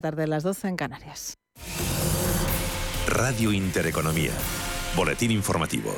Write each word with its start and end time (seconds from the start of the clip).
tarde 0.00 0.22
a 0.22 0.26
las 0.28 0.44
12 0.44 0.68
en 0.68 0.76
Canarias. 0.76 1.34
Radio 3.08 3.52
Intereconomía. 3.52 4.30
Boletín 4.94 5.32
informativo. 5.32 5.92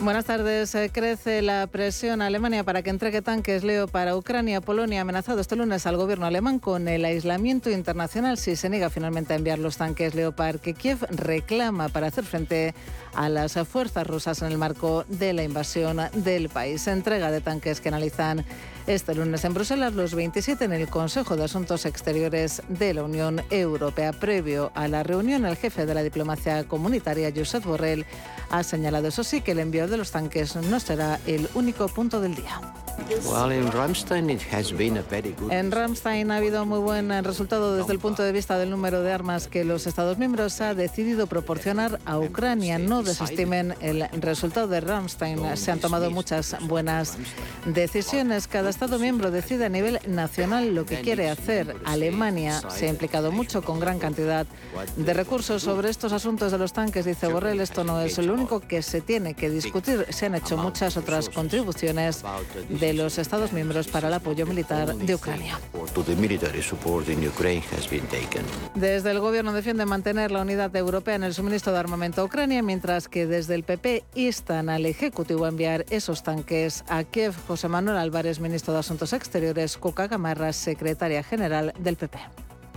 Buenas 0.00 0.26
tardes. 0.26 0.74
Eh, 0.76 0.90
crece 0.92 1.42
la 1.42 1.66
presión 1.66 2.22
a 2.22 2.26
Alemania 2.26 2.62
para 2.62 2.82
que 2.82 2.90
entregue 2.90 3.20
tanques 3.20 3.64
Leo 3.64 3.88
para 3.88 4.16
Ucrania. 4.16 4.60
Polonia 4.60 5.00
ha 5.00 5.02
amenazado 5.02 5.40
este 5.40 5.56
lunes 5.56 5.86
al 5.86 5.96
gobierno 5.96 6.24
alemán 6.24 6.60
con 6.60 6.86
el 6.86 7.04
aislamiento 7.04 7.68
internacional 7.68 8.38
si 8.38 8.54
se 8.54 8.70
niega 8.70 8.90
finalmente 8.90 9.32
a 9.32 9.36
enviar 9.36 9.58
los 9.58 9.76
tanques 9.76 10.14
Leopard 10.14 10.60
que 10.60 10.74
Kiev 10.74 11.04
reclama 11.10 11.88
para 11.88 12.06
hacer 12.06 12.24
frente 12.24 12.74
a 13.12 13.28
las 13.28 13.54
fuerzas 13.68 14.06
rusas 14.06 14.40
en 14.40 14.52
el 14.52 14.56
marco 14.56 15.04
de 15.08 15.32
la 15.32 15.42
invasión 15.42 15.98
del 16.14 16.48
país. 16.48 16.86
Entrega 16.86 17.32
de 17.32 17.40
tanques 17.40 17.80
que 17.80 17.88
analizan 17.88 18.44
este 18.94 19.14
lunes 19.14 19.44
en 19.44 19.54
Bruselas 19.54 19.94
los 19.94 20.14
27 20.16 20.64
en 20.64 20.72
el 20.72 20.88
Consejo 20.88 21.36
de 21.36 21.44
Asuntos 21.44 21.86
Exteriores 21.86 22.60
de 22.68 22.92
la 22.92 23.04
Unión 23.04 23.40
Europea. 23.50 24.12
Previo 24.12 24.72
a 24.74 24.88
la 24.88 25.04
reunión, 25.04 25.46
el 25.46 25.56
jefe 25.56 25.86
de 25.86 25.94
la 25.94 26.02
diplomacia 26.02 26.64
comunitaria, 26.64 27.32
Josep 27.34 27.64
Borrell, 27.64 28.04
ha 28.50 28.64
señalado, 28.64 29.06
eso 29.06 29.22
sí, 29.22 29.42
que 29.42 29.52
el 29.52 29.60
envío 29.60 29.86
de 29.86 29.96
los 29.96 30.10
tanques 30.10 30.56
no 30.56 30.80
será 30.80 31.20
el 31.26 31.48
único 31.54 31.86
punto 31.86 32.20
del 32.20 32.34
día. 32.34 32.60
En 35.50 35.70
Ramstein 35.70 36.30
ha 36.30 36.36
habido 36.36 36.66
muy 36.66 36.78
buen 36.78 37.24
resultado 37.24 37.76
desde 37.76 37.92
el 37.92 37.98
punto 37.98 38.22
de 38.22 38.32
vista 38.32 38.58
del 38.58 38.70
número 38.70 39.02
de 39.02 39.12
armas 39.12 39.48
que 39.48 39.64
los 39.64 39.86
Estados 39.86 40.18
miembros 40.18 40.60
ha 40.60 40.74
decidido 40.74 41.26
proporcionar 41.26 41.98
a 42.04 42.18
Ucrania. 42.18 42.78
No 42.78 43.02
desestimen 43.02 43.74
el 43.80 44.06
resultado 44.20 44.68
de 44.68 44.80
Ramstein. 44.80 45.56
Se 45.56 45.70
han 45.70 45.80
tomado 45.80 46.10
muchas 46.10 46.56
buenas 46.66 47.16
decisiones. 47.64 48.46
Cada 48.46 48.70
Estado 48.80 48.98
miembro 48.98 49.30
decide 49.30 49.66
a 49.66 49.68
nivel 49.68 50.00
nacional 50.06 50.74
lo 50.74 50.86
que 50.86 51.02
quiere 51.02 51.28
hacer. 51.28 51.76
Alemania 51.84 52.62
se 52.70 52.86
ha 52.86 52.88
implicado 52.88 53.30
mucho 53.30 53.60
con 53.60 53.78
gran 53.78 53.98
cantidad 53.98 54.46
de 54.96 55.12
recursos 55.12 55.62
sobre 55.62 55.90
estos 55.90 56.14
asuntos 56.14 56.50
de 56.50 56.56
los 56.56 56.72
tanques. 56.72 57.04
Dice 57.04 57.26
Borrell, 57.26 57.60
esto 57.60 57.84
no 57.84 58.00
es 58.00 58.16
lo 58.16 58.32
único 58.32 58.60
que 58.60 58.80
se 58.80 59.02
tiene 59.02 59.34
que 59.34 59.50
discutir. 59.50 60.06
Se 60.08 60.24
han 60.24 60.34
hecho 60.34 60.56
muchas 60.56 60.96
otras 60.96 61.28
contribuciones 61.28 62.22
de 62.70 62.94
los 62.94 63.18
Estados 63.18 63.52
miembros 63.52 63.86
para 63.86 64.08
el 64.08 64.14
apoyo 64.14 64.46
militar 64.46 64.96
de 64.96 65.14
Ucrania. 65.14 65.60
Desde 68.74 69.10
el 69.10 69.20
Gobierno 69.20 69.52
defiende 69.52 69.84
mantener 69.84 70.30
la 70.30 70.40
unidad 70.40 70.74
europea 70.74 71.16
en 71.16 71.24
el 71.24 71.34
suministro 71.34 71.74
de 71.74 71.80
armamento 71.80 72.22
a 72.22 72.24
Ucrania, 72.24 72.62
mientras 72.62 73.08
que 73.08 73.26
desde 73.26 73.56
el 73.56 73.62
PP 73.62 74.04
instan 74.14 74.70
al 74.70 74.86
Ejecutivo 74.86 75.44
a 75.44 75.48
enviar 75.48 75.84
esos 75.90 76.22
tanques 76.22 76.82
a 76.88 77.04
Kiev. 77.04 77.34
José 77.46 77.68
Manuel 77.68 77.98
Álvarez, 77.98 78.40
ministro 78.40 78.69
de 78.72 78.78
Asuntos 78.78 79.12
Exteriores, 79.12 79.76
Cuca 79.76 80.08
Gamarra, 80.08 80.52
secretaria 80.52 81.22
general 81.22 81.72
del 81.78 81.96
PP. 81.96 82.18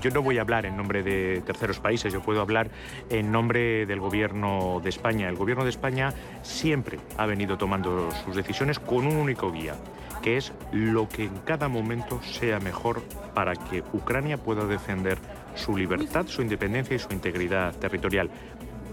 Yo 0.01 0.09
no 0.11 0.21
voy 0.21 0.37
a 0.37 0.41
hablar 0.41 0.65
en 0.65 0.75
nombre 0.75 1.01
de 1.01 1.41
terceros 1.45 1.79
países, 1.79 2.11
yo 2.11 2.21
puedo 2.21 2.41
hablar 2.41 2.69
en 3.09 3.31
nombre 3.31 3.85
del 3.85 4.01
Gobierno 4.01 4.81
de 4.83 4.89
España. 4.89 5.29
El 5.29 5.37
Gobierno 5.37 5.63
de 5.63 5.69
España 5.69 6.13
siempre 6.41 6.99
ha 7.17 7.25
venido 7.25 7.57
tomando 7.57 8.09
sus 8.25 8.35
decisiones 8.35 8.79
con 8.79 9.07
un 9.07 9.15
único 9.15 9.49
guía, 9.49 9.75
que 10.21 10.35
es 10.35 10.51
lo 10.73 11.07
que 11.07 11.23
en 11.23 11.37
cada 11.45 11.69
momento 11.69 12.21
sea 12.21 12.59
mejor 12.59 13.01
para 13.33 13.55
que 13.55 13.81
Ucrania 13.93 14.37
pueda 14.37 14.65
defender 14.65 15.19
su 15.55 15.77
libertad, 15.77 16.25
su 16.27 16.41
independencia 16.41 16.97
y 16.97 16.99
su 16.99 17.13
integridad 17.13 17.73
territorial, 17.75 18.29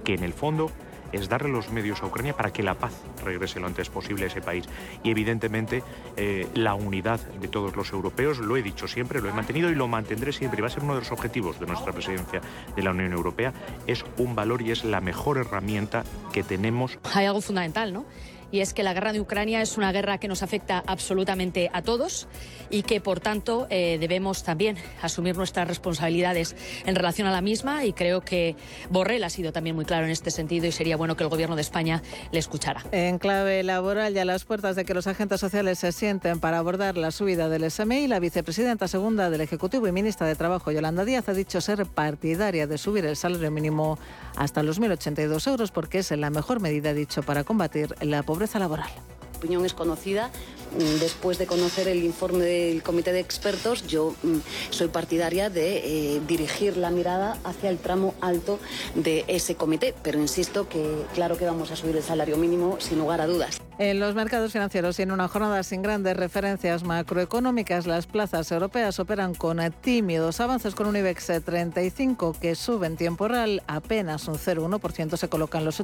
que 0.05 0.15
en 0.15 0.23
el 0.23 0.33
fondo 0.33 0.71
es 1.13 1.29
darle 1.29 1.51
los 1.51 1.71
medios 1.71 2.03
a 2.03 2.07
Ucrania 2.07 2.37
para 2.37 2.53
que 2.53 2.63
la 2.63 2.75
paz 2.75 2.93
regrese 3.25 3.61
lo 3.61 3.67
antes 3.67 3.89
posible 3.89 4.25
a 4.25 4.27
ese 4.29 4.41
país. 4.41 4.69
Y 5.03 5.11
evidentemente 5.11 5.83
eh, 6.17 6.49
la 6.55 6.75
unidad 6.75 7.21
de 7.21 7.49
todos 7.49 7.77
los 7.77 7.93
europeos, 7.93 8.39
lo 8.39 8.57
he 8.57 8.63
dicho 8.63 8.89
siempre, 8.89 9.21
lo 9.21 9.29
he 9.29 9.33
mantenido 9.33 9.71
y 9.71 9.75
lo 9.75 9.89
mantendré 9.89 10.33
siempre, 10.33 10.61
va 10.61 10.69
a 10.69 10.71
ser 10.71 10.83
uno 10.83 10.95
de 10.95 11.01
los 11.01 11.13
objetivos 11.13 11.61
de 11.61 11.67
nuestra 11.67 11.93
presidencia 11.93 12.41
de 12.75 12.83
la 12.83 12.91
Unión 12.91 13.13
Europea, 13.13 13.53
es 13.87 14.05
un 14.19 14.35
valor 14.35 14.63
y 14.63 14.71
es 14.71 14.85
la 14.85 15.01
mejor 15.01 15.39
herramienta 15.39 16.05
que 16.33 16.43
tenemos. 16.43 16.99
Hay 17.15 17.27
algo 17.27 17.41
fundamental, 17.41 17.93
¿no? 17.93 18.05
Y 18.53 18.61
es 18.61 18.75
que 18.75 18.83
la 18.83 18.93
guerra 18.93 19.13
de 19.13 19.21
Ucrania 19.21 19.63
es 19.63 19.77
una 19.77 19.93
guerra 19.93 20.19
que 20.19 20.29
nos 20.29 20.43
afecta 20.43 20.83
absolutamente 20.87 21.71
a 21.73 21.83
todos 21.83 22.27
y 22.69 22.83
que, 22.83 23.01
por 23.01 23.21
tanto, 23.21 23.67
eh, 23.71 23.99
debemos 24.01 24.43
también 24.43 24.77
asumir 25.03 25.37
nuestras 25.37 25.69
responsabilidades 25.69 26.57
en 26.87 26.95
relación 26.95 27.29
a 27.29 27.33
la 27.33 27.41
misma 27.41 27.85
y 27.85 27.93
creo 27.93 28.21
que 28.23 28.57
Borrell 28.91 29.25
ha 29.25 29.31
sido 29.31 29.53
también 29.53 29.77
muy 29.77 29.85
claro 29.85 30.05
en 30.05 30.11
este 30.11 30.31
sentido 30.31 30.67
y 30.67 30.73
sería 30.73 30.97
bueno 30.97 31.17
que 31.17 31.25
el 31.25 31.31
Gobierno 31.31 31.57
de 31.57 31.63
España 31.63 32.03
le 32.33 32.39
escuchara. 32.39 32.85
En 32.93 33.19
clave 33.19 33.63
laboral, 33.63 34.15
ya 34.15 34.23
a 34.23 34.25
las 34.25 34.45
puertas 34.45 34.77
de 34.77 34.85
que 34.85 34.95
los 34.95 35.07
agentes 35.07 35.41
sociales 35.41 35.79
se 35.79 35.93
sienten 35.93 36.41
para 36.41 36.59
abordar 36.59 36.97
la 36.97 37.11
subida 37.11 37.49
del 37.49 37.71
SMI, 37.71 38.09
la 38.09 38.19
vicepresidenta 38.21 38.89
segunda 38.89 39.31
del 39.31 39.41
Ejecutivo 39.41 39.87
y 39.87 39.93
ministra 39.93 40.27
de 40.27 40.35
Trabajo, 40.35 40.71
Yolanda 40.71 41.05
Díaz, 41.05 41.29
ha 41.29 41.35
dicho 41.35 41.61
ser 41.61 41.87
partidaria 41.87 42.67
de 42.67 42.79
subir 42.79 43.05
el 43.05 43.17
salario 43.17 43.51
mínimo 43.51 43.99
hasta 44.37 44.63
los 44.63 44.81
1.082 44.81 45.49
euros 45.49 45.71
porque 45.71 45.99
es 45.99 46.11
la 46.11 46.31
mejor 46.31 46.61
medida, 46.61 46.93
dicho, 46.93 47.23
para 47.23 47.45
combatir 47.45 47.95
la 48.01 48.23
pobreza 48.23 48.40
laboral. 48.59 48.91
La 49.33 49.39
opinión 49.39 49.65
es 49.65 49.73
conocida 49.73 50.31
Mm, 50.73 51.01
después 51.01 51.39
de 51.39 51.47
conocer 51.47 51.89
el 51.89 52.05
informe 52.05 52.45
del 52.45 52.83
comité 52.83 53.13
de 53.13 53.19
expertos, 53.19 53.87
yo 53.89 54.15
mm, 54.23 54.39
soy 54.71 54.89
partidaria 54.89 55.51
de 55.51 55.79
eh, 56.17 56.21
dirigir 56.29 56.77
la 56.77 56.91
mirada 56.91 57.39
hacia 57.43 57.71
el 57.71 57.79
tramo 57.79 58.15
alto 58.21 58.61
de 58.95 59.25
ese 59.27 59.57
comité, 59.57 59.95
pero 60.03 60.21
insisto 60.21 60.69
que 60.69 61.05
claro 61.15 61.37
que 61.37 61.45
vamos 61.45 61.73
a 61.73 61.77
subir 61.77 61.97
el 61.97 62.03
salario 62.03 62.37
mínimo 62.37 62.77
sin 62.79 62.99
lugar 62.99 63.21
a 63.21 63.27
dudas. 63.27 63.61
En 63.79 63.99
los 63.99 64.15
mercados 64.15 64.53
financieros 64.53 64.99
y 64.99 65.03
en 65.03 65.11
una 65.11 65.27
jornada 65.27 65.63
sin 65.63 65.83
grandes 65.83 66.17
referencias 66.17 66.85
macroeconómicas, 66.85 67.87
las 67.87 68.07
plazas 68.07 68.53
europeas 68.53 69.01
operan 69.01 69.35
con 69.35 69.59
tímidos 69.81 70.41
avances 70.41 70.75
con 70.75 70.87
un 70.87 70.97
IBEX 70.97 71.43
35 71.45 72.37
que 72.41 72.55
sube 72.55 72.87
en 72.87 72.97
tiempo 72.97 73.27
real 73.27 73.63
apenas 73.67 74.29
un 74.29 74.35
0,1%, 74.35 75.17
se 75.17 75.29
colocan 75.29 75.65
los 75.65 75.81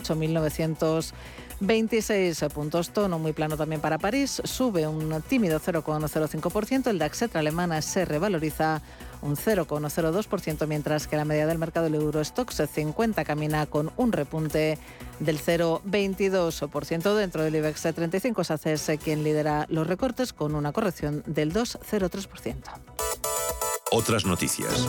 8.926 1.60 2.50
puntos. 2.50 2.90
Tono 2.90 3.18
muy 3.18 3.32
plano 3.32 3.56
también 3.56 3.80
para 3.80 3.98
París, 3.98 4.42
sube 4.44 4.86
un 4.86 5.22
tímido 5.22 5.60
0,05%, 5.60 6.88
el 6.88 6.98
DAX 6.98 7.24
alemana 7.34 7.82
se 7.82 8.04
revaloriza 8.04 8.82
un 9.22 9.36
0,02%, 9.36 10.66
mientras 10.66 11.06
que 11.06 11.16
la 11.16 11.24
media 11.24 11.46
del 11.46 11.58
mercado 11.58 11.84
del 11.84 11.94
Eurostox 11.94 12.62
50 12.72 13.24
camina 13.24 13.66
con 13.66 13.90
un 13.96 14.12
repunte 14.12 14.78
del 15.20 15.40
0,22%. 15.40 17.14
Dentro 17.14 17.42
del 17.42 17.56
IBEX 17.56 17.82
35 17.94 18.42
es 18.42 18.50
ACS 18.50 18.90
quien 19.02 19.24
lidera 19.24 19.66
los 19.68 19.86
recortes 19.86 20.32
con 20.32 20.54
una 20.54 20.72
corrección 20.72 21.22
del 21.26 21.52
2,03%. 21.52 22.56
Otras 23.92 24.26
noticias. 24.26 24.88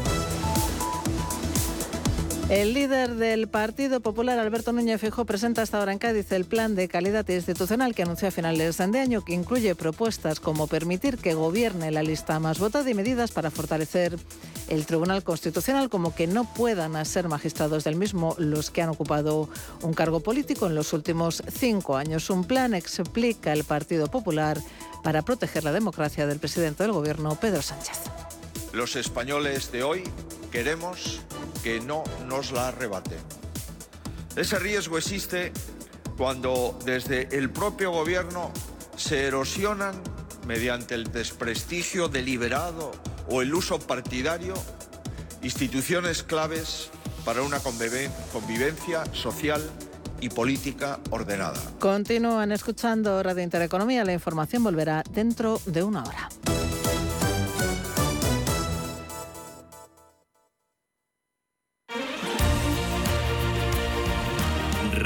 El 2.50 2.74
líder 2.74 3.16
del 3.16 3.50
Partido 3.50 4.00
Popular, 4.00 4.40
Alberto 4.40 4.72
Núñez 4.72 5.02
Fijo, 5.02 5.25
presenta 5.25 5.63
hasta 5.63 5.80
ahora 5.80 5.91
en 5.91 6.00
Cádiz 6.00 6.31
el 6.31 6.46
plan 6.46 6.75
de 6.75 6.88
calidad 6.88 7.28
institucional 7.28 7.94
que 7.94 8.03
anunció 8.03 8.30
a 8.30 8.31
finales 8.31 8.78
de 8.78 9.00
año, 9.00 9.25
que 9.25 9.34
incluye 9.34 9.75
propuestas 9.75 10.40
como 10.40 10.68
permitir 10.68 11.18
que 11.18 11.34
gobierne 11.34 11.91
la 11.91 12.03
lista 12.03 12.40
más 12.40 12.58
votada 12.58 12.90
y 12.90 12.94
medidas 12.94 13.34
para 13.34 13.52
fortalecer 13.52 14.18
el 14.69 14.85
Tribunal 14.85 15.25
Constitucional, 15.25 15.90
como 15.90 16.16
que 16.16 16.25
no 16.25 16.46
puedan 16.53 17.06
ser 17.06 17.28
magistrados 17.28 17.84
del 17.84 17.97
mismo 17.97 18.34
los 18.38 18.72
que 18.72 18.81
han 18.81 18.90
ocupado 18.90 19.50
un 19.81 19.94
cargo 19.94 20.22
político 20.22 20.68
en 20.68 20.75
los 20.75 20.94
últimos 20.94 21.44
cinco 21.52 21.97
años. 21.97 22.29
Un 22.29 22.46
plan 22.46 22.74
explica 22.74 23.52
el 23.52 23.66
Partido 23.66 24.08
Popular 24.08 24.58
para 25.03 25.22
proteger 25.22 25.66
la 25.66 25.74
democracia 25.74 26.25
del 26.25 26.40
presidente 26.40 26.84
del 26.84 26.94
Gobierno, 26.94 27.38
Pedro 27.38 27.62
Sánchez. 27.62 28.00
Los 28.72 28.96
españoles 28.96 29.69
de 29.74 29.84
hoy 29.84 30.03
queremos 30.52 31.22
que 31.63 31.80
no 31.80 32.03
nos 32.28 32.52
la 32.52 32.69
arrebaten. 32.69 33.19
Ese 34.35 34.59
riesgo 34.59 34.97
existe 34.97 35.52
cuando 36.18 36.78
desde 36.85 37.35
el 37.38 37.50
propio 37.50 37.91
gobierno 37.91 38.52
se 38.96 39.25
erosionan 39.25 39.96
mediante 40.46 40.96
el 40.96 41.12
desprestigio 41.12 42.08
deliberado 42.08 42.91
o 43.30 43.41
el 43.41 43.53
uso 43.53 43.80
partidario 43.80 44.53
instituciones 45.41 46.24
claves 46.24 46.90
para 47.26 47.41
una 47.41 47.59
convivencia 47.59 49.03
social 49.14 49.61
y 50.20 50.29
política 50.29 51.00
ordenada. 51.09 51.59
Continúan 51.79 52.52
escuchando 52.52 53.22
Radio 53.22 53.43
Intereconomía. 53.43 54.03
La 54.03 54.14
información 54.14 54.64
volverá 54.64 55.03
dentro 55.11 55.61
de 55.66 55.84
una 55.84 56.03
hora. 56.03 56.29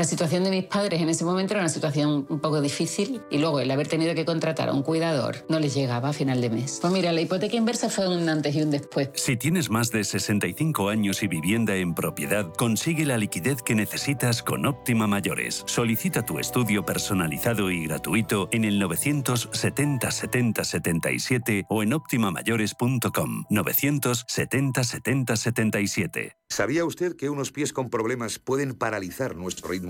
La 0.00 0.04
situación 0.04 0.44
de 0.44 0.50
mis 0.50 0.64
padres 0.64 1.02
en 1.02 1.10
ese 1.10 1.26
momento 1.26 1.52
era 1.52 1.60
una 1.60 1.68
situación 1.68 2.24
un 2.30 2.40
poco 2.40 2.62
difícil 2.62 3.20
y 3.28 3.36
luego 3.36 3.60
el 3.60 3.70
haber 3.70 3.86
tenido 3.86 4.14
que 4.14 4.24
contratar 4.24 4.70
a 4.70 4.72
un 4.72 4.82
cuidador 4.82 5.44
no 5.50 5.60
les 5.60 5.74
llegaba 5.74 6.08
a 6.08 6.12
final 6.14 6.40
de 6.40 6.48
mes. 6.48 6.78
Pues 6.80 6.90
mira, 6.90 7.12
la 7.12 7.20
hipoteca 7.20 7.54
inversa 7.54 7.90
fue 7.90 8.08
un 8.08 8.26
antes 8.26 8.56
y 8.56 8.62
un 8.62 8.70
después. 8.70 9.10
Si 9.12 9.36
tienes 9.36 9.68
más 9.68 9.90
de 9.90 10.02
65 10.02 10.88
años 10.88 11.22
y 11.22 11.26
vivienda 11.26 11.76
en 11.76 11.92
propiedad, 11.94 12.50
consigue 12.54 13.04
la 13.04 13.18
liquidez 13.18 13.60
que 13.60 13.74
necesitas 13.74 14.42
con 14.42 14.64
Óptima 14.64 15.06
Mayores. 15.06 15.64
Solicita 15.66 16.24
tu 16.24 16.38
estudio 16.38 16.82
personalizado 16.82 17.70
y 17.70 17.84
gratuito 17.84 18.48
en 18.52 18.64
el 18.64 18.78
970 18.78 20.10
70 20.10 20.64
77 20.64 21.66
o 21.68 21.82
en 21.82 21.92
optimamayores.com 21.92 23.44
970 23.50 24.82
70 24.82 25.36
77. 25.36 26.36
¿Sabía 26.52 26.84
usted 26.84 27.14
que 27.14 27.30
unos 27.30 27.52
pies 27.52 27.72
con 27.72 27.90
problemas 27.90 28.40
pueden 28.40 28.74
paralizar 28.74 29.36
nuestro 29.36 29.68
ritmo 29.68 29.89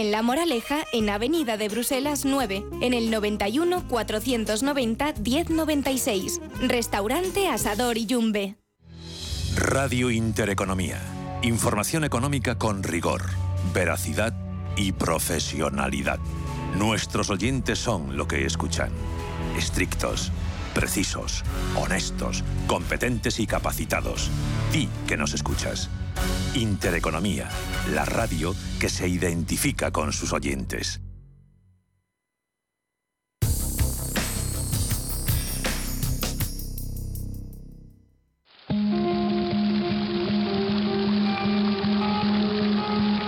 en 0.00 0.10
La 0.10 0.22
Moraleja, 0.22 0.84
en 0.92 1.08
Avenida 1.10 1.56
de 1.56 1.68
Bruselas 1.68 2.24
9, 2.24 2.64
en 2.80 2.94
el 2.94 3.10
91 3.10 3.88
490 3.88 5.14
1096. 5.24 6.40
Restaurante 6.60 7.48
Asador 7.48 7.96
y 7.96 8.06
Yumbe. 8.06 8.56
Radio 9.56 10.10
Intereconomía. 10.10 11.00
Información 11.42 12.04
económica 12.04 12.58
con 12.58 12.82
rigor, 12.82 13.22
veracidad 13.72 14.34
y 14.76 14.92
profesionalidad. 14.92 16.18
Nuestros 16.76 17.30
oyentes 17.30 17.78
son 17.78 18.16
lo 18.16 18.28
que 18.28 18.44
escuchan. 18.44 18.90
Estrictos, 19.56 20.30
precisos, 20.76 21.42
honestos, 21.74 22.44
competentes 22.66 23.40
y 23.40 23.46
capacitados. 23.46 24.30
Di 24.74 24.90
que 25.06 25.16
nos 25.16 25.32
escuchas. 25.32 25.88
Intereconomía, 26.54 27.48
la 27.94 28.04
radio 28.04 28.54
que 28.78 28.90
se 28.90 29.08
identifica 29.08 29.90
con 29.90 30.12
sus 30.12 30.34
oyentes. 30.34 31.00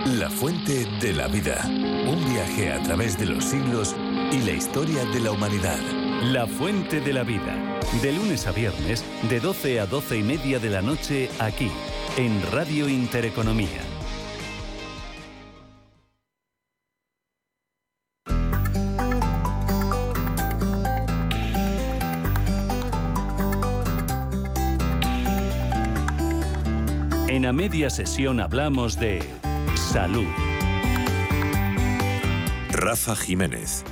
La 0.04 0.28
fuente 0.28 0.84
de 1.00 1.14
la 1.14 1.28
vida. 1.28 1.64
Un 1.64 2.30
viaje 2.30 2.74
a 2.74 2.82
través 2.82 3.18
de 3.18 3.24
los 3.24 3.42
siglos 3.42 3.96
y 4.32 4.40
la 4.42 4.52
historia 4.52 5.02
de 5.06 5.20
la 5.20 5.30
humanidad. 5.30 6.07
La 6.23 6.49
fuente 6.49 7.00
de 7.00 7.12
la 7.12 7.23
vida. 7.23 7.55
De 8.03 8.12
lunes 8.12 8.49
a 8.49 8.53
viernes, 8.53 9.05
de 9.31 9.38
12 9.38 9.79
a 9.79 9.87
12 9.87 10.19
y 10.19 10.23
media 10.25 10.59
de 10.59 10.69
la 10.69 10.82
noche, 10.82 11.31
aquí, 11.38 11.70
en 12.17 12.43
Radio 12.50 12.88
Intereconomía. 12.88 13.69
En 27.29 27.47
a 27.47 27.53
media 27.53 27.91
sesión 27.91 28.41
hablamos 28.41 28.99
de 28.99 29.23
salud. 29.76 30.26
Rafa 32.73 33.15
Jiménez. 33.15 33.85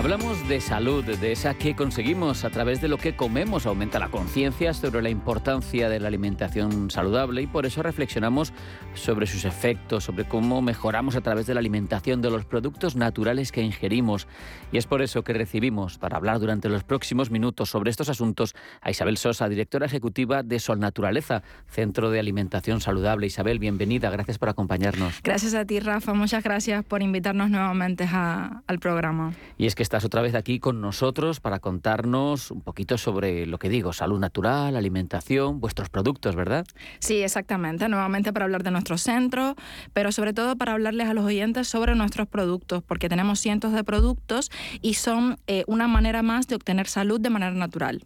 Hablamos 0.00 0.48
de 0.48 0.62
salud, 0.62 1.04
de 1.04 1.30
esa 1.30 1.52
que 1.52 1.76
conseguimos 1.76 2.46
a 2.46 2.50
través 2.50 2.80
de 2.80 2.88
lo 2.88 2.96
que 2.96 3.14
comemos. 3.14 3.66
Aumenta 3.66 3.98
la 3.98 4.08
conciencia 4.08 4.72
sobre 4.72 5.02
la 5.02 5.10
importancia 5.10 5.90
de 5.90 6.00
la 6.00 6.08
alimentación 6.08 6.90
saludable 6.90 7.42
y 7.42 7.46
por 7.46 7.66
eso 7.66 7.82
reflexionamos 7.82 8.54
sobre 8.94 9.26
sus 9.26 9.44
efectos, 9.44 10.04
sobre 10.04 10.26
cómo 10.26 10.62
mejoramos 10.62 11.16
a 11.16 11.20
través 11.20 11.46
de 11.46 11.52
la 11.52 11.60
alimentación 11.60 12.22
de 12.22 12.30
los 12.30 12.46
productos 12.46 12.96
naturales 12.96 13.52
que 13.52 13.60
ingerimos. 13.60 14.26
Y 14.72 14.78
es 14.78 14.86
por 14.86 15.02
eso 15.02 15.22
que 15.22 15.34
recibimos, 15.34 15.98
para 15.98 16.16
hablar 16.16 16.40
durante 16.40 16.70
los 16.70 16.82
próximos 16.82 17.30
minutos 17.30 17.68
sobre 17.68 17.90
estos 17.90 18.08
asuntos, 18.08 18.54
a 18.80 18.90
Isabel 18.90 19.18
Sosa, 19.18 19.50
directora 19.50 19.84
ejecutiva 19.84 20.42
de 20.42 20.60
Sol 20.60 20.80
Naturaleza, 20.80 21.42
Centro 21.68 22.10
de 22.10 22.20
Alimentación 22.20 22.80
Saludable. 22.80 23.26
Isabel, 23.26 23.58
bienvenida, 23.58 24.08
gracias 24.08 24.38
por 24.38 24.48
acompañarnos. 24.48 25.20
Gracias 25.22 25.52
a 25.52 25.66
ti, 25.66 25.78
Rafa, 25.78 26.14
muchas 26.14 26.42
gracias 26.42 26.86
por 26.86 27.02
invitarnos 27.02 27.50
nuevamente 27.50 28.08
al 28.10 28.78
programa. 28.78 29.34
Y 29.58 29.66
es 29.66 29.74
que 29.74 29.89
estás 29.90 30.04
otra 30.04 30.22
vez 30.22 30.36
aquí 30.36 30.60
con 30.60 30.80
nosotros 30.80 31.40
para 31.40 31.58
contarnos 31.58 32.52
un 32.52 32.60
poquito 32.60 32.96
sobre 32.96 33.44
lo 33.44 33.58
que 33.58 33.68
digo, 33.68 33.92
salud 33.92 34.20
natural, 34.20 34.76
alimentación, 34.76 35.58
vuestros 35.58 35.88
productos, 35.88 36.36
¿verdad? 36.36 36.64
Sí, 37.00 37.16
exactamente. 37.22 37.88
Nuevamente 37.88 38.32
para 38.32 38.44
hablar 38.44 38.62
de 38.62 38.70
nuestro 38.70 38.98
centro, 38.98 39.56
pero 39.92 40.12
sobre 40.12 40.32
todo 40.32 40.54
para 40.54 40.74
hablarles 40.74 41.08
a 41.08 41.14
los 41.14 41.24
oyentes 41.24 41.66
sobre 41.66 41.96
nuestros 41.96 42.28
productos, 42.28 42.84
porque 42.84 43.08
tenemos 43.08 43.40
cientos 43.40 43.72
de 43.72 43.82
productos 43.82 44.52
y 44.80 44.94
son 44.94 45.38
eh, 45.48 45.64
una 45.66 45.88
manera 45.88 46.22
más 46.22 46.46
de 46.46 46.54
obtener 46.54 46.86
salud 46.86 47.20
de 47.20 47.30
manera 47.30 47.54
natural. 47.54 48.04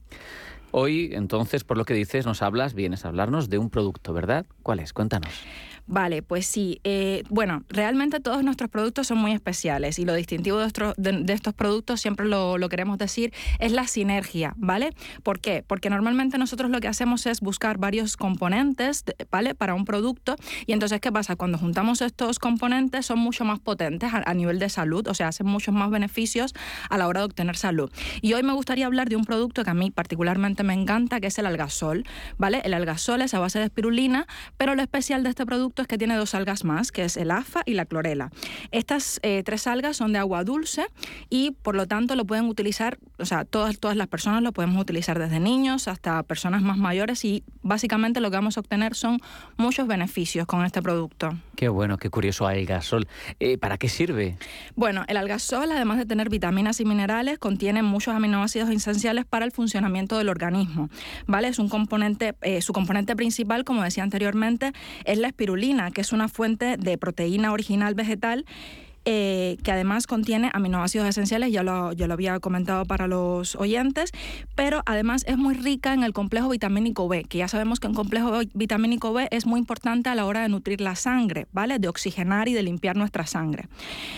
Hoy, 0.70 1.10
entonces, 1.12 1.64
por 1.64 1.76
lo 1.76 1.84
que 1.84 1.92
dices, 1.92 2.24
nos 2.24 2.40
hablas, 2.40 2.72
vienes 2.72 3.04
a 3.04 3.08
hablarnos 3.08 3.50
de 3.50 3.58
un 3.58 3.68
producto, 3.68 4.14
¿verdad? 4.14 4.46
¿Cuál 4.62 4.80
es? 4.80 4.94
Cuéntanos. 4.94 5.30
Vale, 5.86 6.22
pues 6.22 6.46
sí. 6.46 6.80
Eh, 6.84 7.24
bueno, 7.28 7.62
realmente 7.68 8.18
todos 8.20 8.42
nuestros 8.42 8.70
productos 8.70 9.06
son 9.06 9.18
muy 9.18 9.32
especiales 9.32 9.98
y 9.98 10.06
lo 10.06 10.14
distintivo 10.14 10.58
de, 10.58 11.34
estos 11.34 11.54
productos, 11.54 12.00
siempre 12.00 12.26
lo, 12.26 12.56
queremos 12.70 12.96
decir, 12.96 13.34
es 13.58 13.72
la 13.72 13.86
sinergia, 13.86 14.54
¿vale? 14.56 14.94
¿Por 15.22 15.40
qué? 15.40 15.62
Porque 15.66 15.90
normalmente 15.90 16.38
nosotros 16.38 16.70
lo 16.70 16.80
que 16.80 16.88
hacemos 16.88 17.26
es 17.26 17.40
buscar 17.40 17.76
varios 17.76 18.16
componentes, 18.16 19.04
¿vale? 19.30 19.54
Para 19.54 19.74
un 19.74 19.84
producto 19.84 20.36
y 20.66 20.72
entonces, 20.72 21.00
¿qué 21.00 21.12
pasa? 21.12 21.36
Cuando 21.36 21.58
juntamos 21.58 22.00
estos 22.00 22.38
componentes 22.38 23.04
son 23.06 23.18
mucho 23.18 23.44
más 23.44 23.60
potentes 23.60 24.10
a, 24.14 24.34
nivel 24.34 24.58
de 24.58 24.70
salud, 24.70 25.06
o 25.06 25.14
sea, 25.14 25.28
hacen 25.28 25.46
muchos 25.46 25.74
más 25.74 25.90
beneficios 25.90 26.54
a 26.88 26.96
la 26.96 27.06
hora 27.08 27.20
de 27.20 27.26
obtener 27.26 27.56
salud. 27.56 27.90
Y 28.22 28.32
hoy 28.32 28.42
me 28.42 28.54
gustaría 28.54 28.86
hablar 28.86 29.10
de 29.10 29.16
un 29.16 29.24
producto 29.24 29.64
que 29.64 29.70
a 29.70 29.74
mí 29.74 29.90
particularmente 29.90 30.62
me 30.62 30.72
encanta, 30.72 31.20
que 31.20 31.26
es 31.26 31.38
el 31.38 31.46
algasol, 31.46 32.04
¿vale? 32.38 32.62
El 32.64 32.72
algasol 32.72 33.20
es 33.20 33.34
a 33.34 33.38
base 33.38 33.58
de 33.58 33.66
espirulina, 33.66 34.26
pero 34.56 34.74
lo 34.74 34.82
especial 34.82 35.22
de 35.22 35.28
este 35.28 35.44
producto 35.44 35.73
es 35.82 35.88
que 35.88 35.98
tiene 35.98 36.16
dos 36.16 36.34
algas 36.34 36.64
más, 36.64 36.92
que 36.92 37.04
es 37.04 37.16
el 37.16 37.30
AFA 37.30 37.62
y 37.66 37.74
la 37.74 37.84
clorela. 37.84 38.30
Estas 38.70 39.20
eh, 39.22 39.42
tres 39.44 39.66
algas 39.66 39.96
son 39.96 40.12
de 40.12 40.18
agua 40.18 40.44
dulce 40.44 40.86
y 41.30 41.52
por 41.62 41.74
lo 41.74 41.86
tanto 41.86 42.14
lo 42.14 42.24
pueden 42.24 42.46
utilizar, 42.46 42.98
o 43.18 43.26
sea, 43.26 43.44
todas, 43.44 43.78
todas 43.78 43.96
las 43.96 44.06
personas 44.06 44.42
lo 44.42 44.52
podemos 44.52 44.80
utilizar 44.80 45.18
desde 45.18 45.40
niños 45.40 45.88
hasta 45.88 46.22
personas 46.22 46.62
más 46.62 46.78
mayores 46.78 47.24
y 47.24 47.42
básicamente 47.62 48.20
lo 48.20 48.30
que 48.30 48.36
vamos 48.36 48.56
a 48.56 48.60
obtener 48.60 48.94
son 48.94 49.20
muchos 49.56 49.86
beneficios 49.86 50.46
con 50.46 50.64
este 50.64 50.82
producto. 50.82 51.30
Qué 51.56 51.68
bueno, 51.68 51.98
qué 51.98 52.10
curioso 52.10 52.46
algasol. 52.46 53.06
Eh, 53.40 53.58
¿Para 53.58 53.78
qué 53.78 53.88
sirve? 53.88 54.36
Bueno, 54.74 55.04
el 55.08 55.16
algasol, 55.16 55.70
además 55.70 55.98
de 55.98 56.06
tener 56.06 56.28
vitaminas 56.28 56.80
y 56.80 56.84
minerales, 56.84 57.38
contiene 57.38 57.82
muchos 57.82 58.14
aminoácidos 58.14 58.70
esenciales 58.70 59.24
para 59.24 59.44
el 59.44 59.52
funcionamiento 59.52 60.18
del 60.18 60.28
organismo. 60.28 60.88
¿Vale? 61.26 61.48
Es 61.48 61.58
un 61.58 61.68
componente, 61.68 62.34
eh, 62.42 62.60
su 62.60 62.72
componente 62.72 63.16
principal, 63.16 63.64
como 63.64 63.82
decía 63.82 64.02
anteriormente, 64.02 64.72
es 65.04 65.18
la 65.18 65.28
espirulina 65.28 65.63
que 65.94 66.00
es 66.02 66.12
una 66.12 66.28
fuente 66.28 66.76
de 66.76 66.98
proteína 66.98 67.52
original 67.52 67.94
vegetal 67.94 68.44
eh, 69.06 69.58
que 69.62 69.70
además 69.70 70.06
contiene 70.06 70.50
aminoácidos 70.54 71.06
esenciales, 71.06 71.52
ya 71.52 71.62
lo, 71.62 71.92
lo 71.92 72.12
había 72.14 72.40
comentado 72.40 72.86
para 72.86 73.06
los 73.06 73.54
oyentes, 73.56 74.12
pero 74.54 74.82
además 74.86 75.24
es 75.26 75.36
muy 75.36 75.54
rica 75.54 75.92
en 75.92 76.04
el 76.04 76.14
complejo 76.14 76.48
vitamínico 76.48 77.06
B, 77.06 77.24
que 77.24 77.38
ya 77.38 77.48
sabemos 77.48 77.80
que 77.80 77.86
un 77.86 77.94
complejo 77.94 78.40
vitamínico 78.54 79.12
B 79.12 79.28
es 79.30 79.44
muy 79.44 79.60
importante 79.60 80.08
a 80.08 80.14
la 80.14 80.24
hora 80.24 80.40
de 80.40 80.48
nutrir 80.48 80.80
la 80.80 80.96
sangre, 80.96 81.46
¿vale? 81.52 81.78
De 81.78 81.88
oxigenar 81.88 82.48
y 82.48 82.54
de 82.54 82.62
limpiar 82.62 82.96
nuestra 82.96 83.26
sangre. 83.26 83.68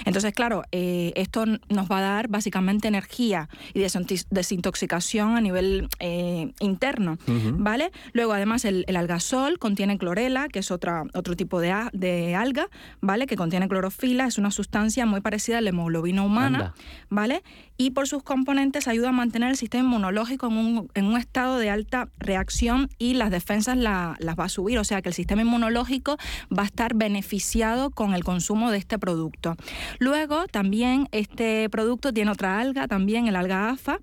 Entonces, 0.05 0.33
claro, 0.33 0.63
eh, 0.71 1.13
esto 1.17 1.47
nos 1.47 1.91
va 1.91 1.99
a 1.99 2.03
dar 2.03 2.29
básicamente 2.29 2.87
energía 2.87 3.49
y 3.75 3.81
desintoxicación 3.81 5.37
a 5.37 5.41
nivel 5.41 5.89
eh, 5.99 6.53
interno, 6.61 7.19
¿vale? 7.55 7.91
Luego, 8.13 8.35
además, 8.35 8.65
el, 8.65 8.85
el, 8.87 8.97
algasol 8.97 9.59
contiene 9.59 9.99
clorela, 9.99 10.49
que 10.49 10.61
es 10.61 10.71
otra, 10.71 11.05
otro 11.15 11.35
tipo 11.35 11.61
de, 11.61 11.75
de, 11.93 12.35
alga, 12.37 12.69
¿vale? 13.01 13.27
Que 13.27 13.37
contiene 13.37 13.69
clorofila, 13.69 14.27
es 14.27 14.39
una 14.39 14.51
sustancia 14.51 14.76
muy 15.07 15.21
parecida 15.21 15.59
a 15.59 15.61
la 15.61 15.71
hemoglobina 15.71 16.23
humana, 16.23 16.75
¿vale? 17.09 17.43
Y 17.77 17.91
por 17.91 18.09
sus 18.09 18.23
componentes 18.23 18.89
ayuda 18.89 19.11
a 19.11 19.13
mantener 19.13 19.51
el 19.51 19.57
sistema 19.57 19.85
inmunológico 19.85 20.47
en 20.49 21.05
un, 21.05 21.17
estado 21.17 21.59
de 21.59 21.71
alta 21.71 22.09
reacción 22.19 22.89
y 22.99 23.15
las 23.15 23.31
defensas 23.31 23.77
las 23.77 24.17
va 24.39 24.45
a 24.45 24.49
subir, 24.49 24.79
o 24.79 24.85
sea 24.85 25.03
que 25.03 25.09
el 25.09 25.15
sistema 25.15 25.43
inmunológico 25.43 26.17
va 26.57 26.63
a 26.63 26.67
estar 26.67 26.95
beneficiado 26.95 27.91
con 27.91 28.15
el 28.15 28.25
consumo 28.25 28.71
de 28.71 28.79
este 28.79 28.99
producto. 28.99 29.57
Luego, 29.99 30.47
también 30.47 31.09
este 31.13 31.69
producto 31.71 32.13
tiene 32.13 32.31
otra 32.31 32.61
alga, 32.61 32.89
también 32.89 33.27
el 33.29 33.37
alga 33.37 33.71
AFA, 33.71 33.99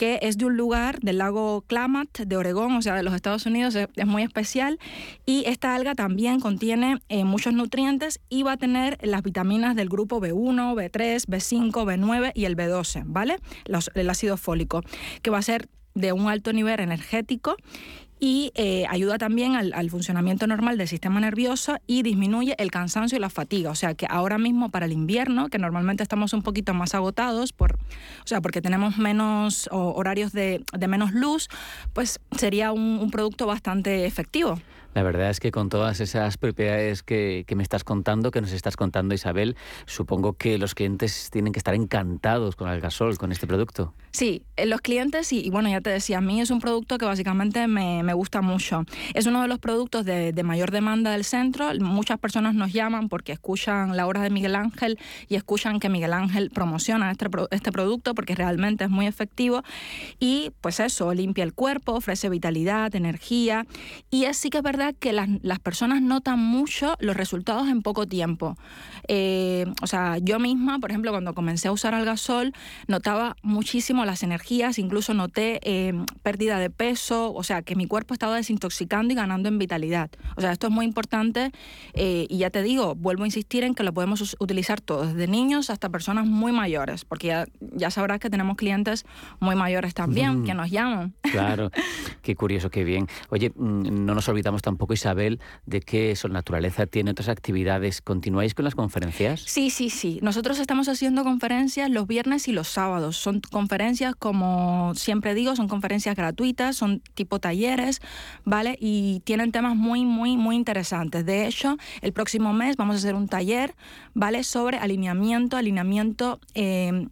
que 0.00 0.18
es 0.22 0.38
de 0.38 0.46
un 0.46 0.56
lugar 0.56 0.98
del 1.00 1.18
lago 1.18 1.62
Klamath 1.66 2.20
de 2.20 2.36
Oregón, 2.38 2.72
o 2.72 2.80
sea, 2.80 2.94
de 2.94 3.02
los 3.02 3.12
Estados 3.12 3.44
Unidos, 3.44 3.74
es, 3.74 3.86
muy 4.06 4.22
especial. 4.22 4.78
Y 5.26 5.44
esta 5.46 5.74
alga 5.74 5.94
también 5.94 6.40
contiene 6.40 7.02
eh, 7.10 7.24
muchos 7.24 7.52
nutrientes 7.52 8.18
y 8.30 8.42
va 8.42 8.52
a 8.52 8.56
tener 8.56 8.96
las 9.02 9.22
vitaminas 9.22 9.76
del 9.76 9.90
grupo 9.90 10.18
B1, 10.18 10.74
B3, 10.74 11.26
B5, 11.26 11.72
B9 11.72 12.32
y 12.34 12.46
el 12.46 12.56
B12, 12.56 13.04
¿vale? 13.10 13.36
el 13.94 14.10
ácido 14.10 14.36
fólico, 14.36 14.82
que 15.22 15.30
va 15.30 15.38
a 15.38 15.42
ser 15.42 15.68
de 15.94 16.12
un 16.12 16.28
alto 16.28 16.52
nivel 16.52 16.80
energético 16.80 17.56
y 18.22 18.52
eh, 18.54 18.84
ayuda 18.90 19.16
también 19.16 19.56
al, 19.56 19.90
funcionamiento 19.90 20.46
normal 20.46 20.76
del 20.76 20.86
sistema 20.86 21.20
nervioso 21.20 21.78
y 21.86 22.02
disminuye 22.02 22.54
el 22.58 22.70
cansancio 22.70 23.16
y 23.16 23.20
la 23.20 23.30
fatiga. 23.30 23.70
O 23.70 23.74
sea 23.74 23.94
que 23.94 24.06
ahora 24.10 24.36
mismo 24.36 24.68
para 24.68 24.84
el 24.84 24.92
invierno, 24.92 25.48
que 25.48 25.58
normalmente 25.58 26.02
estamos 26.02 26.34
un 26.34 26.42
poquito 26.42 26.74
más 26.74 26.94
agotados, 26.94 27.54
por, 27.54 27.76
o 27.76 28.26
sea, 28.26 28.42
porque 28.42 28.60
tenemos 28.60 28.98
menos 28.98 29.68
horarios 29.72 30.32
de, 30.32 30.62
menos 30.86 31.12
luz, 31.12 31.48
pues 31.94 32.20
sería 32.36 32.72
un 32.72 33.10
producto 33.10 33.46
bastante 33.46 34.04
efectivo. 34.04 34.58
La 34.94 35.02
verdad 35.04 35.30
es 35.30 35.38
que 35.38 35.52
con 35.52 35.68
todas 35.68 36.00
esas 36.00 36.36
propiedades 36.36 37.02
que, 37.02 37.44
me 37.54 37.62
estás 37.62 37.84
contando, 37.84 38.30
que 38.30 38.40
nos 38.40 38.52
estás 38.52 38.76
contando 38.76 39.14
Isabel, 39.14 39.56
supongo 39.86 40.32
que 40.32 40.58
los 40.58 40.74
clientes 40.74 41.30
tienen 41.30 41.52
que 41.52 41.58
estar 41.58 41.74
encantados 41.74 42.56
con 42.56 42.68
el 42.68 42.80
gasol, 42.80 43.16
con 43.16 43.30
este 43.30 43.46
producto. 43.46 43.94
Sí, 44.10 44.42
eh, 44.56 44.66
los 44.66 44.80
clientes, 44.80 45.32
y, 45.32 45.48
bueno, 45.50 45.68
ya 45.68 45.80
te 45.80 45.90
decía, 45.90 46.18
a 46.18 46.20
mí 46.20 46.40
es 46.40 46.50
un 46.50 46.60
producto 46.60 46.98
que 46.98 47.04
básicamente 47.04 47.68
me, 47.68 48.12
gusta 48.14 48.42
mucho. 48.42 48.84
Es 49.14 49.26
uno 49.26 49.42
de 49.42 49.48
los 49.48 49.60
productos 49.60 50.04
de, 50.04 50.40
mayor 50.42 50.72
demanda 50.72 51.12
del 51.12 51.24
centro. 51.24 51.72
Muchas 51.78 52.18
personas 52.18 52.54
nos 52.54 52.72
llaman 52.72 53.08
porque 53.08 53.32
escuchan 53.32 53.96
la 53.96 54.06
hora 54.06 54.22
de 54.22 54.30
Miguel 54.30 54.56
Ángel 54.56 54.98
y 55.28 55.36
escuchan 55.36 55.78
que 55.78 55.88
Miguel 55.88 56.12
Ángel 56.12 56.50
promociona 56.50 57.10
este, 57.10 57.26
este 57.52 57.70
producto 57.70 58.14
porque 58.14 58.34
realmente 58.34 58.84
es 58.84 58.90
muy 58.90 59.06
efectivo. 59.06 59.62
Y 60.18 60.50
pues 60.60 60.80
eso, 60.80 61.14
limpia 61.14 61.44
el 61.44 61.52
cuerpo, 61.52 61.92
ofrece 61.92 62.28
vitalidad, 62.28 62.92
energía. 62.96 63.66
Y 64.10 64.24
es 64.24 64.38
sí 64.38 64.50
que 64.50 64.60
verdad 64.60 64.79
que 64.98 65.12
las, 65.12 65.28
las 65.42 65.58
personas 65.58 66.02
notan 66.02 66.38
mucho 66.38 66.96
los 67.00 67.16
resultados 67.16 67.68
en 67.68 67.82
poco 67.82 68.06
tiempo. 68.06 68.56
Eh, 69.08 69.66
o 69.82 69.86
sea, 69.86 70.18
yo 70.18 70.38
misma, 70.38 70.78
por 70.78 70.90
ejemplo, 70.90 71.10
cuando 71.10 71.34
comencé 71.34 71.68
a 71.68 71.72
usar 71.72 71.94
algasol, 71.94 72.52
notaba 72.86 73.36
muchísimo 73.42 74.04
las 74.04 74.22
energías, 74.22 74.78
incluso 74.78 75.14
noté 75.14 75.60
eh, 75.62 75.92
pérdida 76.22 76.58
de 76.58 76.70
peso, 76.70 77.32
o 77.32 77.42
sea, 77.42 77.62
que 77.62 77.76
mi 77.76 77.86
cuerpo 77.86 78.14
estaba 78.14 78.36
desintoxicando 78.36 79.12
y 79.12 79.16
ganando 79.16 79.48
en 79.48 79.58
vitalidad. 79.58 80.10
O 80.36 80.40
sea, 80.40 80.52
esto 80.52 80.68
es 80.68 80.72
muy 80.72 80.86
importante 80.86 81.52
eh, 81.94 82.26
y 82.28 82.38
ya 82.38 82.50
te 82.50 82.62
digo, 82.62 82.94
vuelvo 82.94 83.24
a 83.24 83.26
insistir 83.26 83.64
en 83.64 83.74
que 83.74 83.82
lo 83.82 83.92
podemos 83.92 84.36
utilizar 84.38 84.80
todos, 84.80 85.14
desde 85.14 85.26
niños 85.30 85.70
hasta 85.70 85.88
personas 85.88 86.26
muy 86.26 86.52
mayores, 86.52 87.04
porque 87.04 87.28
ya, 87.28 87.46
ya 87.60 87.90
sabrás 87.90 88.20
que 88.20 88.30
tenemos 88.30 88.56
clientes 88.56 89.04
muy 89.40 89.56
mayores 89.56 89.94
también 89.94 90.44
que 90.44 90.54
nos 90.54 90.70
llaman. 90.70 91.14
Claro, 91.22 91.70
qué 92.22 92.34
curioso, 92.36 92.70
qué 92.70 92.84
bien. 92.84 93.08
Oye, 93.30 93.50
mm, 93.54 94.04
no 94.04 94.14
nos 94.14 94.28
olvidamos 94.28 94.62
tampoco, 94.62 94.69
Isabel, 94.94 95.40
de 95.66 95.80
que 95.80 96.14
Sol 96.16 96.32
Naturaleza 96.32 96.86
tiene 96.86 97.12
otras 97.12 97.28
actividades. 97.28 98.00
¿Continuáis 98.02 98.54
con 98.54 98.64
las 98.64 98.74
conferencias? 98.74 99.42
Sí, 99.46 99.70
sí, 99.70 99.90
sí. 99.90 100.18
Nosotros 100.22 100.58
estamos 100.58 100.88
haciendo 100.88 101.24
conferencias 101.24 101.90
los 101.90 102.06
viernes 102.06 102.48
y 102.48 102.52
los 102.52 102.68
sábados. 102.68 103.16
Son 103.16 103.40
conferencias, 103.40 104.14
como 104.14 104.92
siempre 104.94 105.34
digo, 105.34 105.56
son 105.56 105.68
conferencias 105.68 106.16
gratuitas, 106.16 106.76
son 106.76 107.00
tipo 107.14 107.38
talleres, 107.38 108.00
¿vale? 108.44 108.76
Y 108.80 109.20
tienen 109.24 109.52
temas 109.52 109.76
muy, 109.76 110.04
muy, 110.04 110.36
muy 110.36 110.56
interesantes. 110.56 111.24
De 111.24 111.46
hecho, 111.46 111.76
el 112.02 112.12
próximo 112.12 112.52
mes 112.52 112.76
vamos 112.76 112.96
a 112.96 112.98
hacer 112.98 113.14
un 113.14 113.28
taller, 113.28 113.74
¿vale? 114.14 114.44
Sobre 114.44 114.78
alineamiento, 114.78 115.56
alineamiento 115.56 116.40
eh, 116.54 117.08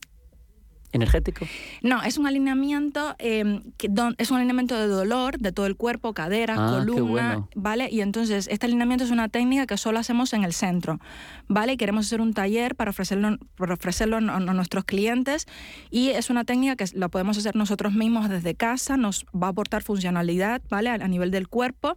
energético? 0.92 1.46
No, 1.82 2.02
es 2.02 2.18
un 2.18 2.26
alineamiento, 2.26 3.14
em, 3.18 3.62
que 3.76 3.90
es 4.18 4.30
un 4.30 4.36
alineamiento 4.36 4.78
de 4.78 4.86
dolor 4.86 5.38
de 5.38 5.52
todo 5.52 5.66
el 5.66 5.76
cuerpo, 5.76 6.14
cadera, 6.14 6.54
ah, 6.58 6.78
columna, 6.78 7.46
¿vale? 7.54 7.88
Y 7.90 8.00
entonces 8.00 8.48
este 8.50 8.66
alineamiento 8.66 9.04
es 9.04 9.10
una 9.10 9.28
técnica 9.28 9.66
que 9.66 9.76
solo 9.76 9.98
hacemos 9.98 10.32
en 10.32 10.44
el 10.44 10.52
centro, 10.52 10.98
¿vale? 11.48 11.74
Y 11.74 11.76
queremos 11.76 12.06
hacer 12.06 12.20
un 12.20 12.32
taller 12.32 12.74
para 12.74 12.90
ofrecerlo, 12.90 13.36
para 13.56 13.74
ofrecerlo 13.74 14.16
a, 14.16 14.20
nuestros 14.20 14.84
clientes 14.84 15.46
y 15.90 16.08
es 16.08 16.30
una 16.30 16.44
técnica 16.44 16.74
que 16.74 16.86
la 16.94 17.08
podemos 17.08 17.36
hacer 17.38 17.54
nosotros 17.54 17.92
mismos 17.92 18.28
desde 18.28 18.54
casa, 18.54 18.96
nos 18.96 19.26
va 19.26 19.48
a 19.48 19.50
aportar 19.50 19.82
funcionalidad, 19.82 20.62
¿vale? 20.70 20.90
A, 20.90 21.08
nivel 21.08 21.30
del 21.30 21.48
cuerpo 21.48 21.96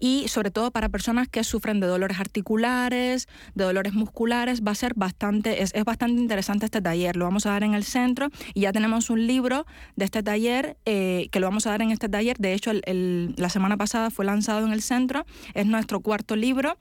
y 0.00 0.26
sobre 0.28 0.50
todo 0.50 0.72
para 0.72 0.88
personas 0.88 1.28
que 1.28 1.44
sufren 1.44 1.78
de 1.78 1.86
dolores 1.86 2.18
articulares, 2.18 3.28
de 3.54 3.64
dolores 3.64 3.92
musculares, 3.92 4.62
va 4.62 4.72
a 4.72 4.74
ser 4.74 4.94
bastante, 4.94 5.62
es, 5.62 5.72
es 5.74 5.84
bastante 5.84 6.20
interesante 6.20 6.64
este 6.64 6.80
taller, 6.80 7.16
lo 7.16 7.26
vamos 7.26 7.46
a 7.46 7.50
dar 7.50 7.62
en 7.62 7.74
el 7.74 7.84
centro 7.84 8.19
y 8.54 8.60
ya 8.60 8.72
tenemos 8.72 9.10
un 9.10 9.26
libro 9.26 9.66
de 9.96 10.04
este 10.04 10.22
taller 10.22 10.76
eh, 10.84 11.28
que 11.30 11.40
lo 11.40 11.46
vamos 11.46 11.66
a 11.66 11.70
dar 11.70 11.82
en 11.82 11.90
este 11.90 12.08
taller. 12.08 12.36
De 12.38 12.52
hecho, 12.52 12.72
la 12.74 13.48
semana 13.48 13.76
pasada 13.76 14.10
fue 14.10 14.24
lanzado 14.24 14.66
en 14.66 14.72
el 14.72 14.82
centro. 14.82 15.24
Es 15.54 15.66
nuestro 15.66 16.00
cuarto 16.00 16.36
libro 16.36 16.76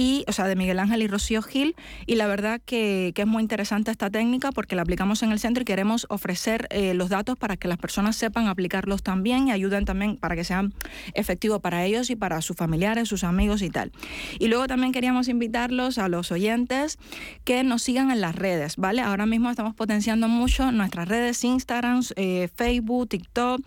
y, 0.00 0.24
o 0.28 0.32
sea, 0.32 0.46
de 0.46 0.56
Miguel 0.56 0.78
Ángel 0.78 1.02
y 1.02 1.08
Rocío 1.08 1.42
Gil. 1.42 1.76
Y 2.06 2.14
la 2.14 2.26
verdad 2.26 2.58
que, 2.64 3.12
es 3.14 3.26
muy 3.26 3.42
interesante 3.42 3.90
esta 3.90 4.08
técnica 4.08 4.50
porque 4.50 4.74
la 4.74 4.80
aplicamos 4.80 5.22
en 5.22 5.30
el 5.30 5.38
centro 5.38 5.60
y 5.60 5.66
queremos 5.66 6.06
ofrecer 6.08 6.68
eh, 6.70 6.94
los 6.94 7.10
datos 7.10 7.36
para 7.36 7.58
que 7.58 7.68
las 7.68 7.76
personas 7.76 8.16
sepan 8.16 8.46
aplicarlos 8.46 9.02
también 9.02 9.48
y 9.48 9.52
ayuden 9.52 9.84
también 9.84 10.16
para 10.16 10.36
que 10.36 10.44
sean 10.44 10.72
efectivos 11.12 11.60
para 11.60 11.84
ellos 11.84 12.08
y 12.08 12.16
para 12.16 12.40
sus 12.40 12.56
familiares, 12.56 13.10
sus 13.10 13.24
amigos 13.24 13.60
y 13.60 13.68
tal. 13.68 13.92
Y 14.38 14.48
luego 14.48 14.66
también 14.68 14.92
queríamos 14.92 15.28
invitarlos 15.28 15.98
a 15.98 16.08
los 16.08 16.32
oyentes 16.32 16.96
que 17.44 17.62
nos 17.62 17.82
sigan 17.82 18.10
en 18.10 18.22
las 18.22 18.34
redes, 18.34 18.76
¿vale? 18.78 19.02
Ahora 19.02 19.26
mismo 19.26 19.50
estamos 19.50 19.74
potenciando 19.74 20.28
mucho 20.28 20.72
nuestras 20.72 21.08
redes, 21.08 21.44
Instagram, 21.44 22.00
eh, 22.16 22.48
Facebook, 22.54 23.10
TikTok. 23.10 23.60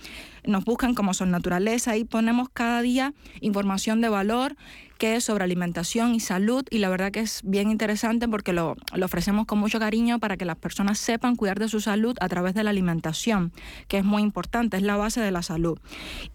Nos 0.45 0.65
buscan 0.65 0.95
como 0.95 1.13
Son 1.13 1.29
Naturaleza 1.29 1.95
y 1.95 2.05
ponemos 2.05 2.49
cada 2.49 2.81
día 2.81 3.13
información 3.39 4.01
de 4.01 4.09
valor 4.09 4.55
que 5.03 5.17
es 5.17 5.25
sobre 5.25 5.43
alimentación 5.43 6.15
y 6.15 6.21
salud 6.21 6.63
y 6.69 6.77
la 6.77 6.87
verdad 6.87 7.11
que 7.11 7.19
es 7.19 7.41
bien 7.43 7.69
interesante 7.69 8.29
porque 8.29 8.53
lo, 8.53 8.77
ofrecemos 9.03 9.45
con 9.45 9.59
mucho 9.59 9.77
cariño 9.77 10.17
para 10.17 10.37
que 10.37 10.45
las 10.45 10.55
personas 10.55 10.97
sepan 10.97 11.35
cuidar 11.35 11.59
de 11.59 11.67
su 11.67 11.81
salud 11.81 12.15
a 12.21 12.29
través 12.29 12.53
de 12.53 12.63
la 12.63 12.69
alimentación, 12.69 13.51
que 13.89 13.97
es 13.97 14.05
muy 14.05 14.23
importante, 14.23 14.77
es 14.77 14.83
la 14.83 14.95
base 14.95 15.19
de 15.19 15.29
la 15.29 15.41
salud. 15.41 15.77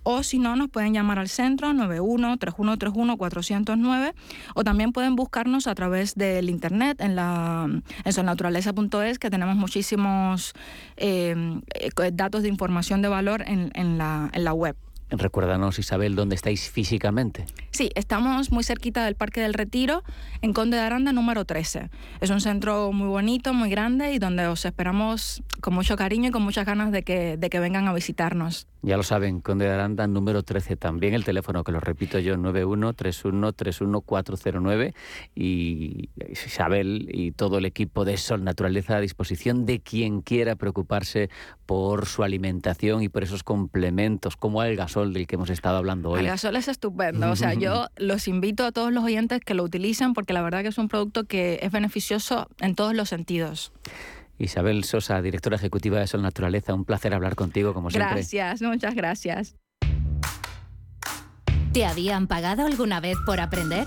O 0.02 0.22
si 0.22 0.38
no, 0.38 0.54
nos 0.54 0.68
pueden 0.68 0.92
llamar 0.92 1.18
al 1.18 1.30
centro 1.30 1.72
913131 1.72 4.12
o 4.54 4.64
también 4.64 4.92
pueden 4.92 5.16
buscarnos 5.16 5.66
a 5.66 5.74
través 5.74 6.14
del 6.14 6.50
internet 6.50 7.00
en 7.00 7.16
la 7.16 7.70
en 8.04 9.18
que 9.18 9.30
tenemos 9.30 9.56
muchísimos 9.56 10.52
eh, 10.98 11.58
eh, 11.74 12.10
datos 12.12 12.42
de 12.42 12.50
información 12.50 13.00
de 13.00 13.08
valor 13.08 13.44
en, 13.46 13.70
en, 13.72 13.96
la, 13.96 14.28
en 14.34 14.44
la 14.44 14.52
web. 14.52 14.76
Recuérdanos, 15.10 15.78
Isabel, 15.78 16.14
dónde 16.14 16.34
estáis 16.34 16.70
físicamente. 16.70 17.46
Sí, 17.70 17.90
estamos 17.94 18.52
muy 18.52 18.64
cerquita 18.64 19.04
del 19.04 19.14
Parque 19.14 19.40
del 19.40 19.54
Retiro, 19.54 20.02
en 20.42 20.52
Conde 20.52 20.76
de 20.76 20.82
Aranda 20.82 21.12
número 21.12 21.44
13. 21.44 21.90
Es 22.20 22.30
un 22.30 22.40
centro 22.40 22.92
muy 22.92 23.08
bonito, 23.08 23.54
muy 23.54 23.70
grande 23.70 24.12
y 24.12 24.18
donde 24.18 24.46
os 24.46 24.64
esperamos 24.64 25.42
con 25.60 25.74
mucho 25.74 25.96
cariño 25.96 26.28
y 26.28 26.30
con 26.30 26.42
muchas 26.42 26.66
ganas 26.66 26.92
de 26.92 27.02
que, 27.02 27.36
de 27.36 27.50
que 27.50 27.60
vengan 27.60 27.88
a 27.88 27.94
visitarnos. 27.94 28.66
Ya 28.80 28.96
lo 28.96 29.02
saben, 29.02 29.40
Conde 29.40 29.64
de 29.64 29.72
Aranda, 29.72 30.06
número 30.06 30.44
13. 30.44 30.76
También 30.76 31.12
el 31.12 31.24
teléfono, 31.24 31.64
que 31.64 31.72
lo 31.72 31.80
repito 31.80 32.20
yo, 32.20 32.36
913131409. 32.36 34.94
Y 35.34 36.10
Isabel 36.30 37.08
y 37.12 37.32
todo 37.32 37.58
el 37.58 37.64
equipo 37.64 38.04
de 38.04 38.16
Sol 38.16 38.44
Naturaleza 38.44 38.96
a 38.96 39.00
disposición 39.00 39.66
de 39.66 39.80
quien 39.80 40.22
quiera 40.22 40.54
preocuparse 40.54 41.28
por 41.66 42.06
su 42.06 42.22
alimentación 42.22 43.02
y 43.02 43.08
por 43.08 43.24
esos 43.24 43.42
complementos, 43.42 44.36
como 44.36 44.62
el 44.62 44.76
gasol 44.98 45.12
del 45.12 45.26
que 45.26 45.36
hemos 45.36 45.50
estado 45.50 45.78
hablando 45.78 46.10
hoy. 46.10 46.20
El 46.20 46.26
gasol 46.26 46.56
es 46.56 46.68
estupendo. 46.68 47.30
O 47.30 47.36
sea, 47.36 47.54
yo 47.54 47.88
los 47.96 48.28
invito 48.28 48.64
a 48.64 48.72
todos 48.72 48.92
los 48.92 49.04
oyentes 49.04 49.40
que 49.40 49.54
lo 49.54 49.64
utilicen 49.64 50.14
porque 50.14 50.32
la 50.32 50.42
verdad 50.42 50.62
que 50.62 50.68
es 50.68 50.78
un 50.78 50.88
producto 50.88 51.24
que 51.24 51.60
es 51.62 51.72
beneficioso 51.72 52.48
en 52.60 52.74
todos 52.74 52.94
los 52.94 53.08
sentidos. 53.08 53.72
Isabel 54.38 54.84
Sosa, 54.84 55.20
directora 55.20 55.56
ejecutiva 55.56 55.98
de 55.98 56.06
Sol 56.06 56.22
Naturaleza, 56.22 56.72
un 56.74 56.84
placer 56.84 57.12
hablar 57.12 57.34
contigo 57.34 57.74
como 57.74 57.90
siempre. 57.90 58.14
Gracias, 58.14 58.62
muchas 58.62 58.94
gracias. 58.94 59.56
¿Te 61.72 61.84
habían 61.84 62.26
pagado 62.26 62.64
alguna 62.64 63.00
vez 63.00 63.16
por 63.26 63.40
aprender? 63.40 63.86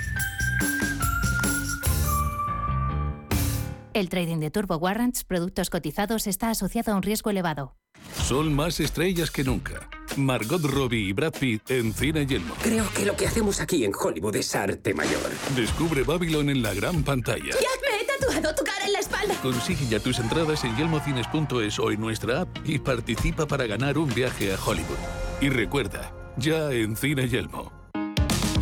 El 3.93 4.07
trading 4.07 4.37
de 4.37 4.49
Turbo 4.51 4.77
Warrants, 4.77 5.25
productos 5.25 5.69
cotizados, 5.69 6.25
está 6.25 6.49
asociado 6.49 6.93
a 6.93 6.95
un 6.95 7.01
riesgo 7.01 7.29
elevado. 7.29 7.75
Son 8.23 8.53
más 8.53 8.79
estrellas 8.79 9.31
que 9.31 9.43
nunca. 9.43 9.89
Margot 10.15 10.63
Robbie 10.63 11.09
y 11.09 11.13
Brad 11.13 11.33
Pitt 11.33 11.69
en 11.69 11.93
Cine 11.93 12.25
Yelmo. 12.25 12.55
Creo 12.63 12.85
que 12.93 13.05
lo 13.05 13.17
que 13.17 13.27
hacemos 13.27 13.59
aquí 13.59 13.83
en 13.83 13.91
Hollywood 13.93 14.35
es 14.37 14.55
arte 14.55 14.93
mayor. 14.93 15.29
Descubre 15.55 16.03
Babylon 16.03 16.49
en 16.49 16.61
la 16.61 16.73
gran 16.73 17.03
pantalla. 17.03 17.51
¡Jack, 17.51 17.81
me 17.89 18.01
he 18.01 18.05
tatuado 18.05 18.55
tu 18.55 18.63
cara 18.63 18.85
en 18.85 18.93
la 18.93 18.99
espalda! 18.99 19.35
Consigue 19.41 19.85
ya 19.87 19.99
tus 19.99 20.19
entradas 20.19 20.63
en 20.63 20.75
yelmocines.es 20.77 21.79
o 21.79 21.91
en 21.91 21.99
nuestra 21.99 22.41
app 22.41 22.57
y 22.63 22.79
participa 22.79 23.45
para 23.45 23.67
ganar 23.67 23.97
un 23.97 24.13
viaje 24.13 24.53
a 24.53 24.57
Hollywood. 24.63 24.97
Y 25.41 25.49
recuerda, 25.49 26.13
ya 26.37 26.71
en 26.71 26.95
Cine 26.95 27.27
Yelmo. 27.27 27.80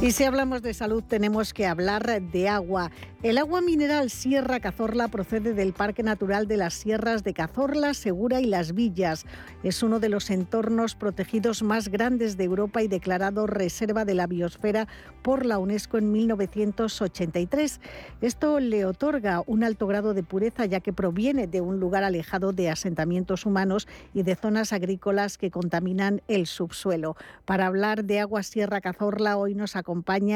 Y 0.00 0.12
si 0.12 0.22
hablamos 0.22 0.62
de 0.62 0.74
salud, 0.74 1.02
tenemos 1.02 1.52
que 1.52 1.66
hablar 1.66 2.22
de 2.22 2.48
agua. 2.48 2.92
El 3.24 3.36
agua 3.36 3.60
mineral 3.60 4.10
Sierra 4.10 4.60
Cazorla 4.60 5.08
procede 5.08 5.54
del 5.54 5.72
Parque 5.72 6.04
Natural 6.04 6.46
de 6.46 6.56
las 6.56 6.74
Sierras 6.74 7.24
de 7.24 7.34
Cazorla, 7.34 7.92
Segura 7.94 8.40
y 8.40 8.46
Las 8.46 8.74
Villas. 8.74 9.26
Es 9.64 9.82
uno 9.82 9.98
de 9.98 10.08
los 10.08 10.30
entornos 10.30 10.94
protegidos 10.94 11.64
más 11.64 11.88
grandes 11.88 12.36
de 12.36 12.44
Europa 12.44 12.80
y 12.80 12.86
declarado 12.86 13.48
Reserva 13.48 14.04
de 14.04 14.14
la 14.14 14.28
Biosfera 14.28 14.86
por 15.22 15.44
la 15.44 15.58
UNESCO 15.58 15.98
en 15.98 16.12
1983. 16.12 17.80
Esto 18.20 18.60
le 18.60 18.84
otorga 18.84 19.42
un 19.48 19.64
alto 19.64 19.88
grado 19.88 20.14
de 20.14 20.22
pureza 20.22 20.64
ya 20.64 20.78
que 20.78 20.92
proviene 20.92 21.48
de 21.48 21.60
un 21.60 21.80
lugar 21.80 22.04
alejado 22.04 22.52
de 22.52 22.70
asentamientos 22.70 23.46
humanos 23.46 23.88
y 24.14 24.22
de 24.22 24.36
zonas 24.36 24.72
agrícolas 24.72 25.38
que 25.38 25.50
contaminan 25.50 26.22
el 26.28 26.46
subsuelo. 26.46 27.16
Para 27.44 27.66
hablar 27.66 28.04
de 28.04 28.20
agua 28.20 28.44
Sierra 28.44 28.80
Cazorla, 28.80 29.36
hoy 29.36 29.56
nos 29.56 29.74
acompaña 29.74 29.87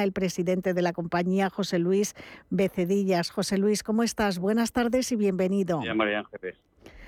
el 0.03 0.13
presidente 0.13 0.75
de 0.75 0.83
la 0.83 0.93
compañía, 0.93 1.51
José 1.51 1.79
Luis 1.79 2.15
Cedillas. 2.69 3.31
José 3.31 3.59
Luis, 3.59 3.83
¿cómo 3.83 4.03
estás? 4.03 4.39
Buenas 4.39 4.73
tardes 4.73 5.13
y 5.13 5.17
bienvenido. 5.17 5.83
Ya, 5.85 5.95
María 5.95 6.21
Ángeles. 6.21 6.57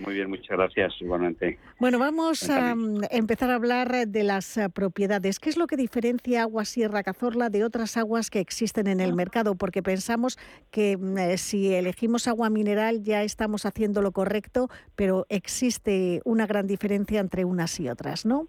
Muy 0.00 0.14
bien, 0.14 0.28
muchas 0.28 0.48
gracias, 0.48 0.92
igualmente. 1.00 1.58
Bueno, 1.78 1.98
vamos 1.98 2.50
a 2.50 2.74
empezar 3.10 3.50
a 3.50 3.54
hablar 3.54 4.08
de 4.08 4.24
las 4.24 4.56
eh, 4.56 4.68
propiedades. 4.68 5.38
¿Qué 5.38 5.50
es 5.50 5.56
lo 5.56 5.66
que 5.66 5.76
diferencia 5.76 6.42
Agua 6.42 6.64
Sierra 6.64 7.02
Cazorla 7.02 7.48
de 7.48 7.64
otras 7.64 7.96
aguas 7.96 8.28
que 8.28 8.40
existen 8.40 8.88
en 8.88 9.00
el 9.00 9.14
mercado? 9.14 9.54
Porque 9.54 9.82
pensamos 9.82 10.36
que 10.70 10.96
mm, 10.96 11.18
eh, 11.18 11.38
si 11.38 11.72
elegimos 11.72 12.26
agua 12.26 12.50
mineral 12.50 13.02
ya 13.02 13.22
estamos 13.22 13.66
haciendo 13.66 14.02
lo 14.02 14.10
correcto, 14.10 14.68
pero 14.96 15.26
existe 15.28 16.20
una 16.24 16.46
gran 16.46 16.66
diferencia 16.66 17.20
entre 17.20 17.44
unas 17.44 17.78
y 17.78 17.88
otras, 17.88 18.26
¿no? 18.26 18.48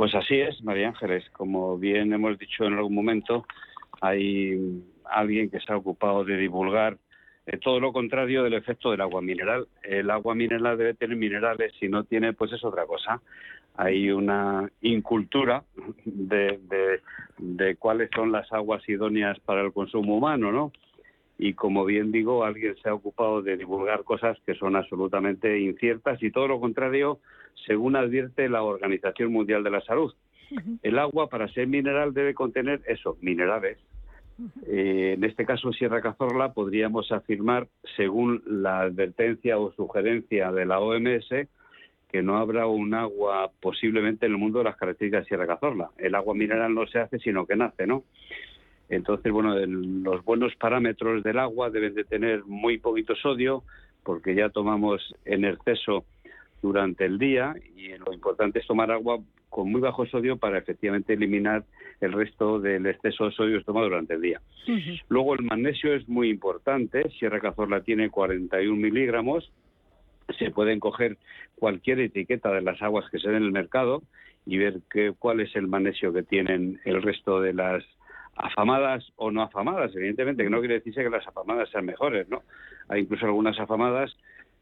Pues 0.00 0.14
así 0.14 0.40
es, 0.40 0.62
María 0.64 0.88
Ángeles. 0.88 1.28
Como 1.28 1.76
bien 1.76 2.10
hemos 2.14 2.38
dicho 2.38 2.64
en 2.64 2.72
algún 2.72 2.94
momento, 2.94 3.44
hay 4.00 4.82
alguien 5.04 5.50
que 5.50 5.60
se 5.60 5.70
ha 5.70 5.76
ocupado 5.76 6.24
de 6.24 6.38
divulgar 6.38 6.96
eh, 7.44 7.58
todo 7.58 7.80
lo 7.80 7.92
contrario 7.92 8.42
del 8.42 8.54
efecto 8.54 8.90
del 8.90 9.02
agua 9.02 9.20
mineral. 9.20 9.68
El 9.82 10.10
agua 10.10 10.34
mineral 10.34 10.78
debe 10.78 10.94
tener 10.94 11.18
minerales, 11.18 11.74
si 11.78 11.90
no 11.90 12.04
tiene, 12.04 12.32
pues 12.32 12.50
es 12.50 12.64
otra 12.64 12.86
cosa. 12.86 13.20
Hay 13.76 14.10
una 14.10 14.70
incultura 14.80 15.64
de, 16.06 16.58
de, 17.36 17.76
cuáles 17.76 18.08
son 18.14 18.32
las 18.32 18.50
aguas 18.54 18.82
idóneas 18.88 19.38
para 19.40 19.60
el 19.60 19.70
consumo 19.70 20.16
humano, 20.16 20.50
¿no? 20.50 20.72
Y 21.42 21.54
como 21.54 21.86
bien 21.86 22.12
digo, 22.12 22.44
alguien 22.44 22.76
se 22.82 22.90
ha 22.90 22.94
ocupado 22.94 23.40
de 23.40 23.56
divulgar 23.56 24.04
cosas 24.04 24.36
que 24.44 24.54
son 24.54 24.76
absolutamente 24.76 25.58
inciertas 25.58 26.22
y 26.22 26.30
todo 26.30 26.46
lo 26.46 26.60
contrario, 26.60 27.18
según 27.66 27.96
advierte 27.96 28.48
la 28.50 28.62
Organización 28.62 29.32
Mundial 29.32 29.64
de 29.64 29.70
la 29.70 29.80
Salud. 29.80 30.14
El 30.82 30.98
agua, 30.98 31.30
para 31.30 31.48
ser 31.48 31.66
mineral, 31.66 32.12
debe 32.12 32.34
contener 32.34 32.82
eso, 32.86 33.16
minerales, 33.22 33.78
eh, 34.66 35.14
en 35.16 35.24
este 35.24 35.44
caso, 35.44 35.72
Sierra 35.72 36.00
Cazorla, 36.00 36.52
podríamos 36.52 37.10
afirmar, 37.12 37.68
según 37.96 38.42
la 38.46 38.80
advertencia 38.80 39.58
o 39.58 39.72
sugerencia 39.72 40.52
de 40.52 40.66
la 40.66 40.80
OMS, 40.80 41.48
que 42.10 42.22
no 42.22 42.38
habrá 42.38 42.66
un 42.66 42.92
agua 42.94 43.50
posiblemente 43.60 44.26
en 44.26 44.32
el 44.32 44.38
mundo 44.38 44.58
de 44.58 44.64
las 44.64 44.76
características 44.76 45.24
de 45.24 45.28
Sierra 45.28 45.46
Cazorla. 45.46 45.90
El 45.96 46.14
agua 46.14 46.34
mineral 46.34 46.74
no 46.74 46.86
se 46.86 46.98
hace, 46.98 47.18
sino 47.18 47.46
que 47.46 47.56
nace, 47.56 47.86
¿no? 47.86 48.04
Entonces, 48.90 49.32
bueno, 49.32 49.54
los 49.56 50.24
buenos 50.24 50.54
parámetros 50.56 51.22
del 51.22 51.38
agua 51.38 51.70
deben 51.70 51.94
de 51.94 52.04
tener 52.04 52.44
muy 52.44 52.78
poquito 52.78 53.14
sodio, 53.14 53.62
porque 54.02 54.34
ya 54.34 54.50
tomamos 54.50 55.14
en 55.24 55.44
exceso 55.44 56.04
durante 56.60 57.06
el 57.06 57.18
día 57.18 57.54
y 57.76 57.96
lo 57.96 58.12
importante 58.12 58.58
es 58.58 58.66
tomar 58.66 58.90
agua 58.90 59.20
con 59.48 59.70
muy 59.70 59.80
bajo 59.80 60.06
sodio 60.06 60.36
para 60.36 60.58
efectivamente 60.58 61.14
eliminar 61.14 61.64
el 62.00 62.12
resto 62.12 62.60
del 62.60 62.86
exceso 62.86 63.26
de 63.26 63.32
sodio 63.32 63.62
tomado 63.64 63.88
durante 63.88 64.14
el 64.14 64.20
día. 64.20 64.40
Luego 65.08 65.34
el 65.34 65.44
magnesio 65.44 65.94
es 65.94 66.08
muy 66.08 66.28
importante, 66.28 67.08
Sierra 67.18 67.40
Cazorla 67.40 67.82
tiene 67.82 68.10
41 68.10 68.76
miligramos, 68.76 69.50
se 70.38 70.50
pueden 70.50 70.80
coger 70.80 71.16
cualquier 71.56 72.00
etiqueta 72.00 72.52
de 72.52 72.62
las 72.62 72.80
aguas 72.82 73.08
que 73.10 73.18
se 73.18 73.28
den 73.28 73.38
en 73.38 73.44
el 73.44 73.52
mercado 73.52 74.02
y 74.46 74.58
ver 74.58 74.80
qué, 74.90 75.12
cuál 75.18 75.40
es 75.40 75.54
el 75.56 75.66
magnesio 75.66 76.12
que 76.12 76.22
tienen 76.22 76.80
el 76.84 77.02
resto 77.02 77.40
de 77.40 77.52
las 77.52 77.84
afamadas 78.40 79.12
o 79.16 79.30
no 79.30 79.42
afamadas, 79.42 79.94
evidentemente, 79.94 80.42
que 80.42 80.50
no 80.50 80.60
quiere 80.60 80.74
decirse 80.74 81.02
que 81.02 81.10
las 81.10 81.26
afamadas 81.26 81.70
sean 81.70 81.86
mejores, 81.86 82.28
¿no? 82.28 82.42
Hay 82.88 83.02
incluso 83.02 83.26
algunas 83.26 83.58
afamadas 83.58 84.16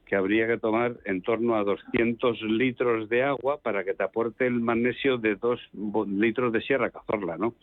que 0.08 0.16
habría 0.16 0.46
que 0.46 0.56
tomar 0.56 0.96
en 1.04 1.20
torno 1.20 1.56
a 1.56 1.64
200 1.64 2.40
litros 2.42 3.10
de 3.10 3.22
agua 3.22 3.58
para 3.58 3.84
que 3.84 3.92
te 3.92 4.02
aporte 4.02 4.46
el 4.46 4.58
magnesio 4.60 5.18
de 5.18 5.34
2 5.36 5.60
litros 6.08 6.50
de 6.50 6.62
Sierra 6.62 6.90
Cazorla, 6.90 7.36
¿no? 7.36 7.54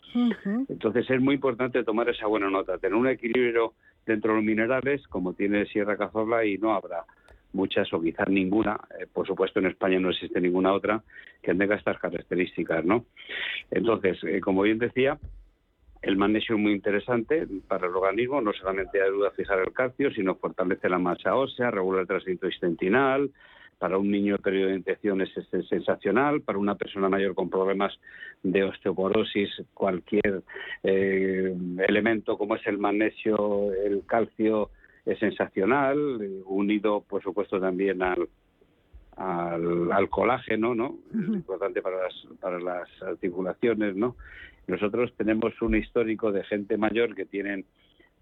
Entonces 0.68 1.10
es 1.10 1.20
muy 1.20 1.34
importante 1.34 1.82
tomar 1.82 2.08
esa 2.08 2.26
buena 2.26 2.48
nota, 2.48 2.78
tener 2.78 2.94
un 2.94 3.08
equilibrio 3.08 3.74
dentro 4.06 4.30
de 4.30 4.36
los 4.36 4.44
minerales 4.44 5.06
como 5.08 5.34
tiene 5.34 5.66
Sierra 5.66 5.96
Cazorla 5.96 6.44
y 6.44 6.56
no 6.56 6.72
habrá 6.72 7.04
muchas 7.52 7.92
o 7.92 8.00
quizás 8.00 8.28
ninguna, 8.28 8.78
eh, 9.00 9.06
por 9.12 9.26
supuesto 9.26 9.58
en 9.58 9.66
España 9.66 9.98
no 9.98 10.10
existe 10.10 10.40
ninguna 10.40 10.72
otra 10.72 11.02
que 11.42 11.54
tenga 11.54 11.74
estas 11.74 11.98
características, 11.98 12.84
¿no? 12.84 13.06
Entonces, 13.72 14.22
eh, 14.22 14.40
como 14.40 14.62
bien 14.62 14.78
decía, 14.78 15.18
el 16.02 16.16
magnesio 16.16 16.56
es 16.56 16.60
muy 16.60 16.72
interesante 16.72 17.46
para 17.68 17.86
el 17.86 17.94
organismo, 17.94 18.40
no 18.40 18.52
solamente 18.52 19.02
ayuda 19.02 19.28
a 19.28 19.32
fijar 19.32 19.60
el 19.60 19.72
calcio, 19.72 20.10
sino 20.12 20.36
fortalece 20.36 20.88
la 20.88 20.98
masa 20.98 21.34
ósea, 21.34 21.70
regula 21.70 22.02
el 22.02 22.06
tránsito 22.06 22.46
intestinal, 22.46 23.30
para 23.78 23.98
un 23.98 24.10
niño 24.10 24.36
el 24.36 24.40
periodo 24.40 24.70
de 24.70 24.76
intención 24.76 25.20
es, 25.20 25.30
sensacional, 25.68 26.40
para 26.40 26.58
una 26.58 26.76
persona 26.76 27.08
mayor 27.08 27.34
con 27.34 27.50
problemas 27.50 27.92
de 28.42 28.64
osteoporosis, 28.64 29.50
cualquier 29.74 30.42
eh, 30.82 31.54
elemento 31.86 32.38
como 32.38 32.56
es 32.56 32.66
el 32.66 32.78
magnesio, 32.78 33.72
el 33.72 34.02
calcio 34.06 34.70
es 35.04 35.18
sensacional, 35.18 36.42
unido 36.46 37.02
por 37.02 37.22
supuesto 37.22 37.60
también 37.60 38.02
al, 38.02 38.28
al, 39.16 40.08
colágeno, 40.10 40.74
¿no? 40.74 40.96
Es 41.10 41.28
importante 41.28 41.82
para 41.82 42.02
las, 42.02 42.14
para 42.40 42.58
las 42.58 43.02
articulaciones, 43.02 43.96
¿no? 43.96 44.16
Nosotros 44.66 45.12
tenemos 45.16 45.60
un 45.62 45.76
histórico 45.76 46.32
de 46.32 46.44
gente 46.44 46.76
mayor 46.76 47.14
que 47.14 47.24
tienen 47.24 47.64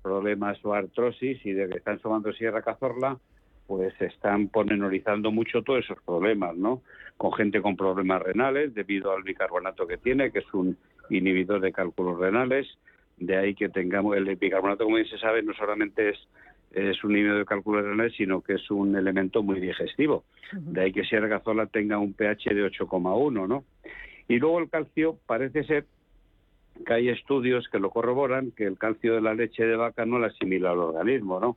problemas 0.02 0.62
o 0.64 0.74
artrosis 0.74 1.44
y 1.44 1.52
de 1.52 1.68
que 1.68 1.78
están 1.78 1.98
tomando 1.98 2.33
Sierra 2.33 2.62
Cazorla, 2.62 3.18
pues 3.66 3.98
están 4.00 4.48
pormenorizando 4.48 5.33
mucho 5.33 5.62
todos 5.62 5.85
esos 5.85 5.98
problemas, 6.02 6.54
¿no? 6.54 6.83
Con 7.16 7.33
gente 7.33 7.62
con 7.62 7.76
problemas 7.76 8.22
renales 8.22 8.74
debido 8.74 9.12
al 9.12 9.22
bicarbonato 9.22 9.87
que 9.87 9.96
tiene, 9.96 10.30
que 10.30 10.40
es 10.40 10.54
un 10.54 10.76
inhibidor 11.09 11.61
de 11.61 11.72
cálculos 11.72 12.18
renales, 12.18 12.66
de 13.16 13.37
ahí 13.37 13.54
que 13.54 13.70
tengamos 13.70 14.16
el 14.16 14.37
bicarbonato, 14.37 14.85
como 14.85 14.96
bien 14.96 15.09
se 15.09 15.18
sabe, 15.18 15.42
no 15.42 15.54
solamente 15.54 16.11
es 16.11 16.18
es 16.74 17.02
un 17.04 17.12
inhibidor 17.12 17.38
de 17.38 17.44
cálculos 17.44 17.84
renales, 17.84 18.14
sino 18.16 18.42
que 18.42 18.54
es 18.54 18.70
un 18.70 18.96
elemento 18.96 19.42
muy 19.42 19.60
digestivo. 19.60 20.24
De 20.52 20.82
ahí 20.82 20.92
que 20.92 21.04
Sierra 21.04 21.28
Cazorla 21.28 21.66
tenga 21.66 21.98
un 21.98 22.12
pH 22.12 22.54
de 22.54 22.66
8,1, 22.66 23.48
¿no? 23.48 23.64
Y 24.28 24.38
luego 24.38 24.58
el 24.58 24.68
calcio 24.68 25.18
parece 25.26 25.64
ser 25.64 25.87
que 26.84 26.92
hay 26.92 27.08
estudios 27.08 27.68
que 27.68 27.78
lo 27.78 27.90
corroboran, 27.90 28.50
que 28.50 28.64
el 28.64 28.78
calcio 28.78 29.14
de 29.14 29.20
la 29.20 29.34
leche 29.34 29.64
de 29.64 29.76
vaca 29.76 30.04
no 30.04 30.18
la 30.18 30.28
asimila 30.28 30.72
al 30.72 30.78
organismo, 30.78 31.38
¿no? 31.38 31.56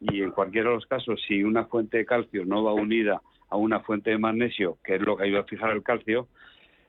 Y 0.00 0.22
en 0.22 0.30
cualquiera 0.30 0.70
de 0.70 0.76
los 0.76 0.86
casos, 0.86 1.20
si 1.28 1.42
una 1.42 1.66
fuente 1.66 1.98
de 1.98 2.06
calcio 2.06 2.46
no 2.46 2.64
va 2.64 2.72
unida 2.72 3.20
a 3.50 3.56
una 3.56 3.80
fuente 3.80 4.10
de 4.10 4.18
magnesio, 4.18 4.78
que 4.82 4.94
es 4.94 5.02
lo 5.02 5.16
que 5.16 5.24
ayuda 5.24 5.40
a 5.40 5.44
fijar 5.44 5.72
el 5.72 5.82
calcio, 5.82 6.28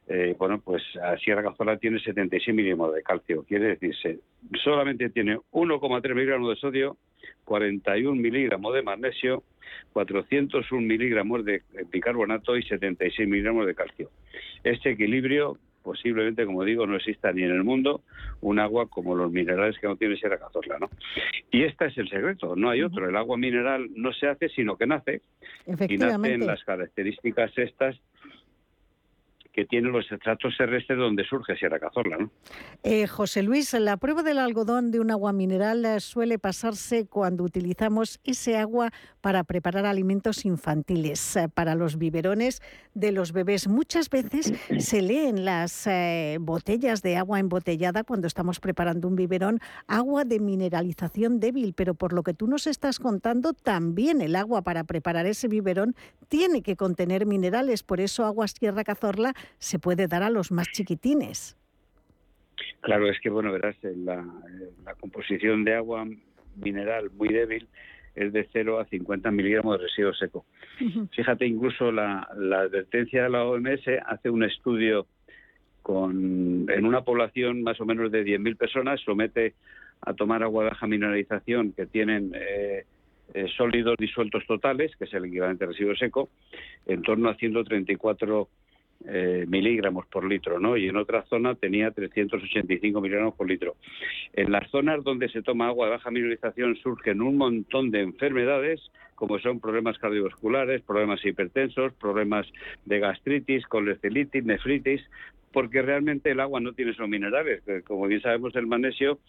eh, 0.07 0.35
bueno, 0.37 0.61
pues 0.63 0.81
Sierra 1.23 1.43
Cazorla 1.43 1.77
tiene 1.77 1.99
76 1.99 2.55
miligramos 2.55 2.93
de 2.93 3.03
calcio. 3.03 3.43
Quiere 3.43 3.67
decirse, 3.67 4.19
solamente 4.63 5.09
tiene 5.09 5.37
1,3 5.51 6.15
miligramos 6.15 6.49
de 6.49 6.55
sodio, 6.55 6.97
41 7.51 8.15
miligramos 8.15 8.73
de 8.73 8.81
magnesio, 8.81 9.43
401 9.91 10.87
miligramos 10.87 11.43
de 11.43 11.61
bicarbonato 11.91 12.55
y 12.55 12.63
76 12.63 13.27
miligramos 13.27 13.67
de 13.67 13.75
calcio. 13.75 14.09
Este 14.63 14.91
equilibrio 14.91 15.57
posiblemente, 15.83 16.45
como 16.45 16.63
digo, 16.63 16.87
no 16.87 16.95
exista 16.95 17.33
ni 17.33 17.43
en 17.43 17.51
el 17.51 17.65
mundo 17.65 18.03
un 18.39 18.59
agua 18.59 18.87
como 18.87 19.15
los 19.15 19.33
minerales 19.33 19.77
que 19.79 19.87
no 19.87 19.97
tiene 19.97 20.15
Sierra 20.15 20.39
Cazorla, 20.39 20.79
¿no? 20.79 20.89
Y 21.51 21.63
este 21.63 21.87
es 21.87 21.97
el 21.97 22.07
secreto, 22.07 22.55
no 22.55 22.69
hay 22.69 22.83
otro. 22.83 23.09
El 23.09 23.17
agua 23.17 23.35
mineral 23.35 23.89
no 23.95 24.13
se 24.13 24.27
hace, 24.27 24.47
sino 24.47 24.77
que 24.77 24.87
nace. 24.87 25.21
Y 25.89 25.97
nace 25.97 26.33
en 26.33 26.47
las 26.47 26.63
características 26.63 27.51
estas 27.57 27.99
que 29.53 29.65
tiene 29.65 29.89
los 29.89 30.09
estratos 30.11 30.55
terrestres 30.57 30.97
donde 30.97 31.23
surge 31.25 31.55
Sierra 31.55 31.79
Cazorla. 31.79 32.17
¿no? 32.17 32.31
Eh, 32.83 33.07
José 33.07 33.43
Luis, 33.43 33.73
la 33.73 33.97
prueba 33.97 34.23
del 34.23 34.37
algodón 34.37 34.91
de 34.91 34.99
un 34.99 35.11
agua 35.11 35.33
mineral 35.33 35.83
eh, 35.85 35.99
suele 35.99 36.39
pasarse 36.39 37.05
cuando 37.05 37.43
utilizamos 37.43 38.19
ese 38.23 38.57
agua 38.57 38.91
para 39.19 39.43
preparar 39.43 39.85
alimentos 39.85 40.45
infantiles, 40.45 41.35
eh, 41.35 41.49
para 41.49 41.75
los 41.75 41.97
biberones 41.97 42.61
de 42.93 43.11
los 43.11 43.33
bebés. 43.33 43.67
Muchas 43.67 44.09
veces 44.09 44.53
se 44.79 45.01
lee 45.01 45.27
en 45.27 45.45
las 45.45 45.87
botellas 46.39 47.01
de 47.01 47.17
agua 47.17 47.39
embotellada 47.39 48.03
cuando 48.03 48.27
estamos 48.27 48.59
preparando 48.59 49.07
un 49.07 49.15
biberón 49.15 49.59
agua 49.87 50.25
de 50.25 50.39
mineralización 50.39 51.39
débil, 51.39 51.73
pero 51.73 51.93
por 51.93 52.13
lo 52.13 52.23
que 52.23 52.33
tú 52.33 52.47
nos 52.47 52.67
estás 52.67 52.99
contando, 52.99 53.53
también 53.53 54.21
el 54.21 54.35
agua 54.35 54.61
para 54.61 54.83
preparar 54.83 55.25
ese 55.25 55.47
biberón 55.47 55.95
tiene 56.27 56.61
que 56.61 56.75
contener 56.75 57.25
minerales. 57.25 57.83
Por 57.83 57.99
eso 57.99 58.25
Agua 58.25 58.47
Sierra 58.47 58.83
Cazorla 58.83 59.33
se 59.57 59.79
puede 59.79 60.07
dar 60.07 60.23
a 60.23 60.29
los 60.29 60.51
más 60.51 60.67
chiquitines. 60.71 61.57
Claro, 62.81 63.09
es 63.09 63.19
que, 63.19 63.29
bueno, 63.29 63.51
verás, 63.51 63.75
la, 63.83 64.25
la 64.83 64.93
composición 64.95 65.63
de 65.63 65.75
agua 65.75 66.05
mineral 66.55 67.09
muy 67.11 67.29
débil 67.29 67.67
es 68.15 68.33
de 68.33 68.47
0 68.51 68.79
a 68.79 68.85
50 68.85 69.31
miligramos 69.31 69.77
de 69.77 69.85
residuo 69.85 70.13
seco. 70.13 70.45
Fíjate, 71.11 71.45
incluso 71.45 71.91
la, 71.91 72.27
la, 72.37 72.61
advertencia 72.61 73.23
de 73.23 73.29
la 73.29 73.45
OMS 73.45 73.81
hace 74.05 74.29
un 74.29 74.43
estudio 74.43 75.07
con, 75.81 76.67
en 76.69 76.85
una 76.85 77.01
población 77.01 77.63
más 77.63 77.79
o 77.79 77.85
menos 77.85 78.11
de 78.11 78.23
10.000 78.23 78.57
personas, 78.57 78.99
somete 79.01 79.53
a 80.01 80.13
tomar 80.13 80.43
agua 80.43 80.63
de 80.63 80.69
baja 80.71 80.87
mineralización 80.87 81.73
que 81.73 81.85
tienen 81.85 82.33
eh, 82.35 82.85
eh, 83.33 83.45
sólidos 83.55 83.95
disueltos 83.97 84.45
totales, 84.45 84.95
que 84.97 85.05
es 85.05 85.13
el 85.13 85.25
equivalente 85.25 85.63
a 85.63 85.67
residuo 85.67 85.95
seco, 85.95 86.29
en 86.85 87.01
torno 87.03 87.29
a 87.29 87.35
134 87.35 88.49
eh, 89.07 89.45
miligramos 89.47 90.05
por 90.07 90.25
litro, 90.27 90.59
¿no? 90.59 90.77
Y 90.77 90.87
en 90.87 90.97
otra 90.97 91.23
zona 91.23 91.55
tenía 91.55 91.91
385 91.91 93.01
miligramos 93.01 93.35
por 93.35 93.47
litro. 93.47 93.75
En 94.33 94.51
las 94.51 94.69
zonas 94.69 95.03
donde 95.03 95.29
se 95.29 95.41
toma 95.41 95.67
agua 95.67 95.87
de 95.87 95.93
baja 95.93 96.11
mineralización 96.11 96.75
surgen 96.77 97.21
un 97.21 97.37
montón 97.37 97.91
de 97.91 98.01
enfermedades, 98.01 98.81
como 99.15 99.39
son 99.39 99.59
problemas 99.59 99.97
cardiovasculares, 99.99 100.81
problemas 100.81 101.23
hipertensos, 101.23 101.93
problemas 101.93 102.47
de 102.85 102.99
gastritis, 102.99 103.65
colesterolitis, 103.67 104.43
nefritis, 104.43 105.01
porque 105.51 105.81
realmente 105.81 106.31
el 106.31 106.39
agua 106.39 106.59
no 106.59 106.73
tiene 106.73 106.91
esos 106.91 107.07
minerales. 107.07 107.61
Como 107.85 108.07
bien 108.07 108.21
sabemos, 108.21 108.55
el 108.55 108.67
magnesio 108.67 109.19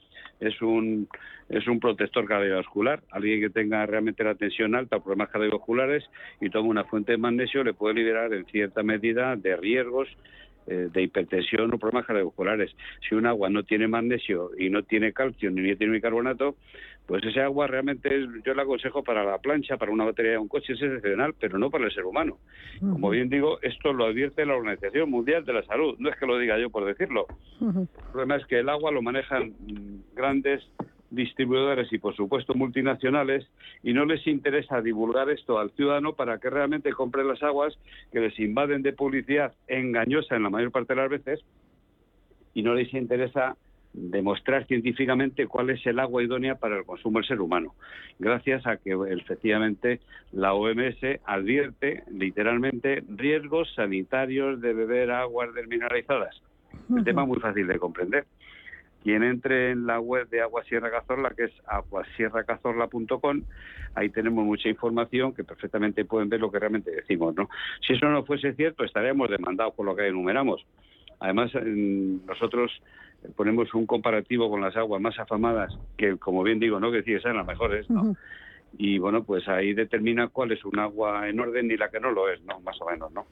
es 0.41 0.61
un, 0.63 1.09
es 1.49 1.67
un 1.67 1.81
protector 1.81 2.27
cardiovascular. 2.27 3.03
Alguien 3.11 3.41
que 3.41 3.51
tenga 3.51 3.85
realmente 3.87 4.25
la 4.25 4.35
tensión 4.35 4.75
alta 4.75 4.97
o 4.97 5.03
problemas 5.03 5.31
cardiovasculares 5.31 6.05
y 6.41 6.51
toma 6.51 6.69
una 6.69 6.85
fuente 6.85 7.13
de 7.13 7.19
magnesio 7.19 7.65
le 7.65 7.75
puede 7.75 7.95
liberar 7.95 8.33
en 8.33 8.45
cierta 8.47 8.83
medida 8.83 9.37
de 9.37 9.57
riesgos 9.57 10.09
eh, 10.69 10.89
de 10.93 11.03
hipertensión 11.03 11.75
o 11.75 11.79
problemas 11.79 12.07
cardiovasculares. 12.07 12.71
Si 13.09 13.17
un 13.17 13.27
agua 13.27 13.51
no 13.51 13.65
tiene 13.65 13.89
magnesio 13.89 14.51
y 14.57 14.71
no 14.71 14.85
tiene 14.85 15.13
calcio 15.13 15.51
ni 15.51 15.75
tiene 15.75 15.95
bicarbonato, 15.95 16.57
pues 17.07 17.25
ese 17.25 17.41
agua 17.41 17.67
realmente 17.67 18.09
es, 18.15 18.29
yo 18.45 18.55
la 18.55 18.63
aconsejo 18.63 19.03
para 19.03 19.25
la 19.25 19.39
plancha, 19.39 19.77
para 19.77 19.93
una 19.93 20.05
batería 20.05 20.33
de 20.33 20.39
un 20.39 20.49
coche, 20.49 20.75
es 20.75 20.83
excepcional, 20.83 21.35
pero 21.39 21.59
no 21.59 21.71
para 21.71 21.85
el 21.85 21.93
ser 21.93 22.05
humano. 22.05 22.39
Como 22.81 23.11
bien 23.11 23.29
digo, 23.29 23.59
esto 23.63 23.93
lo 23.93 24.07
advierte 24.07 24.47
la 24.47 24.57
Organización 24.57 25.11
Mundial 25.11 25.45
de 25.45 25.53
la 25.53 25.63
Salud, 25.65 25.97
no 25.99 26.09
es 26.09 26.17
que 26.17 26.27
lo 26.27 26.39
diga 26.39 26.59
yo 26.59 26.71
por 26.71 26.85
decirlo. 26.85 27.27
El 27.61 27.89
problema 28.11 28.37
es 28.37 28.47
que 28.47 28.61
el 28.61 28.69
agua 28.69 28.91
lo 28.93 29.03
manejan 29.03 29.55
mm, 29.59 30.15
grandes 30.15 30.63
distribuidores 31.13 31.93
y 31.93 31.99
por 31.99 32.17
supuesto 32.17 32.55
multinacionales 32.55 33.47
y 33.83 33.93
no 33.93 34.07
les 34.07 34.27
interesa 34.27 34.81
divulgar 34.81 35.29
esto 35.29 35.59
al 35.59 35.71
ciudadano 35.73 36.15
para 36.15 36.39
que 36.39 36.49
realmente 36.49 36.93
compre 36.93 37.23
las 37.23 37.43
aguas 37.43 37.79
que 38.11 38.21
les 38.21 38.39
invaden 38.39 38.83
de 38.83 38.95
publicidad 38.95 39.53
engañosa 39.69 40.37
en 40.37 40.45
la 40.45 40.51
mayor 40.51 40.71
parte 40.71 40.95
de 40.95 41.01
las 41.03 41.11
veces 41.11 41.45
y 42.55 42.63
no 42.63 42.75
les 42.75 42.93
interesa 42.95 43.57
demostrar 43.93 44.67
científicamente 44.67 45.47
cuál 45.47 45.71
es 45.71 45.85
el 45.87 45.99
agua 45.99 46.23
idónea 46.23 46.55
para 46.55 46.79
el 46.79 46.85
consumo 46.85 47.19
del 47.19 47.29
ser 47.29 47.41
humano, 47.41 47.75
gracias 48.19 48.67
a 48.67 48.77
que 48.77 48.97
efectivamente 49.11 50.01
la 50.33 50.55
OMS 50.55 50.99
advierte 51.25 52.05
literalmente 52.11 53.05
riesgos 53.09 53.73
sanitarios 53.75 54.61
de 54.61 54.73
beber 54.73 55.11
aguas 55.11 55.53
desmineralizadas. 55.55 56.43
Un 56.89 57.05
tema 57.05 57.25
muy 57.25 57.39
fácil 57.39 57.67
de 57.67 57.79
comprender. 57.79 58.25
Quien 59.03 59.25
entre 59.25 59.73
en 59.73 59.87
la 59.87 59.99
web 59.99 60.29
de 60.29 60.43
Agua 60.43 60.63
Sierra 60.65 60.91
Cazorla, 60.91 61.31
que 61.31 61.45
es 61.45 61.53
aguasierracazorla.com, 61.67 63.43
ahí 63.95 64.09
tenemos 64.11 64.45
mucha 64.45 64.69
información 64.69 65.35
que 65.35 65.43
perfectamente 65.43 66.05
pueden 66.05 66.29
ver 66.29 66.41
lo 66.41 66.53
que 66.53 66.61
realmente 66.61 66.93
decimos. 66.93 67.35
¿no? 67.35 67.51
Si 67.87 67.95
eso 67.95 68.07
no 68.09 68.25
fuese 68.25 68.55
cierto, 68.55 68.85
estaríamos 68.85 69.29
demandados 69.29 69.75
por 69.75 69.87
lo 69.87 69.97
que 69.97 70.07
enumeramos. 70.07 70.65
Además, 71.23 71.53
nosotros 72.27 72.73
ponemos 73.37 73.73
un 73.75 73.87
comparativo 73.87 74.51
con 74.51 74.61
las 74.61 74.77
aguas 74.77 75.01
más 75.01 75.17
afamadas, 75.21 75.73
que 75.97 76.17
como 76.19 76.43
bien 76.43 76.59
digo, 76.59 76.81
no 76.81 76.91
que 76.91 76.99
decir 76.99 77.23
sean 77.23 77.37
las 77.37 77.47
mejores, 77.47 77.89
¿no? 77.89 78.17
Y 78.77 78.99
bueno, 78.99 79.23
pues 79.23 79.47
ahí 79.49 79.73
determina 79.73 80.29
cuál 80.29 80.51
es 80.51 80.65
un 80.65 80.81
agua 80.81 81.29
en 81.29 81.39
orden 81.39 81.71
y 81.71 81.77
la 81.77 81.91
que 81.91 82.01
no 82.01 82.11
lo 82.11 82.29
es, 82.29 82.43
¿no? 82.43 82.59
Más 82.61 82.81
o 82.81 82.91
menos, 82.91 83.13
¿no? 83.13 83.27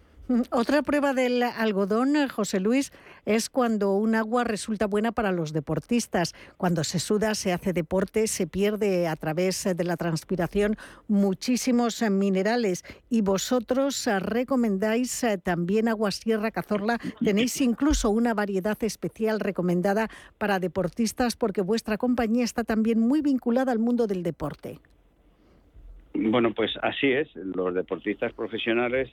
Otra 0.52 0.82
prueba 0.82 1.12
del 1.12 1.42
algodón, 1.42 2.14
eh, 2.14 2.28
José 2.28 2.60
Luis, 2.60 2.92
es 3.26 3.50
cuando 3.50 3.94
un 3.94 4.14
agua 4.14 4.44
resulta 4.44 4.86
buena 4.86 5.10
para 5.10 5.32
los 5.32 5.52
deportistas. 5.52 6.34
Cuando 6.56 6.84
se 6.84 7.00
suda, 7.00 7.34
se 7.34 7.52
hace 7.52 7.72
deporte, 7.72 8.28
se 8.28 8.46
pierde 8.46 9.08
a 9.08 9.16
través 9.16 9.64
de 9.64 9.84
la 9.84 9.96
transpiración 9.96 10.76
muchísimos 11.08 12.00
eh, 12.02 12.10
minerales. 12.10 12.84
Y 13.08 13.22
vosotros 13.22 14.06
eh, 14.06 14.20
recomendáis 14.20 15.26
también 15.42 15.88
agua 15.88 16.12
Sierra 16.12 16.52
Cazorla. 16.52 16.98
Tenéis 17.24 17.60
incluso 17.60 18.10
una 18.10 18.32
variedad 18.32 18.78
especial 18.84 19.40
recomendada 19.40 20.08
para 20.38 20.60
deportistas 20.60 21.34
porque 21.34 21.60
vuestra 21.60 21.98
compañía 21.98 22.44
está 22.44 22.62
también 22.62 23.00
muy 23.00 23.20
vinculada 23.20 23.72
al 23.72 23.80
mundo 23.80 24.06
del 24.06 24.22
deporte. 24.22 24.78
Bueno, 26.14 26.54
pues 26.54 26.70
así 26.82 27.08
es. 27.08 27.28
Los 27.34 27.74
deportistas 27.74 28.32
profesionales 28.32 29.10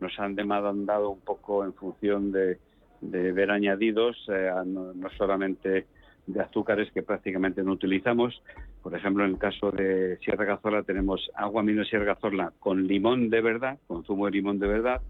nos 0.00 0.18
han 0.18 0.34
demandado 0.34 1.10
un 1.10 1.20
poco 1.20 1.64
en 1.64 1.72
función 1.74 2.32
de, 2.32 2.58
ver 3.00 3.50
añadidos, 3.50 4.16
eh, 4.28 4.50
no, 4.66 4.92
solamente 5.16 5.86
de 6.26 6.40
azúcares 6.40 6.90
que 6.92 7.02
prácticamente 7.02 7.62
no 7.62 7.72
utilizamos. 7.72 8.42
Por 8.82 8.94
ejemplo, 8.94 9.24
en 9.24 9.32
el 9.32 9.38
caso 9.38 9.70
de 9.70 10.18
Sierra 10.18 10.46
Cazorla 10.46 10.82
tenemos 10.82 11.30
agua 11.34 11.62
mineral 11.62 11.86
Sierra 11.88 12.14
Cazorla 12.14 12.52
con 12.58 12.86
limón 12.86 13.30
de 13.30 13.40
verdad, 13.40 13.78
con 13.86 14.04
zumo 14.04 14.26
de 14.26 14.32
limón 14.32 14.58
de 14.58 14.66
verdad, 14.66 15.00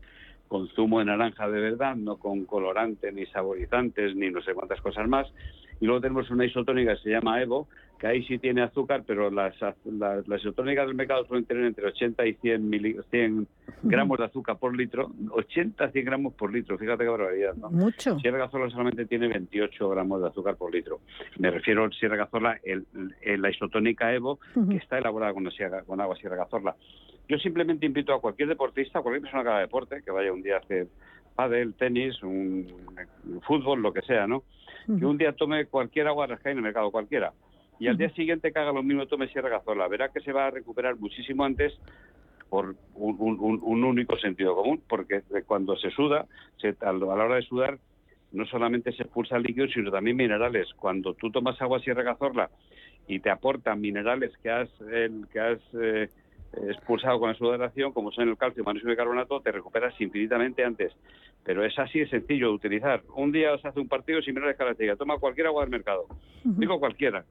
con 0.46 0.68
zumo 0.68 1.01
de 1.01 1.07
naranja 1.07 1.48
de 1.48 1.61
verdad, 1.61 1.96
no 1.96 2.16
con 2.16 2.44
colorante 2.44 3.12
ni 3.12 3.27
saborizantes 3.27 4.14
ni 4.16 4.31
no 4.31 4.40
sé 4.42 4.55
cuántas 4.55 4.81
cosas 4.81 5.09
más. 5.09 5.27
Y 5.81 5.87
luego 5.87 6.01
tenemos 6.01 6.31
una 6.31 6.44
isotónica 6.44 6.94
que 6.96 7.03
se 7.03 7.11
llama 7.11 7.40
Evo, 7.40 7.68
que 7.98 8.07
ahí 8.07 8.24
sí 8.24 8.38
tiene 8.38 8.62
azúcar, 8.62 9.05
pero 9.07 9.31
las, 9.31 9.55
isotónicas 9.55 10.87
del 10.87 10.96
mercado 10.96 11.24
suelen 11.27 11.46
tener 11.46 11.64
entre 11.64 11.87
80 11.87 12.27
y 12.27 12.35
100, 12.35 13.05
100 13.11 13.48
gramos 13.82 14.18
de 14.18 14.24
azúcar 14.24 14.58
por 14.58 14.76
litro, 14.76 15.10
80 15.30 15.84
a 15.84 15.90
100 15.90 16.04
gramos 16.04 16.34
por 16.34 16.52
litro, 16.52 16.78
fíjate 16.78 17.04
qué 17.04 17.10
barbaridad, 17.10 17.54
¿no? 17.54 17.70
Mucho. 17.70 18.18
Sierra 18.18 18.38
Cazorla 18.38 18.70
solamente 18.70 19.06
tiene 19.06 19.28
28 19.28 19.88
gramos 19.90 20.20
de 20.20 20.28
azúcar 20.28 20.56
por 20.56 20.72
litro. 20.72 21.00
Me 21.38 21.50
refiero 21.50 21.84
a 21.84 21.90
Sierra 21.90 22.16
Cazorla, 22.16 22.58
el, 22.62 22.86
la 23.22 23.50
isotónica 23.50 24.12
Evo, 24.12 24.38
que 24.68 24.76
está 24.76 24.98
elaborada 24.98 25.32
con, 25.32 25.48
con 25.86 26.00
agua 26.00 26.16
Sierra 26.16 26.36
Cazorla. 26.36 26.76
Yo 27.28 27.38
simplemente 27.38 27.84
invito 27.84 28.14
a 28.14 28.20
cualquier 28.20 28.48
deportista, 28.48 29.02
cualquier 29.02 29.22
persona 29.22 29.42
que 29.42 29.48
haga 29.50 29.60
deporte, 29.60 30.02
que 30.02 30.10
vaya 30.10 30.32
un 30.32 30.42
día 30.42 30.56
a 30.56 30.60
hacer 30.60 30.88
pádel, 31.34 31.74
tenis, 31.74 32.22
un, 32.22 32.66
fútbol, 33.46 33.80
lo 33.80 33.92
que 33.92 34.02
sea, 34.02 34.26
¿no? 34.26 34.42
Que 34.86 35.04
un 35.04 35.18
día 35.18 35.32
tome 35.32 35.66
cualquier 35.66 36.08
agua 36.08 36.26
rascada 36.26 36.52
en 36.52 36.58
el 36.58 36.64
mercado, 36.64 36.90
cualquiera. 36.90 37.32
Y 37.78 37.86
al 37.86 37.96
día 37.96 38.10
siguiente 38.10 38.50
que 38.50 38.58
haga 38.58 38.72
lo 38.72 38.82
mismo, 38.82 39.06
tome 39.06 39.28
Sierra 39.28 39.50
Cazorla. 39.50 39.86
Verá 39.86 40.08
que 40.08 40.20
se 40.20 40.32
va 40.32 40.46
a 40.46 40.50
recuperar 40.50 40.96
muchísimo 40.96 41.44
antes 41.44 41.78
por 42.48 42.76
un, 42.94 43.84
único 43.84 44.16
sentido 44.18 44.54
común, 44.54 44.82
porque 44.88 45.22
cuando 45.46 45.76
se 45.76 45.90
suda, 45.90 46.26
a 46.80 46.92
la 46.92 47.06
hora 47.06 47.37
de 47.37 47.42
sudar, 47.42 47.78
no 48.32 48.46
solamente 48.46 48.92
se 48.92 49.02
expulsa 49.02 49.38
líquido, 49.38 49.68
sino 49.68 49.90
también 49.90 50.16
minerales. 50.16 50.68
Cuando 50.74 51.14
tú 51.14 51.30
tomas 51.30 51.61
agua 51.61 51.80
Sierra 51.80 52.04
Cazorla 52.04 52.50
y 53.06 53.20
te 53.20 53.30
aportan 53.30 53.80
minerales 53.80 54.32
que 54.42 54.50
has, 54.50 54.68
que 55.32 55.40
has 55.40 55.61
eh, 55.80 56.08
expulsado 56.68 57.18
con 57.18 57.30
la 57.30 57.37
sudoración, 57.37 57.92
como 57.92 58.11
son 58.12 58.28
el 58.28 58.37
calcio, 58.37 58.64
magnesio 58.64 58.92
y 58.92 58.96
carbonato, 58.96 59.40
te 59.40 59.52
recuperas 59.52 59.98
infinitamente 60.00 60.64
antes. 60.64 60.92
Pero 61.44 61.64
es 61.64 61.78
así 61.78 62.00
de 62.00 62.08
sencillo 62.08 62.48
de 62.48 62.54
utilizar. 62.54 63.02
Un 63.14 63.32
día 63.32 63.56
se 63.58 63.68
hace 63.68 63.80
un 63.80 63.88
partido 63.88 64.20
sin 64.20 64.34
minerales 64.34 64.58
características. 64.58 64.98
Toma 64.98 65.18
cualquier 65.18 65.46
agua 65.46 65.62
del 65.62 65.70
mercado. 65.70 66.06
Digo 66.44 66.78
cualquiera. 66.78 67.24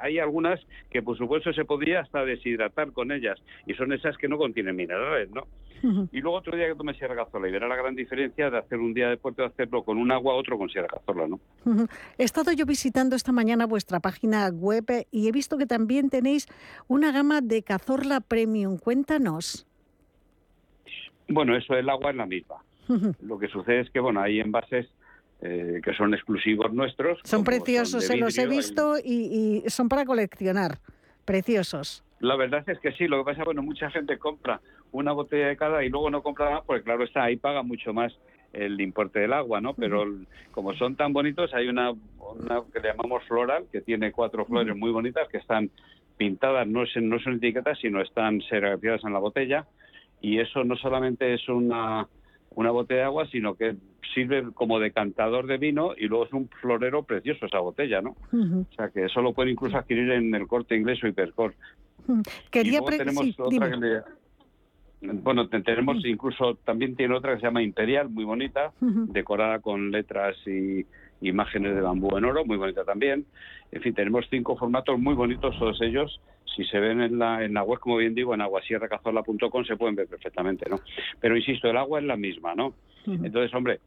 Hay 0.00 0.18
algunas 0.18 0.60
que, 0.90 1.02
por 1.02 1.16
supuesto, 1.18 1.52
se 1.52 1.64
podría 1.64 2.00
hasta 2.00 2.24
deshidratar 2.24 2.92
con 2.92 3.12
ellas. 3.12 3.38
Y 3.66 3.74
son 3.74 3.92
esas 3.92 4.16
que 4.16 4.28
no 4.28 4.38
contienen 4.38 4.76
minerales, 4.76 5.30
¿no? 5.30 5.46
Y 6.12 6.20
luego 6.20 6.38
otro 6.38 6.56
día 6.56 6.68
que 6.68 6.76
tome 6.76 6.94
Sierra 6.94 7.16
Cazorla 7.16 7.48
y 7.48 7.50
verá 7.50 7.66
la 7.66 7.74
gran 7.74 7.96
diferencia 7.96 8.50
de 8.50 8.58
hacer 8.58 8.78
un 8.78 8.94
día 8.94 9.06
de 9.06 9.10
deporte 9.12 9.42
de 9.42 9.48
hacerlo 9.48 9.82
con 9.82 9.98
un 9.98 10.12
agua, 10.12 10.34
otro 10.34 10.56
con 10.56 10.68
Sierra 10.68 10.86
Cazorla, 10.86 11.26
¿no? 11.26 11.40
He 12.18 12.22
estado 12.22 12.52
yo 12.52 12.66
visitando 12.66 13.16
esta 13.16 13.32
mañana 13.32 13.66
vuestra 13.66 13.98
página 13.98 14.48
web 14.48 14.84
y 15.10 15.26
he 15.26 15.32
visto 15.32 15.58
que 15.58 15.66
también 15.66 16.08
tenéis 16.08 16.46
una 16.86 17.10
gama 17.10 17.40
de 17.40 17.64
Cazorla 17.64 18.20
Premium. 18.20 18.78
Cuéntanos. 18.78 19.66
Bueno, 21.26 21.56
eso, 21.56 21.74
el 21.74 21.88
agua 21.88 22.10
es 22.10 22.16
la 22.16 22.26
misma. 22.26 22.56
Lo 23.20 23.38
que 23.38 23.48
sucede 23.48 23.80
es 23.80 23.90
que, 23.90 24.00
bueno, 24.00 24.20
hay 24.20 24.38
envases 24.38 24.86
eh, 25.42 25.80
que 25.82 25.92
son 25.94 26.14
exclusivos 26.14 26.72
nuestros. 26.72 27.20
Son 27.24 27.44
preciosos, 27.44 28.04
se 28.04 28.16
los 28.16 28.38
he 28.38 28.46
visto 28.46 28.96
y, 29.02 29.62
y 29.64 29.70
son 29.70 29.88
para 29.88 30.04
coleccionar. 30.04 30.78
Preciosos. 31.24 32.04
La 32.20 32.36
verdad 32.36 32.62
es 32.68 32.78
que 32.78 32.92
sí, 32.92 33.08
lo 33.08 33.18
que 33.18 33.32
pasa, 33.32 33.44
bueno, 33.44 33.62
mucha 33.62 33.90
gente 33.90 34.18
compra 34.18 34.60
una 34.92 35.12
botella 35.12 35.48
de 35.48 35.56
cada 35.56 35.84
y 35.84 35.88
luego 35.88 36.10
no 36.10 36.22
compra 36.22 36.50
más, 36.50 36.64
porque 36.64 36.84
claro 36.84 37.04
está, 37.04 37.24
ahí 37.24 37.36
paga 37.36 37.62
mucho 37.62 37.92
más 37.92 38.12
el 38.52 38.80
importe 38.80 39.18
del 39.18 39.32
agua, 39.32 39.60
¿no? 39.60 39.74
Pero 39.74 40.04
como 40.52 40.74
son 40.74 40.94
tan 40.94 41.12
bonitos, 41.12 41.52
hay 41.54 41.68
una, 41.68 41.90
una 41.90 42.62
que 42.72 42.80
le 42.80 42.88
llamamos 42.88 43.24
floral, 43.24 43.64
que 43.72 43.80
tiene 43.80 44.12
cuatro 44.12 44.44
flores 44.44 44.76
muy 44.76 44.90
bonitas 44.90 45.26
que 45.28 45.38
están 45.38 45.70
pintadas, 46.16 46.66
no, 46.66 46.84
no 47.00 47.18
son 47.18 47.34
etiquetas, 47.34 47.78
sino 47.80 48.00
están 48.00 48.40
serigrafiadas 48.42 49.04
en 49.04 49.12
la 49.12 49.18
botella. 49.18 49.66
Y 50.20 50.38
eso 50.38 50.62
no 50.62 50.76
solamente 50.76 51.34
es 51.34 51.48
una, 51.48 52.06
una 52.54 52.70
botella 52.70 53.00
de 53.00 53.06
agua, 53.06 53.26
sino 53.28 53.54
que 53.54 53.76
sirve 54.14 54.52
como 54.52 54.78
decantador 54.78 55.46
de 55.46 55.58
vino 55.58 55.92
y 55.96 56.06
luego 56.06 56.26
es 56.26 56.32
un 56.32 56.48
florero 56.60 57.02
precioso 57.02 57.46
esa 57.46 57.60
botella, 57.60 58.02
¿no? 58.02 58.16
O 58.32 58.74
sea 58.74 58.90
que 58.90 59.06
eso 59.06 59.22
lo 59.22 59.32
puede 59.32 59.50
incluso 59.50 59.76
adquirir 59.76 60.10
en 60.10 60.34
el 60.34 60.46
corte 60.46 60.76
inglés 60.76 61.02
o 61.02 61.08
hipercor. 61.08 61.54
Quería 62.50 62.80
tenemos 62.80 63.26
otra 63.38 63.70
que 63.70 63.76
Bueno, 65.02 65.48
tenemos 65.48 66.04
incluso, 66.04 66.54
también 66.64 66.94
tiene 66.94 67.14
otra 67.14 67.34
que 67.34 67.40
se 67.40 67.46
llama 67.46 67.62
Imperial, 67.62 68.08
muy 68.08 68.24
bonita, 68.24 68.72
decorada 68.80 69.58
con 69.58 69.90
letras 69.90 70.36
y 70.46 70.86
imágenes 71.20 71.74
de 71.74 71.80
bambú 71.80 72.16
en 72.16 72.24
oro, 72.24 72.44
muy 72.44 72.56
bonita 72.56 72.84
también. 72.84 73.26
En 73.72 73.82
fin, 73.82 73.94
tenemos 73.94 74.26
cinco 74.30 74.56
formatos 74.56 74.98
muy 74.98 75.14
bonitos 75.14 75.58
todos 75.58 75.80
ellos. 75.82 76.20
Si 76.54 76.64
se 76.64 76.78
ven 76.78 77.00
en 77.00 77.18
la, 77.18 77.44
en 77.44 77.54
la 77.54 77.62
web, 77.62 77.80
como 77.80 77.96
bien 77.96 78.14
digo, 78.14 78.34
en 78.34 78.42
aguasierracazorla.com 78.42 79.64
se 79.64 79.76
pueden 79.76 79.96
ver 79.96 80.06
perfectamente, 80.06 80.68
¿no? 80.68 80.78
Pero 81.20 81.36
insisto, 81.36 81.68
el 81.68 81.76
agua 81.76 81.98
es 81.98 82.04
la 82.04 82.16
misma, 82.16 82.54
¿no? 82.54 82.74
Entonces, 83.06 83.52
hombre, 83.54 83.80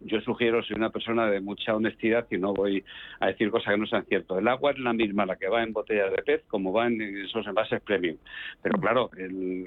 yo 0.00 0.20
sugiero, 0.20 0.62
soy 0.62 0.76
una 0.76 0.90
persona 0.90 1.30
de 1.30 1.40
mucha 1.40 1.74
honestidad 1.74 2.26
y 2.30 2.38
no 2.38 2.52
voy 2.52 2.84
a 3.20 3.28
decir 3.28 3.50
cosas 3.50 3.74
que 3.74 3.80
no 3.80 3.86
sean 3.86 4.04
ciertas. 4.04 4.38
El 4.38 4.48
agua 4.48 4.72
es 4.72 4.78
la 4.78 4.92
misma, 4.92 5.26
la 5.26 5.36
que 5.36 5.48
va 5.48 5.62
en 5.62 5.72
botellas 5.72 6.10
de 6.10 6.22
pez, 6.22 6.44
como 6.48 6.72
va 6.72 6.86
en 6.86 7.00
esos 7.24 7.46
envases 7.46 7.80
premium. 7.82 8.16
Pero 8.62 8.78
claro, 8.78 9.10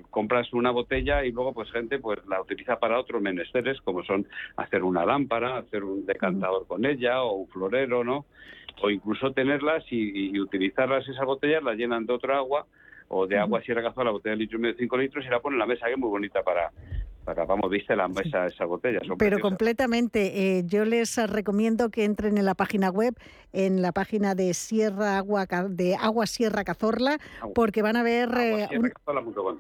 compras 0.10 0.52
una 0.54 0.72
botella 0.72 1.26
y 1.26 1.32
luego 1.32 1.54
pues 1.54 1.72
gente 1.72 2.00
pues 2.00 2.20
la 2.28 2.42
utiliza 2.42 2.80
para 2.80 3.00
otros 3.00 3.22
menesteres, 3.22 3.82
como 3.82 4.04
son 4.04 4.28
hacer 4.58 4.84
una 4.84 5.06
lámpara, 5.06 5.58
hacer 5.58 5.84
un 5.84 6.06
decantador 6.06 6.68
con 6.68 6.86
ella 6.86 7.24
o 7.24 7.34
un 7.34 7.48
florero, 7.48 8.04
¿no? 8.04 8.26
O 8.82 8.90
incluso 8.90 9.32
tenerlas 9.32 9.84
y, 9.90 10.40
utilizarlas 10.40 11.08
esas 11.08 11.26
botellas, 11.26 11.64
las 11.64 11.76
llenan 11.76 12.06
de 12.06 12.14
otra 12.14 12.38
agua 12.38 12.66
o 13.10 13.26
de 13.26 13.38
agua 13.38 13.62
Sierra 13.62 13.82
Cazorla, 13.82 14.06
la 14.06 14.12
botella 14.12 14.36
de 14.36 14.42
litro 14.42 14.58
y 14.58 14.62
medio 14.62 14.76
de 14.76 14.80
5 14.80 14.98
litros 14.98 15.26
y 15.26 15.30
la 15.30 15.40
ponen 15.40 15.56
en 15.56 15.60
la 15.60 15.66
mesa, 15.66 15.88
que 15.88 15.94
es 15.94 15.98
muy 15.98 16.10
bonita 16.10 16.44
para, 16.44 16.72
vamos, 17.34 17.70
viste 17.70 17.96
la 17.96 18.08
mesa, 18.08 18.48
esa 18.48 18.66
botella. 18.66 19.00
Pero 19.18 19.40
completamente. 19.40 20.58
Eh, 20.58 20.64
yo 20.66 20.86
les 20.86 21.16
recomiendo 21.30 21.90
que 21.90 22.06
entren 22.06 22.38
en 22.38 22.46
la 22.46 22.56
página 22.56 22.90
web, 22.90 23.16
en 23.54 23.82
la 23.82 23.92
página 23.92 24.36
de 24.36 24.54
Sierra 24.54 25.18
Agua 25.18 25.46
de 25.70 25.96
Agua 25.96 26.26
Sierra 26.26 26.64
Cazorla, 26.64 27.18
porque 27.56 27.82
van 27.82 27.96
a 27.96 28.04
ver. 28.04 28.30
Eh, 28.38 28.68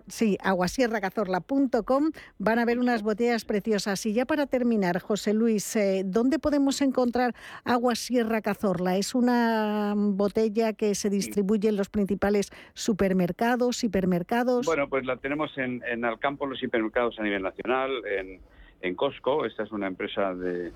sí, 0.07 0.37
aguasierracazorla.com. 0.41 2.11
Van 2.37 2.59
a 2.59 2.65
ver 2.65 2.79
unas 2.79 3.03
botellas 3.03 3.45
preciosas. 3.45 4.05
Y 4.05 4.13
ya 4.13 4.25
para 4.25 4.45
terminar, 4.45 4.99
José 4.99 5.33
Luis, 5.33 5.75
eh, 5.75 6.03
¿dónde 6.05 6.39
podemos 6.39 6.81
encontrar 6.81 7.35
Agua 7.63 7.95
Sierra 7.95 8.41
Cazorla? 8.41 8.97
¿Es 8.97 9.15
una 9.15 9.93
botella 9.95 10.73
que 10.73 10.95
se 10.95 11.09
distribuye 11.09 11.69
en 11.69 11.77
los 11.77 11.89
principales 11.89 12.51
supermercados, 12.73 13.83
hipermercados? 13.83 14.65
Bueno, 14.65 14.87
pues 14.89 15.05
la 15.05 15.17
tenemos 15.17 15.55
en, 15.57 15.83
en 15.89 16.05
Alcampo, 16.05 16.45
los 16.45 16.61
hipermercados 16.61 17.19
a 17.19 17.23
nivel 17.23 17.41
nacional 17.43 17.58
en, 17.65 18.39
en 18.81 18.95
Costco. 18.95 19.45
Esta 19.45 19.63
es 19.63 19.71
una 19.71 19.87
empresa 19.87 20.33
de, 20.33 20.71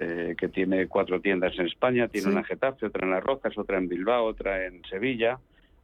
eh, 0.00 0.34
que 0.38 0.48
tiene 0.48 0.86
cuatro 0.88 1.20
tiendas 1.20 1.58
en 1.58 1.66
España. 1.66 2.08
Tiene 2.08 2.28
una 2.28 2.40
en 2.40 2.46
Getafe, 2.46 2.86
otra 2.86 3.04
en 3.04 3.12
Las 3.12 3.22
Rojas, 3.22 3.56
otra 3.58 3.78
en 3.78 3.88
Bilbao, 3.88 4.24
otra 4.24 4.66
en 4.66 4.82
Sevilla. 4.84 5.38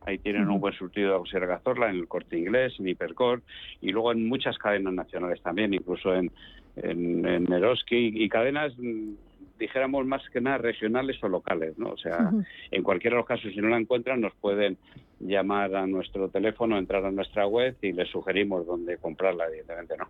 Ahí 0.06 0.18
tienen 0.18 0.48
un 0.48 0.60
buen 0.60 0.74
surtido 0.74 1.10
de 1.10 1.16
Auxerra 1.16 1.46
Cazorla 1.46 1.90
en 1.90 1.96
el 1.96 2.08
Corte 2.08 2.38
Inglés, 2.38 2.74
en 2.78 2.88
Hipercor 2.88 3.42
y 3.80 3.90
luego 3.90 4.12
en 4.12 4.26
muchas 4.28 4.56
cadenas 4.56 4.94
nacionales 4.94 5.42
también, 5.42 5.74
incluso 5.74 6.14
en, 6.14 6.30
en, 6.76 7.26
en 7.26 7.46
y 7.90 8.28
cadenas 8.28 8.72
mm, 8.78 9.14
dijéramos 9.58 10.06
más 10.06 10.22
que 10.30 10.40
nada 10.40 10.58
regionales 10.58 11.22
o 11.22 11.28
locales, 11.28 11.76
¿no? 11.78 11.90
O 11.90 11.96
sea, 11.96 12.30
en 12.70 12.82
cualquiera 12.82 13.16
de 13.16 13.20
los 13.20 13.26
casos, 13.26 13.52
si 13.52 13.60
no 13.60 13.68
la 13.68 13.78
encuentran, 13.78 14.20
nos 14.20 14.34
pueden 14.36 14.78
llamar 15.20 15.74
a 15.74 15.86
nuestro 15.86 16.28
teléfono, 16.28 16.76
entrar 16.78 17.04
a 17.04 17.10
nuestra 17.10 17.46
web 17.46 17.76
y 17.82 17.92
les 17.92 18.08
sugerimos 18.10 18.66
dónde 18.66 18.96
comprarla, 18.98 19.46
evidentemente, 19.46 19.96
¿no? 19.96 20.08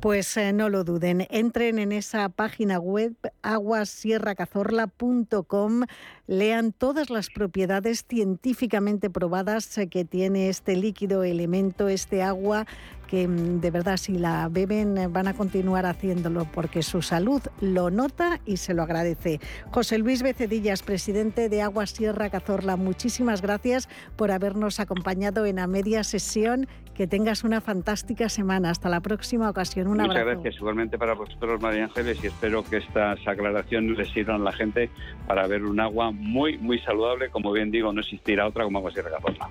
Pues 0.00 0.36
eh, 0.36 0.52
no 0.52 0.68
lo 0.68 0.82
duden, 0.84 1.26
entren 1.30 1.78
en 1.78 1.92
esa 1.92 2.28
página 2.28 2.78
web 2.78 3.14
aguasierracazorla.com, 3.42 5.84
lean 6.26 6.72
todas 6.72 7.08
las 7.10 7.30
propiedades 7.30 8.04
científicamente 8.06 9.08
probadas 9.08 9.78
eh, 9.78 9.88
que 9.88 10.04
tiene 10.04 10.50
este 10.50 10.76
líquido 10.76 11.24
elemento, 11.24 11.88
este 11.88 12.22
agua 12.22 12.66
que 13.14 13.28
mm, 13.28 13.60
de 13.60 13.70
verdad 13.70 13.96
si 13.96 14.18
la 14.18 14.48
beben 14.50 14.98
eh, 14.98 15.06
van 15.06 15.28
a 15.28 15.34
continuar 15.34 15.86
haciéndolo 15.86 16.46
porque 16.52 16.82
su 16.82 17.02
salud 17.02 17.42
lo 17.60 17.90
nota 17.90 18.40
y 18.44 18.56
se 18.56 18.74
lo 18.74 18.82
agradece. 18.82 19.40
José 19.70 19.98
Luis 19.98 20.22
Becedillas, 20.22 20.82
presidente 20.82 21.48
de 21.48 21.62
Agua 21.62 21.86
Sierra 21.86 22.30
Cazorla, 22.30 22.76
muchísimas 22.76 23.42
gracias 23.42 23.88
por 24.16 24.30
habernos 24.34 24.80
acompañado 24.80 25.46
en 25.46 25.56
la 25.56 25.66
media 25.66 26.04
sesión. 26.04 26.66
Que 26.94 27.08
tengas 27.08 27.42
una 27.42 27.60
fantástica 27.60 28.28
semana. 28.28 28.70
Hasta 28.70 28.88
la 28.88 29.00
próxima 29.00 29.50
ocasión. 29.50 29.88
Un 29.88 29.98
Muchas 29.98 30.24
gracias 30.24 30.56
igualmente 30.56 30.96
para 30.96 31.14
vosotros, 31.14 31.60
María 31.60 31.84
Ángeles, 31.84 32.22
y 32.22 32.28
espero 32.28 32.62
que 32.62 32.76
estas 32.76 33.18
aclaraciones 33.26 33.98
les 33.98 34.10
sirvan 34.10 34.42
a 34.42 34.44
la 34.44 34.52
gente 34.52 34.90
para 35.26 35.46
ver 35.48 35.64
un 35.64 35.80
agua 35.80 36.12
muy, 36.12 36.56
muy 36.58 36.78
saludable. 36.80 37.30
Como 37.30 37.50
bien 37.50 37.72
digo, 37.72 37.92
no 37.92 38.00
existirá 38.00 38.46
otra 38.46 38.62
como 38.62 38.78
Agua 38.78 38.92
Sierra 38.92 39.10
Cazorla. 39.10 39.50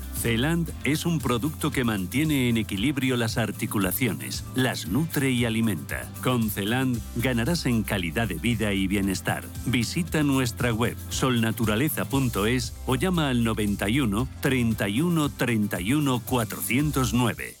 Celand 0.21 0.71
es 0.83 1.07
un 1.07 1.17
producto 1.17 1.71
que 1.71 1.83
mantiene 1.83 2.47
en 2.47 2.57
equilibrio 2.57 3.17
las 3.17 3.39
articulaciones, 3.39 4.45
las 4.53 4.87
nutre 4.87 5.31
y 5.31 5.45
alimenta. 5.45 6.11
Con 6.21 6.51
Celand 6.51 7.01
ganarás 7.15 7.65
en 7.65 7.81
calidad 7.81 8.27
de 8.27 8.35
vida 8.35 8.71
y 8.71 8.85
bienestar. 8.85 9.43
Visita 9.65 10.21
nuestra 10.21 10.71
web 10.73 10.95
solnaturaleza.es 11.09 12.75
o 12.85 12.95
llama 12.95 13.29
al 13.29 13.43
91 13.43 14.27
31 14.41 15.29
31 15.29 16.19
409. 16.19 17.60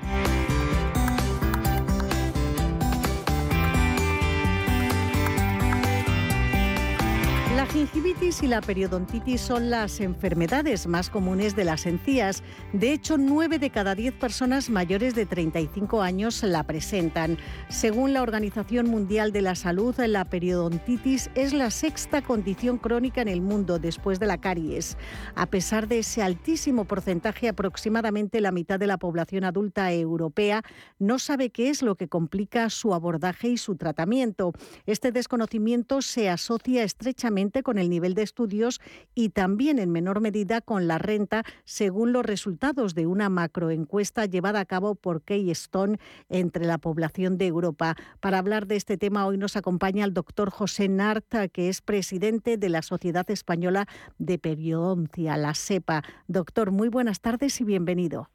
Gingivitis 7.81 8.43
y 8.43 8.47
la 8.47 8.61
periodontitis 8.61 9.41
son 9.41 9.71
las 9.71 10.01
enfermedades 10.01 10.85
más 10.85 11.09
comunes 11.09 11.55
de 11.55 11.63
las 11.63 11.87
encías. 11.87 12.43
De 12.73 12.93
hecho, 12.93 13.17
9 13.17 13.57
de 13.57 13.71
cada 13.71 13.95
10 13.95 14.13
personas 14.13 14.69
mayores 14.69 15.15
de 15.15 15.25
35 15.25 16.03
años 16.03 16.43
la 16.43 16.61
presentan. 16.61 17.39
Según 17.69 18.13
la 18.13 18.21
Organización 18.21 18.87
Mundial 18.87 19.31
de 19.31 19.41
la 19.41 19.55
Salud, 19.55 19.95
la 19.97 20.25
periodontitis 20.25 21.31
es 21.33 21.53
la 21.53 21.71
sexta 21.71 22.21
condición 22.21 22.77
crónica 22.77 23.23
en 23.23 23.27
el 23.27 23.41
mundo 23.41 23.79
después 23.79 24.19
de 24.19 24.27
la 24.27 24.39
caries. 24.39 24.95
A 25.33 25.47
pesar 25.47 25.87
de 25.87 25.99
ese 25.99 26.21
altísimo 26.21 26.85
porcentaje, 26.85 27.49
aproximadamente 27.49 28.41
la 28.41 28.51
mitad 28.51 28.79
de 28.79 28.85
la 28.85 28.99
población 28.99 29.43
adulta 29.43 29.91
europea 29.91 30.61
no 30.99 31.17
sabe 31.17 31.49
qué 31.49 31.69
es 31.69 31.81
lo 31.81 31.95
que 31.95 32.07
complica 32.07 32.69
su 32.69 32.93
abordaje 32.93 33.47
y 33.47 33.57
su 33.57 33.75
tratamiento. 33.75 34.53
Este 34.85 35.11
desconocimiento 35.11 36.03
se 36.03 36.29
asocia 36.29 36.83
estrechamente 36.83 37.63
con 37.63 37.70
el 37.77 37.89
nivel 37.89 38.13
de 38.13 38.23
estudios 38.23 38.79
y 39.15 39.29
también 39.29 39.79
en 39.79 39.91
menor 39.91 40.21
medida 40.21 40.61
con 40.61 40.87
la 40.87 40.97
renta, 40.97 41.43
según 41.63 42.13
los 42.13 42.25
resultados 42.25 42.95
de 42.95 43.07
una 43.07 43.29
macroencuesta 43.29 44.25
llevada 44.25 44.59
a 44.59 44.65
cabo 44.65 44.95
por 44.95 45.21
Keystone 45.21 45.97
entre 46.29 46.65
la 46.65 46.77
población 46.77 47.37
de 47.37 47.47
Europa. 47.47 47.95
Para 48.19 48.39
hablar 48.39 48.67
de 48.67 48.75
este 48.75 48.97
tema 48.97 49.25
hoy 49.25 49.37
nos 49.37 49.55
acompaña 49.55 50.05
el 50.05 50.13
doctor 50.13 50.49
José 50.49 50.89
Narta, 50.89 51.47
que 51.47 51.69
es 51.69 51.81
presidente 51.81 52.57
de 52.57 52.69
la 52.69 52.81
Sociedad 52.81 53.29
Española 53.29 53.87
de 54.17 54.37
Periodoncia, 54.37 55.37
la 55.37 55.53
SEPA. 55.53 56.03
Doctor, 56.27 56.71
muy 56.71 56.89
buenas 56.89 57.21
tardes 57.21 57.61
y 57.61 57.63
bienvenido. 57.63 58.29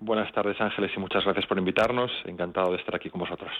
Buenas 0.00 0.32
tardes, 0.32 0.60
Ángeles, 0.60 0.90
y 0.96 1.00
muchas 1.00 1.24
gracias 1.24 1.46
por 1.46 1.58
invitarnos. 1.58 2.10
Encantado 2.24 2.72
de 2.72 2.78
estar 2.78 2.94
aquí 2.94 3.10
con 3.10 3.20
vosotros. 3.20 3.50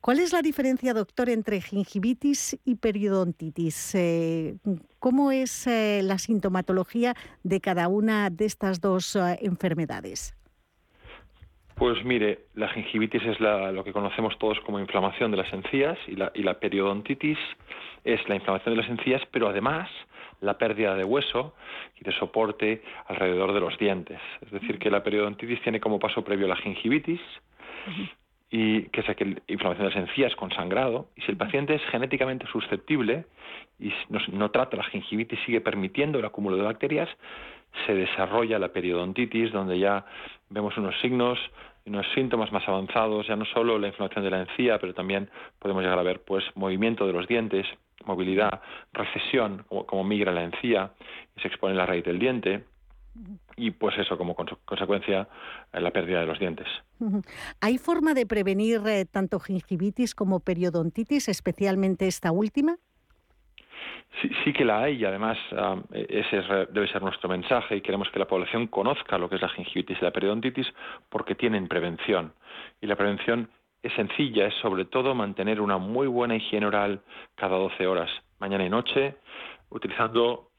¿Cuál 0.00 0.20
es 0.20 0.32
la 0.32 0.42
diferencia, 0.42 0.94
doctor, 0.94 1.28
entre 1.28 1.60
gingivitis 1.60 2.58
y 2.64 2.76
periodontitis? 2.76 3.94
Eh, 3.94 4.56
¿Cómo 4.98 5.30
es 5.32 5.66
eh, 5.66 6.00
la 6.02 6.18
sintomatología 6.18 7.14
de 7.42 7.60
cada 7.60 7.88
una 7.88 8.30
de 8.30 8.44
estas 8.44 8.80
dos 8.80 9.16
eh, 9.16 9.38
enfermedades? 9.42 10.34
Pues 11.74 12.04
mire, 12.04 12.46
la 12.54 12.68
gingivitis 12.68 13.22
es 13.24 13.40
lo 13.40 13.82
que 13.82 13.92
conocemos 13.92 14.38
todos 14.38 14.60
como 14.60 14.78
inflamación 14.78 15.30
de 15.30 15.38
las 15.38 15.50
encías 15.50 15.96
y 16.06 16.14
la, 16.14 16.30
y 16.34 16.42
la 16.42 16.60
periodontitis 16.60 17.38
es 18.04 18.20
la 18.28 18.34
inflamación 18.34 18.74
de 18.74 18.82
las 18.82 18.90
encías, 18.90 19.22
pero 19.30 19.48
además 19.48 19.88
la 20.40 20.58
pérdida 20.58 20.94
de 20.94 21.04
hueso 21.04 21.54
y 22.00 22.04
de 22.04 22.12
soporte 22.12 22.82
alrededor 23.06 23.52
de 23.52 23.60
los 23.60 23.76
dientes. 23.78 24.20
Es 24.40 24.50
decir, 24.50 24.78
que 24.78 24.90
la 24.90 25.02
periodontitis 25.02 25.62
tiene 25.62 25.80
como 25.80 25.98
paso 25.98 26.24
previo 26.24 26.46
la 26.48 26.56
gingivitis, 26.56 27.20
y 28.50 28.82
que 28.86 29.00
es 29.00 29.08
aquella 29.08 29.40
inflamación 29.46 29.88
de 29.88 29.94
las 29.94 30.08
encías 30.08 30.34
con 30.34 30.50
sangrado, 30.50 31.08
y 31.16 31.22
si 31.22 31.30
el 31.30 31.36
paciente 31.36 31.74
es 31.74 31.82
genéticamente 31.90 32.46
susceptible 32.48 33.24
y 33.78 33.92
no, 34.08 34.50
trata 34.50 34.76
la 34.76 34.84
gingivitis, 34.84 35.38
sigue 35.46 35.60
permitiendo 35.60 36.18
el 36.18 36.24
acúmulo 36.24 36.56
de 36.56 36.62
bacterias, 36.62 37.08
se 37.86 37.94
desarrolla 37.94 38.58
la 38.58 38.72
periodontitis, 38.72 39.52
donde 39.52 39.78
ya 39.78 40.04
vemos 40.48 40.76
unos 40.76 40.98
signos, 41.00 41.38
unos 41.90 42.06
síntomas 42.14 42.52
más 42.52 42.66
avanzados, 42.68 43.26
ya 43.26 43.36
no 43.36 43.44
solo 43.44 43.78
la 43.78 43.88
inflamación 43.88 44.24
de 44.24 44.30
la 44.30 44.40
encía, 44.40 44.78
pero 44.78 44.94
también 44.94 45.28
podemos 45.58 45.82
llegar 45.82 45.98
a 45.98 46.02
ver 46.02 46.22
pues 46.22 46.44
movimiento 46.54 47.06
de 47.06 47.12
los 47.12 47.26
dientes, 47.26 47.66
movilidad, 48.04 48.62
recesión, 48.92 49.64
como, 49.68 50.04
migra 50.04 50.32
la 50.32 50.44
encía 50.44 50.92
y 51.36 51.40
se 51.40 51.48
expone 51.48 51.74
la 51.74 51.86
raíz 51.86 52.04
del 52.04 52.18
diente, 52.18 52.64
y 53.56 53.72
pues 53.72 53.98
eso 53.98 54.16
como 54.16 54.36
consecuencia 54.36 55.28
eh, 55.72 55.80
la 55.80 55.90
pérdida 55.90 56.20
de 56.20 56.26
los 56.26 56.38
dientes. 56.38 56.68
¿Hay 57.60 57.76
forma 57.76 58.14
de 58.14 58.24
prevenir 58.24 58.80
eh, 58.86 59.04
tanto 59.04 59.40
gingivitis 59.40 60.14
como 60.14 60.40
periodontitis, 60.40 61.28
especialmente 61.28 62.06
esta 62.06 62.30
última? 62.30 62.76
Sí, 64.44 64.52
que 64.52 64.64
la 64.64 64.82
hay 64.82 64.96
y 64.96 65.04
además 65.04 65.38
e-, 65.92 66.06
ese 66.08 66.42
debe 66.70 66.88
ser 66.88 67.02
nuestro 67.02 67.28
mensaje 67.28 67.76
y 67.76 67.80
queremos 67.80 68.10
que 68.10 68.18
la 68.18 68.26
población 68.26 68.66
conozca 68.66 69.18
lo 69.18 69.28
que 69.28 69.36
es 69.36 69.42
la 69.42 69.48
gingivitis 69.48 69.98
y 70.00 70.04
la 70.04 70.10
periodontitis 70.10 70.66
porque 71.08 71.34
tienen 71.34 71.68
prevención. 71.68 72.32
Y 72.80 72.86
la 72.86 72.96
prevención 72.96 73.48
es 73.82 73.92
sencilla, 73.94 74.46
es 74.46 74.54
sobre 74.54 74.84
todo 74.84 75.14
mantener 75.14 75.60
una 75.60 75.78
muy 75.78 76.06
buena 76.06 76.36
higiene 76.36 76.66
oral 76.66 77.00
cada 77.34 77.56
12 77.56 77.86
horas, 77.86 78.10
mañana 78.38 78.64
y 78.64 78.68
noche, 78.68 79.14
utilizando 79.70 80.50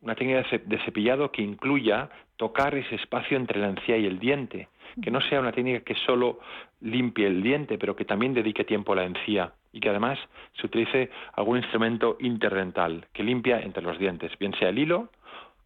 una 0.00 0.14
técnica 0.14 0.46
de 0.64 0.78
cepillado 0.84 1.32
que 1.32 1.42
incluya 1.42 2.08
tocar 2.36 2.74
ese 2.76 2.94
espacio 2.94 3.36
entre 3.36 3.58
la 3.58 3.68
encía 3.68 3.96
y 3.96 4.06
el 4.06 4.20
diente, 4.20 4.68
que 5.02 5.10
no 5.10 5.20
sea 5.22 5.40
una 5.40 5.50
técnica 5.50 5.80
que 5.80 5.96
solo 6.06 6.38
limpie 6.80 7.26
el 7.26 7.42
diente, 7.42 7.78
pero 7.78 7.96
que 7.96 8.04
también 8.04 8.32
dedique 8.32 8.62
tiempo 8.64 8.92
a 8.92 8.96
la 8.96 9.04
encía 9.04 9.52
y 9.72 9.80
que 9.80 9.90
además 9.90 10.18
se 10.60 10.66
utilice 10.66 11.10
algún 11.34 11.58
instrumento 11.58 12.16
interdental 12.20 13.06
que 13.12 13.22
limpia 13.22 13.60
entre 13.60 13.82
los 13.82 13.98
dientes, 13.98 14.32
bien 14.38 14.54
sea 14.54 14.70
el 14.70 14.78
hilo, 14.78 15.10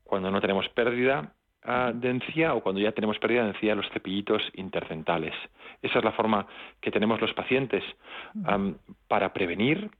cuando 0.04 0.30
no 0.30 0.40
tenemos 0.40 0.68
pérdida 0.70 1.32
ah, 1.64 1.92
de 1.94 2.10
encía 2.10 2.54
o 2.54 2.62
cuando 2.62 2.80
ya 2.80 2.92
tenemos 2.92 3.18
pérdida 3.18 3.44
de 3.44 3.50
encía, 3.50 3.74
los 3.74 3.88
cepillitos 3.90 4.42
interdentales. 4.54 5.34
Esa 5.80 5.98
es 5.98 6.04
la 6.04 6.12
forma 6.12 6.46
que 6.80 6.90
tenemos 6.90 7.20
los 7.20 7.32
pacientes 7.32 7.82
para 9.08 9.32
prevenir 9.32 9.90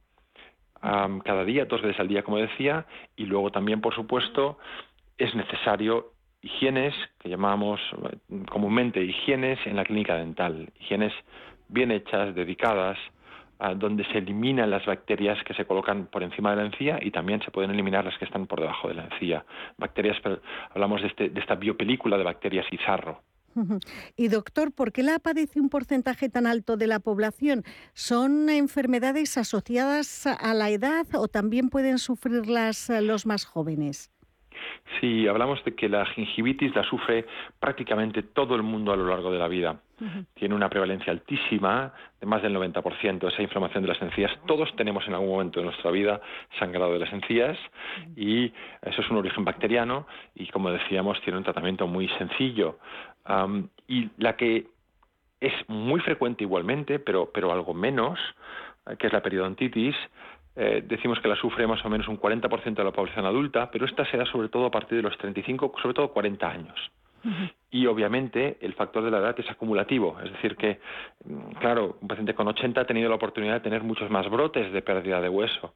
cada 0.83 1.45
día, 1.45 1.65
dos 1.65 1.81
veces 1.81 2.01
al 2.01 2.09
día, 2.09 2.25
como 2.25 2.39
decía, 2.39 2.87
y 3.17 3.25
luego 3.25 3.51
también, 3.53 3.81
por 3.81 3.95
supuesto, 3.95 4.59
es 5.17 5.33
necesario 5.35 6.13
higienes, 6.43 6.95
que 7.21 7.29
llamamos 7.29 7.81
eh, 8.03 8.45
comúnmente 8.51 9.03
higienes 9.03 9.59
en 9.65 9.77
la 9.77 9.85
clínica 9.85 10.17
dental, 10.17 10.69
higienes 10.81 11.13
bien 11.69 11.93
hechas, 11.93 12.35
dedicadas, 12.35 12.99
donde 13.77 14.05
se 14.07 14.19
eliminan 14.19 14.71
las 14.71 14.85
bacterias 14.85 15.39
que 15.45 15.55
se 15.55 15.65
colocan 15.65 16.07
por 16.07 16.23
encima 16.23 16.51
de 16.51 16.57
la 16.57 16.67
encía 16.67 16.99
y 17.01 17.11
también 17.11 17.41
se 17.43 17.51
pueden 17.51 17.71
eliminar 17.71 18.05
las 18.05 18.19
que 18.19 18.25
están 18.25 18.47
por 18.47 18.61
debajo 18.61 18.89
de 18.89 18.95
la 18.95 19.05
encía. 19.05 19.45
Bacterias, 19.79 20.17
hablamos 20.71 21.01
de, 21.01 21.09
este, 21.09 21.29
de 21.29 21.41
esta 21.41 21.55
biopelícula 21.55 22.19
de 22.19 22.25
bacterias 22.25 22.67
izarro. 22.73 23.23
Y 24.17 24.29
doctor, 24.29 24.73
¿por 24.73 24.93
qué 24.93 25.03
la 25.03 25.19
padece 25.19 25.61
un 25.61 25.69
porcentaje 25.69 26.29
tan 26.29 26.47
alto 26.47 26.77
de 26.77 26.87
la 26.87 27.01
población? 27.01 27.65
¿Son 27.93 28.49
enfermedades 28.49 29.37
asociadas 29.37 30.27
a 30.27 30.55
la 30.55 30.71
edad 30.71 31.07
o 31.15 31.29
también 31.29 31.69
pueden 31.69 31.99
sufrirlas 31.99 32.89
eh, 32.89 33.03
los 33.03 33.27
más 33.27 33.45
jóvenes? 33.45 34.11
Sí, 35.01 35.27
hablamos 35.27 35.65
de 35.65 35.75
que 35.75 35.89
la 35.89 36.05
gingivitis 36.07 36.75
la 36.75 36.85
sufre 36.85 37.27
prácticamente 37.59 38.23
todo 38.23 38.55
el 38.55 38.63
mundo 38.63 38.93
a 38.93 38.97
lo 38.97 39.07
largo 39.07 39.33
de 39.33 39.39
la 39.39 39.49
vida. 39.49 39.81
Tiene 40.35 40.55
una 40.57 40.69
prevalencia 40.69 41.13
altísima, 41.13 41.93
de 42.21 42.27
más 42.27 42.43
del 42.43 42.57
90%, 42.57 43.33
esa 43.33 43.43
inflamación 43.43 43.83
de 43.83 43.89
las 43.89 44.03
encías. 44.03 44.33
Todos 44.47 44.75
tenemos 44.75 45.07
en 45.07 45.15
algún 45.15 45.29
momento 45.29 45.61
de 45.61 45.67
nuestra 45.67 45.93
vida 45.93 46.21
sangrado 46.59 46.93
de 46.93 46.99
las 46.99 47.13
encías 47.13 47.57
y 48.17 48.53
eso 48.83 49.01
es 49.01 49.11
un 49.11 49.19
origen 49.19 49.45
bacteriano 49.45 50.07
y, 50.35 50.49
como 50.49 50.73
decíamos, 50.73 51.21
tiene 51.23 51.39
un 51.39 51.45
tratamiento 51.45 51.87
muy 51.87 52.09
sencillo. 52.19 52.79
y 53.87 54.11
la 54.19 54.37
que 54.37 54.67
es 55.43 55.53
muy 55.69 56.01
frecuente 56.01 56.45
igualmente, 56.45 57.01
pero, 57.01 57.31
pero 57.33 57.53
algo 57.53 57.75
menos, 57.75 58.19
eh, 58.87 58.97
que 58.97 59.09
es 59.09 59.13
la 59.13 59.23
periodontitis, 59.23 59.95
eh, 60.55 60.83
decimos 60.87 61.21
que 61.21 61.29
la 61.29 61.37
sufre 61.37 61.67
más 61.67 61.85
o 61.85 61.89
menos 61.89 62.09
un 62.09 62.21
40% 62.21 62.75
de 62.75 62.85
la 62.85 62.93
población 62.93 63.25
adulta, 63.25 63.71
pero 63.71 63.87
esta 63.87 64.05
se 64.11 64.17
da 64.17 64.27
sobre 64.27 64.49
todo 64.49 64.67
a 64.67 64.71
partir 64.71 64.97
de 64.97 65.03
los 65.03 65.17
35, 65.19 65.75
sobre 65.81 65.95
todo 65.95 66.13
40 66.13 66.49
años. 66.49 66.93
Y 67.71 67.87
obviamente 67.87 68.59
el 68.61 68.75
factor 68.75 69.05
de 69.05 69.11
la 69.11 69.19
edad 69.19 69.39
es 69.39 69.49
acumulativo, 69.49 70.19
es 70.25 70.33
decir, 70.33 70.57
que, 70.57 70.81
mm, 71.25 71.53
claro, 71.61 71.97
un 72.01 72.09
paciente 72.09 72.35
con 72.35 72.49
80 72.49 72.81
ha 72.81 72.85
tenido 72.85 73.09
la 73.09 73.15
oportunidad 73.15 73.55
de 73.55 73.61
tener 73.61 73.85
muchos 73.85 74.11
más 74.11 74.29
brotes 74.29 74.73
de 74.73 74.83
pérdida 74.83 75.21
de 75.21 75.29
hueso 75.29 75.75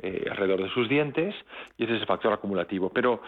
eh, 0.00 0.26
alrededor 0.30 0.62
de 0.62 0.68
sus 0.68 0.88
dientes 0.90 1.34
y 1.78 1.84
ese 1.84 1.94
es 1.94 2.00
el 2.02 2.06
factor 2.06 2.32
acumulativo. 2.32 2.90
Pero 2.90 3.22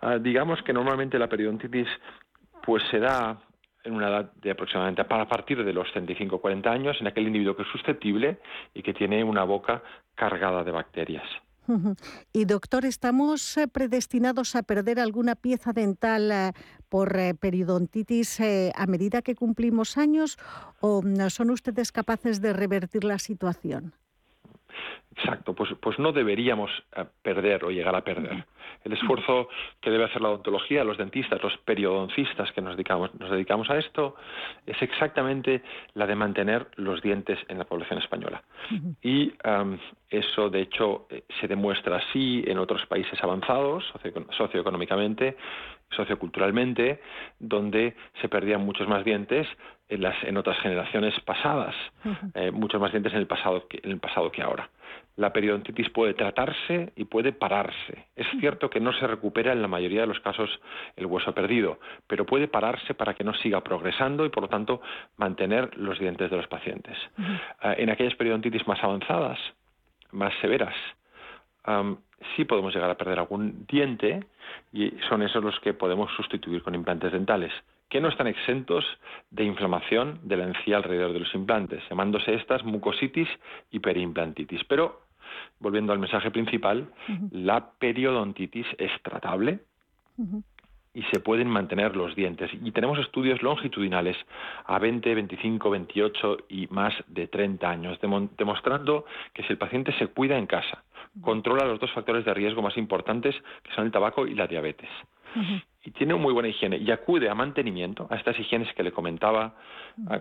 ah, 0.00 0.18
digamos 0.18 0.62
que 0.62 0.72
normalmente 0.72 1.18
la 1.18 1.28
periodontitis 1.28 1.88
pues 2.62 2.84
se 2.90 3.00
da 3.00 3.40
en 3.88 3.94
una 3.94 4.08
edad 4.08 4.32
de 4.34 4.50
aproximadamente 4.50 5.02
a 5.02 5.28
partir 5.28 5.64
de 5.64 5.72
los 5.72 5.88
35-40 5.88 6.66
años 6.68 6.96
en 7.00 7.06
aquel 7.06 7.26
individuo 7.26 7.56
que 7.56 7.62
es 7.62 7.68
susceptible 7.68 8.38
y 8.74 8.82
que 8.82 8.94
tiene 8.94 9.24
una 9.24 9.44
boca 9.44 9.82
cargada 10.14 10.62
de 10.62 10.70
bacterias. 10.70 11.26
Y 12.32 12.46
doctor, 12.46 12.86
¿estamos 12.86 13.58
eh, 13.58 13.68
predestinados 13.68 14.56
a 14.56 14.62
perder 14.62 14.98
alguna 14.98 15.34
pieza 15.34 15.74
dental 15.74 16.32
eh, 16.32 16.52
por 16.88 17.18
eh, 17.18 17.34
periodontitis 17.34 18.40
a 18.74 18.86
medida 18.86 19.20
que 19.20 19.34
cumplimos 19.34 19.98
años 19.98 20.38
o 20.80 21.02
mm, 21.02 21.28
son 21.28 21.50
ustedes 21.50 21.92
capaces 21.92 22.40
de 22.40 22.54
revertir 22.54 23.04
la 23.04 23.18
situación? 23.18 23.92
Exacto, 25.16 25.52
pues, 25.52 25.70
pues 25.80 25.98
no 25.98 26.12
deberíamos 26.12 26.70
perder 27.22 27.64
o 27.64 27.70
llegar 27.70 27.94
a 27.96 28.02
perder. 28.02 28.44
El 28.84 28.92
esfuerzo 28.92 29.48
que 29.80 29.90
debe 29.90 30.04
hacer 30.04 30.22
la 30.22 30.28
odontología, 30.28 30.84
los 30.84 30.96
dentistas, 30.96 31.42
los 31.42 31.56
periodoncistas 31.58 32.52
que 32.52 32.60
nos 32.60 32.76
dedicamos, 32.76 33.12
nos 33.18 33.30
dedicamos 33.30 33.68
a 33.68 33.78
esto, 33.78 34.14
es 34.64 34.80
exactamente 34.80 35.62
la 35.94 36.06
de 36.06 36.14
mantener 36.14 36.68
los 36.76 37.02
dientes 37.02 37.38
en 37.48 37.58
la 37.58 37.64
población 37.64 37.98
española. 37.98 38.42
Y 39.02 39.32
eso, 40.10 40.50
de 40.50 40.60
hecho, 40.60 41.06
eh, 41.10 41.24
se 41.40 41.48
demuestra 41.48 41.96
así 41.96 42.44
en 42.46 42.58
otros 42.58 42.86
países 42.86 43.22
avanzados, 43.22 43.84
socioeconómicamente, 44.36 45.36
socioculturalmente, 45.90 47.00
donde 47.38 47.94
se 48.20 48.28
perdían 48.28 48.64
muchos 48.64 48.88
más 48.88 49.04
dientes 49.04 49.46
en, 49.88 50.02
las, 50.02 50.22
en 50.24 50.36
otras 50.36 50.58
generaciones 50.60 51.18
pasadas, 51.20 51.74
eh, 52.34 52.50
muchos 52.50 52.80
más 52.80 52.92
dientes 52.92 53.12
en 53.12 53.20
el 53.20 53.26
pasado 53.26 53.66
en 53.70 53.90
el 53.90 54.00
pasado 54.00 54.30
que 54.30 54.42
ahora. 54.42 54.68
La 55.16 55.32
periodontitis 55.32 55.90
puede 55.90 56.14
tratarse 56.14 56.92
y 56.94 57.04
puede 57.04 57.32
pararse. 57.32 58.06
Es 58.14 58.26
cierto 58.38 58.70
que 58.70 58.80
no 58.80 58.92
se 58.92 59.06
recupera 59.06 59.52
en 59.52 59.62
la 59.62 59.68
mayoría 59.68 60.02
de 60.02 60.06
los 60.06 60.20
casos 60.20 60.48
el 60.96 61.06
hueso 61.06 61.34
perdido, 61.34 61.80
pero 62.06 62.24
puede 62.24 62.46
pararse 62.48 62.94
para 62.94 63.14
que 63.14 63.24
no 63.24 63.34
siga 63.34 63.62
progresando 63.62 64.24
y, 64.24 64.28
por 64.28 64.44
lo 64.44 64.48
tanto, 64.48 64.80
mantener 65.16 65.76
los 65.76 65.98
dientes 65.98 66.30
de 66.30 66.36
los 66.36 66.46
pacientes. 66.46 66.96
Ah, 67.60 67.74
en 67.76 67.90
aquellas 67.90 68.14
periodontitis 68.14 68.66
más 68.68 68.82
avanzadas, 68.82 69.38
más 70.12 70.32
severas, 70.40 70.74
sí 72.36 72.44
podemos 72.44 72.72
llegar 72.74 72.90
a 72.90 72.96
perder 72.96 73.18
algún 73.18 73.66
diente 73.66 74.24
y 74.72 74.90
son 75.08 75.22
esos 75.22 75.42
los 75.42 75.58
que 75.60 75.74
podemos 75.74 76.10
sustituir 76.16 76.62
con 76.62 76.74
implantes 76.74 77.12
dentales 77.12 77.52
que 77.88 78.00
no 78.00 78.08
están 78.08 78.26
exentos 78.26 78.84
de 79.30 79.44
inflamación 79.44 80.20
de 80.22 80.36
la 80.36 80.44
encía 80.44 80.76
alrededor 80.76 81.12
de 81.12 81.20
los 81.20 81.34
implantes, 81.34 81.82
llamándose 81.88 82.34
estas 82.34 82.64
mucositis 82.64 83.28
y 83.70 83.78
periimplantitis. 83.80 84.64
Pero 84.64 85.02
volviendo 85.58 85.92
al 85.92 85.98
mensaje 85.98 86.30
principal, 86.30 86.88
la 87.30 87.70
periodontitis 87.78 88.66
es 88.78 88.90
tratable 89.02 89.60
y 90.94 91.02
se 91.04 91.20
pueden 91.20 91.48
mantener 91.48 91.96
los 91.96 92.14
dientes. 92.14 92.50
Y 92.62 92.72
tenemos 92.72 92.98
estudios 92.98 93.42
longitudinales 93.42 94.16
a 94.66 94.78
20, 94.78 95.14
25, 95.14 95.70
28 95.70 96.36
y 96.48 96.66
más 96.68 96.94
de 97.06 97.28
30 97.28 97.70
años, 97.70 97.98
demostrando 98.00 99.04
que 99.32 99.42
si 99.44 99.52
el 99.52 99.58
paciente 99.58 99.92
se 99.98 100.08
cuida 100.08 100.36
en 100.36 100.46
casa, 100.46 100.82
controla 101.20 101.66
los 101.66 101.80
dos 101.80 101.92
factores 101.92 102.24
de 102.24 102.34
riesgo 102.34 102.62
más 102.62 102.76
importantes, 102.76 103.34
que 103.62 103.72
son 103.74 103.86
el 103.86 103.92
tabaco 103.92 104.26
y 104.26 104.34
la 104.34 104.46
diabetes, 104.46 104.90
y 105.84 105.90
tiene 105.92 106.14
muy 106.14 106.32
buena 106.32 106.48
higiene 106.48 106.78
y 106.78 106.90
acude 106.90 107.28
a 107.28 107.34
mantenimiento, 107.34 108.06
a 108.10 108.16
estas 108.16 108.38
higienes 108.38 108.72
que 108.74 108.82
le 108.82 108.92
comentaba 108.92 109.54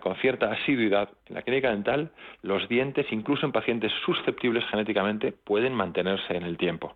con 0.02 0.16
cierta 0.18 0.52
asiduidad 0.52 1.10
en 1.28 1.36
la 1.36 1.42
clínica 1.42 1.70
dental, 1.70 2.12
los 2.42 2.68
dientes, 2.68 3.06
incluso 3.12 3.46
en 3.46 3.52
pacientes 3.52 3.92
susceptibles 4.06 4.64
genéticamente, 4.72 5.32
pueden 5.32 5.74
mantenerse 5.74 6.36
en 6.36 6.44
el 6.44 6.58
tiempo. 6.58 6.96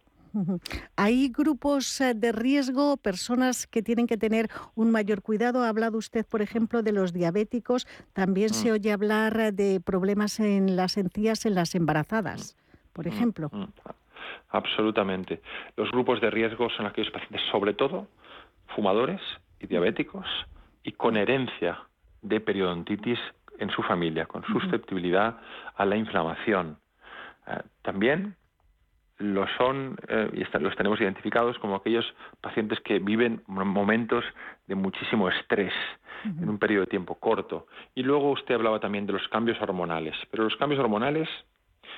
¿Hay 0.96 1.30
grupos 1.30 2.00
eh, 2.02 2.14
de 2.14 2.32
riesgo, 2.32 2.98
personas 2.98 3.68
que 3.68 3.82
tienen 3.82 4.08
que 4.08 4.18
tener 4.18 4.50
un 4.76 4.92
mayor 4.92 5.22
cuidado? 5.22 5.64
Ha 5.64 5.70
hablado 5.70 5.98
usted, 5.98 6.26
por 6.26 6.42
ejemplo, 6.42 6.82
de 6.82 6.94
los 6.94 7.12
diabéticos. 7.12 7.88
También 8.14 8.54
se 8.54 8.70
mm. 8.70 8.74
oye 8.74 8.92
hablar 8.92 9.54
de 9.54 9.82
problemas 9.82 10.40
en 10.40 10.76
las 10.76 10.98
encías 10.98 11.46
en 11.46 11.56
las 11.56 11.76
embarazadas, 11.76 12.56
por 12.94 13.06
mm, 13.06 13.10
ejemplo. 13.10 13.50
Mm, 13.52 13.66
Absolutamente. 14.52 15.42
Los 15.78 15.92
grupos 15.92 16.20
de 16.22 16.30
riesgo 16.30 16.70
son 16.70 16.86
aquellos 16.86 17.12
pacientes, 17.12 17.42
sobre 17.52 17.74
todo, 17.74 18.08
fumadores 18.76 19.22
y 19.60 19.68
diabéticos 19.68 20.26
y 20.84 20.92
con 20.92 21.18
herencia 21.18 21.80
de 22.22 22.40
periodontitis 22.40 23.20
en 23.60 23.70
su 23.70 23.82
familia, 23.84 24.26
con 24.26 24.44
susceptibilidad 24.46 25.38
a 25.76 25.86
la 25.86 25.96
inflamación. 25.96 26.78
Eh, 27.48 27.60
también 27.82 28.36
lo 29.22 29.46
son, 29.58 29.98
eh, 30.08 30.30
y 30.34 30.58
los 30.60 30.76
tenemos 30.76 31.00
identificados 31.00 31.58
como 31.60 31.76
aquellos 31.76 32.06
pacientes 32.42 32.80
que 32.82 33.00
viven 33.00 33.44
momentos 33.48 34.26
de 34.68 34.76
muchísimo 34.76 35.30
estrés 35.30 35.74
en 36.24 36.50
un 36.50 36.58
periodo 36.58 36.82
de 36.82 36.90
tiempo 36.90 37.16
corto. 37.16 37.68
Y 37.96 38.04
luego 38.04 38.32
usted 38.32 38.56
hablaba 38.56 38.80
también 38.80 39.06
de 39.06 39.14
los 39.14 39.28
cambios 39.30 39.62
hormonales, 39.62 40.16
pero 40.30 40.44
los 40.44 40.56
cambios 40.56 40.80
hormonales 40.80 41.30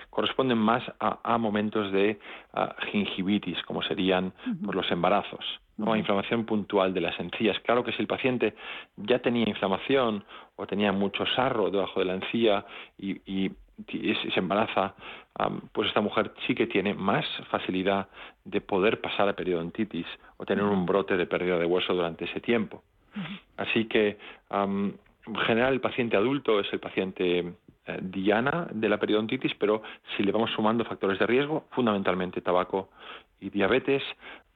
corresponden 0.10 0.58
más 0.58 0.84
a, 1.00 1.38
momentos 1.38 1.92
de 1.92 2.20
gingivitis, 2.92 3.62
como 3.64 3.82
serían 3.82 4.34
por 4.64 4.76
los 4.76 4.90
embarazos. 4.92 5.44
¿no? 5.78 5.96
inflamación 5.96 6.46
puntual 6.46 6.94
de 6.94 7.02
las 7.02 7.20
encías. 7.20 7.60
Claro 7.62 7.84
que 7.84 7.92
si 7.94 8.02
el 8.02 8.08
paciente 8.08 8.54
ya 8.98 9.20
tenía 9.20 9.48
inflamación 9.48 10.24
o 10.56 10.68
tenía 10.68 10.92
mucho 10.92 11.26
sarro 11.36 11.72
debajo 11.72 12.00
de 12.00 12.06
la 12.06 12.14
encía 12.14 12.66
y, 12.98 13.52
se 13.90 14.40
embaraza, 14.40 14.94
pues 15.72 15.88
esta 15.88 16.00
mujer 16.00 16.32
sí 16.46 16.54
que 16.54 16.68
tiene 16.68 16.94
más 16.94 17.26
facilidad 17.50 18.08
de 18.46 18.62
poder 18.62 19.02
pasar 19.02 19.28
a 19.28 19.34
periodontitis 19.34 20.06
o 20.38 20.46
tener 20.46 20.64
un 20.64 20.86
brote 20.86 21.18
de 21.18 21.26
pérdida 21.26 21.58
de 21.58 21.66
hueso 21.66 21.94
durante 21.94 22.26
ese 22.26 22.40
tiempo. 22.40 22.84
Así 23.58 23.86
que, 23.86 24.18
en 24.52 25.00
general, 25.48 25.74
el 25.74 25.82
paciente 25.82 26.16
adulto 26.16 26.60
es 26.60 26.72
el 26.72 26.80
paciente 26.80 27.54
eh, 27.86 28.00
diana 28.02 28.68
de 28.72 28.90
la 28.90 28.98
periodontitis, 28.98 29.54
pero 29.60 29.82
si 30.16 30.24
le 30.24 30.32
vamos 30.32 30.52
sumando 30.56 30.86
factores 30.86 31.20
de 31.20 31.28
riesgo, 31.28 31.66
fundamentalmente 31.72 32.42
tabaco 32.42 32.90
y 33.40 33.50
diabetes 33.50 34.04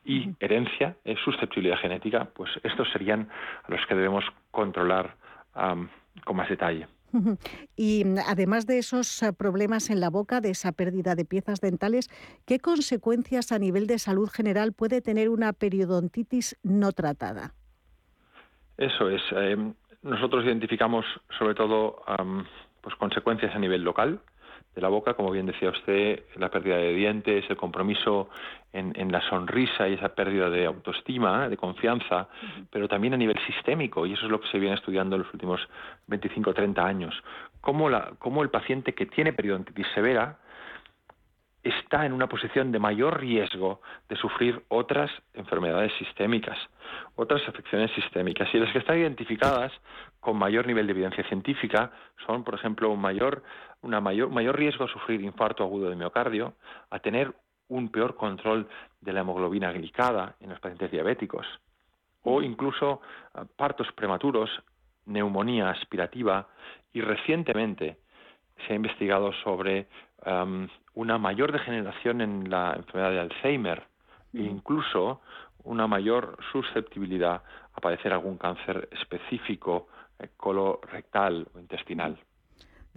y 0.06 0.30
herencia, 0.40 0.96
es 1.04 1.20
susceptibilidad 1.20 1.78
genética, 1.78 2.30
pues 2.34 2.50
estos 2.64 2.90
serían 2.92 3.28
los 3.68 3.86
que 3.88 3.96
debemos 3.96 4.24
controlar 4.52 5.16
con 6.24 6.36
más 6.36 6.50
detalle. 6.50 6.88
Y 7.76 8.04
mm, 8.06 8.18
además 8.28 8.66
de 8.68 8.80
esos 8.80 9.24
eh, 9.24 9.34
problemas 9.34 9.90
en 9.90 10.00
la 10.00 10.10
boca, 10.10 10.42
de 10.42 10.50
esa 10.50 10.72
pérdida 10.72 11.16
de 11.16 11.26
piezas 11.26 11.62
dentales, 11.62 12.10
¿qué 12.46 12.60
consecuencias 12.60 13.52
a 13.52 13.60
nivel 13.60 13.88
de 13.88 14.00
salud 14.00 14.30
general 14.30 14.74
puede 14.74 15.02
tener 15.02 15.30
una 15.30 15.54
periodontitis 15.54 16.58
no 16.64 16.92
tratada? 16.92 17.54
Eso 18.78 19.10
es. 19.10 19.22
Eh, 19.32 19.74
nosotros 20.04 20.46
identificamos 20.46 21.06
sobre 21.38 21.56
todo 21.56 22.04
pues, 22.88 22.96
consecuencias 22.96 23.54
a 23.54 23.60
nivel 23.60 23.84
local 23.84 24.22
de 24.74 24.82
la 24.82 24.88
boca, 24.88 25.14
como 25.14 25.30
bien 25.30 25.46
decía 25.46 25.72
usted, 25.72 26.24
la 26.38 26.50
pérdida 26.50 26.78
de 26.78 26.94
dientes, 26.94 27.44
el 27.50 27.58
compromiso 27.58 28.30
en, 28.72 29.12
la 29.12 29.20
sonrisa 29.28 29.90
y 29.90 29.96
esa 29.96 30.16
pérdida 30.16 30.50
de 30.50 30.68
autoestima, 30.68 31.50
de 31.50 31.58
confianza, 31.58 32.30
pero 32.72 32.88
también 32.88 33.14
a 33.14 33.18
nivel 33.18 33.38
sistémico, 33.46 34.06
y 34.06 34.14
eso 34.14 34.26
es 34.26 34.32
lo 34.32 34.40
que 34.40 34.48
se 34.48 34.58
viene 34.58 34.76
estudiando 34.76 35.18
en 35.18 35.24
los 35.24 35.34
últimos 35.34 35.60
25 36.08 36.52
o 36.52 36.54
30 36.54 36.86
años, 36.86 37.14
cómo, 37.60 37.90
la, 37.90 38.14
cómo 38.20 38.42
el 38.42 38.50
paciente 38.50 38.94
que 38.94 39.06
tiene 39.06 39.34
periodontitis 39.34 39.88
severa 39.94 40.38
está 41.70 42.06
en 42.06 42.14
una 42.14 42.28
posición 42.28 42.72
de 42.72 42.80
mayor 42.80 43.20
riesgo 43.20 43.82
de 44.10 44.16
sufrir 44.16 44.64
otras 44.70 45.12
enfermedades 45.34 45.92
sistémicas, 45.98 46.58
otras 47.16 47.42
afecciones 47.48 47.92
sistémicas. 47.92 48.48
Y 48.54 48.60
las 48.60 48.72
que 48.72 48.80
están 48.80 48.98
identificadas 48.98 49.72
con 50.20 50.38
mayor 50.38 50.68
nivel 50.68 50.88
de 50.88 50.92
evidencia 50.92 51.24
científica 51.28 51.92
son, 52.26 52.44
por 52.44 52.56
ejemplo, 52.56 52.90
un 52.90 53.02
mayor, 53.02 53.44
una 53.82 54.02
mayor, 54.02 54.30
mayor 54.30 54.58
riesgo 54.58 54.86
a 54.86 54.88
sufrir 54.88 55.22
infarto 55.22 55.64
agudo 55.64 55.90
de 55.90 55.96
miocardio, 55.96 56.54
a 56.90 57.00
tener 57.00 57.34
un 57.70 57.90
peor 57.90 58.16
control 58.16 58.68
de 59.02 59.14
la 59.14 59.22
hemoglobina 59.22 59.72
glicada 59.72 60.36
en 60.40 60.50
los 60.50 60.60
pacientes 60.60 60.92
diabéticos, 60.92 61.46
o 62.24 62.42
incluso 62.42 63.02
eh, 63.36 63.42
partos 63.56 63.88
prematuros, 63.94 64.50
neumonía 65.06 65.70
aspirativa 65.70 66.48
y 66.94 67.02
recientemente 67.02 67.98
se 68.66 68.74
ha 68.74 68.76
investigado 68.76 69.32
sobre 69.44 69.88
em, 70.26 70.68
una 70.94 71.18
mayor 71.18 71.52
degeneración 71.52 72.22
en 72.22 72.50
la 72.50 72.74
enfermedad 72.76 73.12
de 73.12 73.20
Alzheimer 73.20 73.84
e 74.34 74.42
incluso 74.42 75.22
una 75.64 75.88
mayor 75.88 76.38
susceptibilidad 76.52 77.42
a 77.74 77.82
padecer 77.82 78.14
algún 78.14 78.38
cáncer 78.38 78.90
específico 78.92 79.88
eh, 80.20 80.30
colorectal 80.38 81.48
o 81.54 81.60
intestinal. 81.60 82.18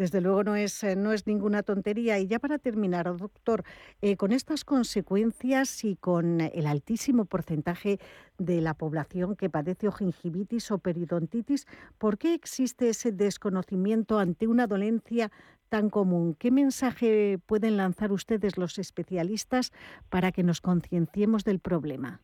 Desde 0.01 0.23
luego 0.23 0.45
no 0.45 0.57
es, 0.57 0.83
eh, 0.83 0.97
no 0.97 1.13
es 1.13 1.27
ninguna 1.27 1.63
tontería. 1.63 2.19
Y 2.19 2.27
ya 2.27 2.39
para 2.39 2.59
terminar, 2.59 3.15
doctor, 3.19 3.65
eh, 4.01 4.17
con 4.17 4.33
estas 4.33 4.65
consecuencias 4.65 5.85
y 5.85 5.97
con 5.97 6.41
el 6.41 6.67
altísimo 6.67 7.27
porcentaje 7.27 7.99
de 8.39 8.63
la 8.63 8.73
población 8.73 9.37
que 9.37 9.51
padece 9.51 9.89
o 9.89 9.93
gingivitis 9.93 10.71
o 10.71 10.79
periodontitis, 10.79 11.67
¿por 11.99 12.17
qué 12.17 12.33
existe 12.33 12.89
ese 12.89 13.13
desconocimiento 13.13 14.19
ante 14.19 14.47
una 14.47 14.67
dolencia 14.67 15.31
tan 15.71 15.89
común? 15.89 16.37
¿Qué 16.39 16.51
mensaje 16.51 17.39
pueden 17.47 17.79
lanzar 17.79 18.13
ustedes 18.13 18.59
los 18.59 18.79
especialistas 18.79 19.73
para 20.11 20.33
que 20.33 20.43
nos 20.43 20.61
concienciemos 20.61 21.45
del 21.45 21.61
problema? 21.61 22.21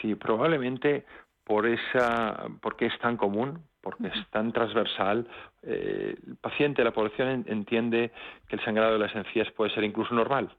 Sí, 0.00 0.16
probablemente 0.16 1.06
por 1.44 1.66
esa, 1.66 2.48
porque 2.60 2.86
es 2.86 2.98
tan 2.98 3.16
común, 3.16 3.60
porque 3.80 4.08
es 4.08 4.30
tan 4.30 4.52
transversal, 4.52 5.28
eh, 5.62 6.16
el 6.26 6.36
paciente, 6.36 6.82
la 6.82 6.92
población 6.92 7.44
entiende 7.46 8.10
que 8.48 8.56
el 8.56 8.64
sangrado 8.64 8.94
de 8.94 8.98
las 8.98 9.14
encías 9.14 9.48
puede 9.52 9.72
ser 9.72 9.84
incluso 9.84 10.12
normal, 10.12 10.50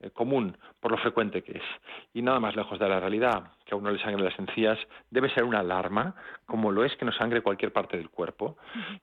eh, 0.00 0.10
común, 0.10 0.56
por 0.80 0.90
lo 0.92 0.98
frecuente 0.98 1.42
que 1.42 1.58
es. 1.58 1.64
Y 2.14 2.22
nada 2.22 2.40
más 2.40 2.56
lejos 2.56 2.78
de 2.78 2.88
la 2.88 3.00
realidad, 3.00 3.52
que 3.64 3.74
a 3.74 3.76
uno 3.76 3.90
le 3.90 4.02
sangre 4.02 4.24
las 4.24 4.38
encías, 4.38 4.78
debe 5.10 5.28
ser 5.30 5.44
una 5.44 5.60
alarma, 5.60 6.14
como 6.46 6.72
lo 6.72 6.84
es 6.84 6.96
que 6.96 7.04
nos 7.04 7.16
sangre 7.16 7.42
cualquier 7.42 7.72
parte 7.72 7.96
del 7.96 8.10
cuerpo, 8.10 8.56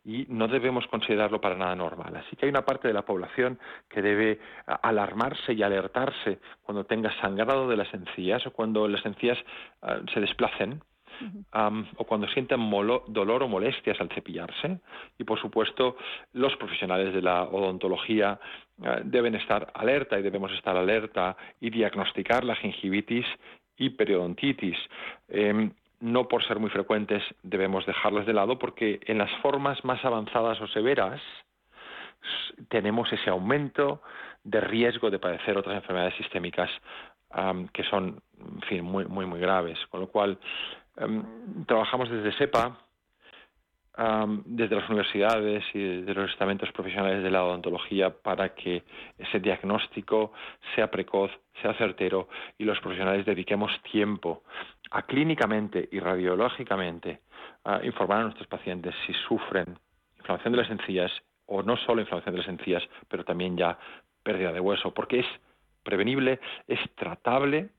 y 0.03 0.25
no 0.29 0.47
debemos 0.47 0.87
considerarlo 0.87 1.39
para 1.39 1.55
nada 1.55 1.75
normal. 1.75 2.15
Así 2.15 2.35
que 2.35 2.45
hay 2.45 2.49
una 2.49 2.65
parte 2.65 2.87
de 2.87 2.93
la 2.93 3.05
población 3.05 3.59
que 3.89 4.01
debe 4.01 4.39
alarmarse 4.65 5.53
y 5.53 5.63
alertarse 5.63 6.39
cuando 6.63 6.85
tenga 6.85 7.11
sangrado 7.21 7.67
de 7.67 7.77
las 7.77 7.93
encías 7.93 8.45
o 8.47 8.51
cuando 8.51 8.87
las 8.87 9.05
encías 9.05 9.37
ah, 9.81 9.99
se 10.13 10.19
desplacen 10.19 10.81
o 11.97 12.03
cuando 12.03 12.27
sienten 12.27 12.69
dolor 13.07 13.43
o 13.43 13.47
molestias 13.47 13.99
al 13.99 14.09
cepillarse. 14.09 14.79
Y 15.17 15.23
por 15.23 15.39
supuesto, 15.39 15.97
los 16.33 16.55
profesionales 16.57 17.13
de 17.13 17.21
la 17.21 17.43
odontología 17.43 18.39
eh, 18.83 19.01
deben 19.03 19.35
estar 19.35 19.71
alerta 19.73 20.19
y 20.19 20.21
debemos 20.21 20.51
estar 20.53 20.75
alerta 20.77 21.35
y 21.59 21.69
diagnosticar 21.69 22.43
la 22.43 22.55
gingivitis 22.55 23.25
y 23.77 23.89
periodontitis. 23.91 24.77
Em, 25.29 25.71
no 25.99 26.27
por 26.27 26.45
ser 26.45 26.59
muy 26.59 26.69
frecuentes 26.69 27.23
debemos 27.41 27.85
dejarlas 27.85 28.25
de 28.25 28.33
lado 28.33 28.59
porque 28.59 28.99
en 29.05 29.17
las 29.17 29.31
formas 29.41 29.83
más 29.83 30.03
avanzadas 30.05 30.61
o 30.61 30.67
severas 30.67 31.21
tenemos 32.69 33.11
ese 33.11 33.29
aumento 33.29 34.01
de 34.43 34.61
riesgo 34.61 35.09
de 35.09 35.19
padecer 35.19 35.57
otras 35.57 35.75
enfermedades 35.75 36.15
sistémicas 36.15 36.69
que 37.73 37.83
son 37.83 38.21
en 38.39 38.61
fin, 38.61 38.83
muy, 38.83 39.05
muy, 39.05 39.25
muy 39.25 39.39
graves. 39.39 39.77
Con 39.89 40.01
lo 40.01 40.07
cual, 40.07 40.37
Em, 40.97 41.65
trabajamos 41.65 42.09
desde 42.09 42.31
SEPA, 42.37 42.77
desde 44.45 44.75
las 44.75 44.87
universidades 44.89 45.63
y 45.73 45.79
desde 45.79 46.13
los 46.13 46.29
estamentos 46.29 46.71
profesionales 46.71 47.23
de 47.23 47.31
la 47.31 47.43
odontología 47.43 48.11
para 48.11 48.53
que 48.53 48.83
ese 49.17 49.39
diagnóstico 49.39 50.33
sea 50.75 50.91
precoz, 50.91 51.31
sea 51.61 51.73
certero 51.73 52.27
y 52.59 52.63
los 52.63 52.79
profesionales 52.79 53.25
dediquemos 53.25 53.71
tiempo 53.91 54.43
a 54.91 55.01
clínicamente 55.01 55.89
y 55.91 55.99
radiológicamente 55.99 57.21
a 57.63 57.83
informar 57.83 58.19
a 58.19 58.23
nuestros 58.25 58.47
pacientes 58.47 58.93
si 59.07 59.13
sufren 59.27 59.79
inflamación 60.19 60.53
de 60.53 60.57
las 60.59 60.69
encías 60.69 61.11
o 61.47 61.63
no 61.63 61.75
solo 61.77 62.01
inflamación 62.01 62.35
de 62.35 62.41
las 62.41 62.49
encías, 62.49 62.83
pero 63.07 63.23
también 63.23 63.57
ya 63.57 63.79
pérdida 64.21 64.51
de 64.51 64.59
hueso, 64.59 64.93
porque 64.93 65.21
es 65.21 65.27
prevenible, 65.83 66.39
es 66.67 66.79
tratable 66.95 67.69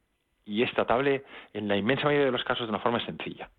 y 0.48 0.62
es 0.62 0.72
tratable 0.72 1.24
en 1.52 1.68
la 1.68 1.76
inmensa 1.76 2.06
mayoría 2.06 2.26
de 2.26 2.32
los 2.32 2.42
casos 2.42 2.66
de 2.66 2.70
una 2.70 2.80
forma 2.80 3.04
sencilla. 3.04 3.50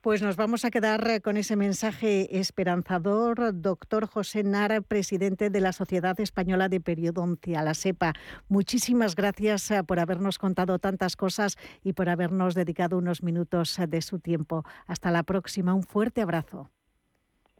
Pues 0.00 0.22
nos 0.22 0.36
vamos 0.36 0.64
a 0.64 0.70
quedar 0.70 1.06
eh, 1.10 1.20
con 1.20 1.36
ese 1.36 1.56
mensaje 1.56 2.38
esperanzador, 2.38 3.50
doctor 3.60 4.06
José 4.06 4.42
Nara, 4.44 4.80
presidente 4.80 5.50
de 5.50 5.60
la 5.60 5.72
Sociedad 5.72 6.18
Española 6.18 6.70
de 6.70 6.80
Periodoncia, 6.80 7.60
la 7.60 7.74
SEPA. 7.74 8.14
Muchísimas 8.48 9.14
gracias 9.14 9.70
eh, 9.70 9.82
por 9.84 10.00
habernos 10.00 10.38
contado 10.38 10.78
tantas 10.78 11.16
cosas 11.16 11.58
y 11.84 11.92
por 11.92 12.08
habernos 12.08 12.54
dedicado 12.54 12.96
unos 12.96 13.22
minutos 13.22 13.78
eh, 13.78 13.86
de 13.86 14.00
su 14.00 14.20
tiempo. 14.20 14.64
Hasta 14.86 15.10
la 15.10 15.22
próxima. 15.22 15.74
Un 15.74 15.82
fuerte 15.82 16.22
abrazo. 16.22 16.70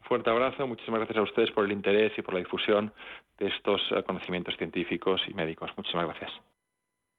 fuerte 0.01 0.31
abrazo. 0.31 0.65
Muchísimas 0.65 1.01
gracias 1.01 1.19
a 1.19 1.21
ustedes 1.21 1.51
por 1.51 1.65
el 1.65 1.73
interés 1.73 2.11
y 2.17 2.23
por 2.23 2.33
la 2.33 2.39
difusión 2.39 2.91
de 3.37 3.49
estos 3.49 3.81
conocimientos 4.07 4.57
científicos 4.57 5.21
y 5.27 5.35
médicos. 5.35 5.69
Muchísimas 5.77 6.07
gracias. 6.07 6.31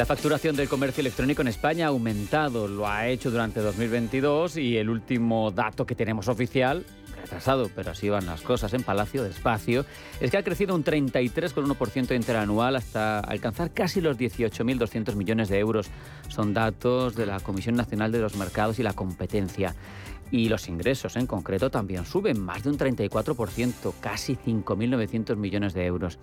La 0.00 0.06
facturación 0.06 0.56
del 0.56 0.66
comercio 0.66 1.02
electrónico 1.02 1.42
en 1.42 1.48
España 1.48 1.84
ha 1.84 1.88
aumentado, 1.88 2.66
lo 2.66 2.88
ha 2.88 3.06
hecho 3.08 3.30
durante 3.30 3.60
2022 3.60 4.56
y 4.56 4.78
el 4.78 4.88
último 4.88 5.50
dato 5.50 5.84
que 5.84 5.94
tenemos 5.94 6.26
oficial, 6.28 6.86
retrasado, 7.20 7.70
pero 7.76 7.90
así 7.90 8.08
van 8.08 8.24
las 8.24 8.40
cosas 8.40 8.72
en 8.72 8.82
Palacio, 8.82 9.22
despacio, 9.22 9.84
es 10.18 10.30
que 10.30 10.38
ha 10.38 10.42
crecido 10.42 10.74
un 10.74 10.84
33,1% 10.84 12.16
interanual 12.16 12.76
hasta 12.76 13.20
alcanzar 13.20 13.72
casi 13.74 14.00
los 14.00 14.16
18.200 14.16 15.14
millones 15.16 15.50
de 15.50 15.58
euros. 15.58 15.90
Son 16.28 16.54
datos 16.54 17.14
de 17.14 17.26
la 17.26 17.38
Comisión 17.40 17.74
Nacional 17.74 18.10
de 18.10 18.20
los 18.20 18.36
Mercados 18.36 18.78
y 18.78 18.82
la 18.82 18.94
Competencia. 18.94 19.74
Y 20.30 20.48
los 20.48 20.66
ingresos 20.68 21.16
en 21.16 21.26
concreto 21.26 21.70
también 21.70 22.06
suben 22.06 22.40
más 22.40 22.62
de 22.62 22.70
un 22.70 22.78
34%, 22.78 23.92
casi 24.00 24.34
5.900 24.34 25.36
millones 25.36 25.74
de 25.74 25.84
euros. 25.84 26.18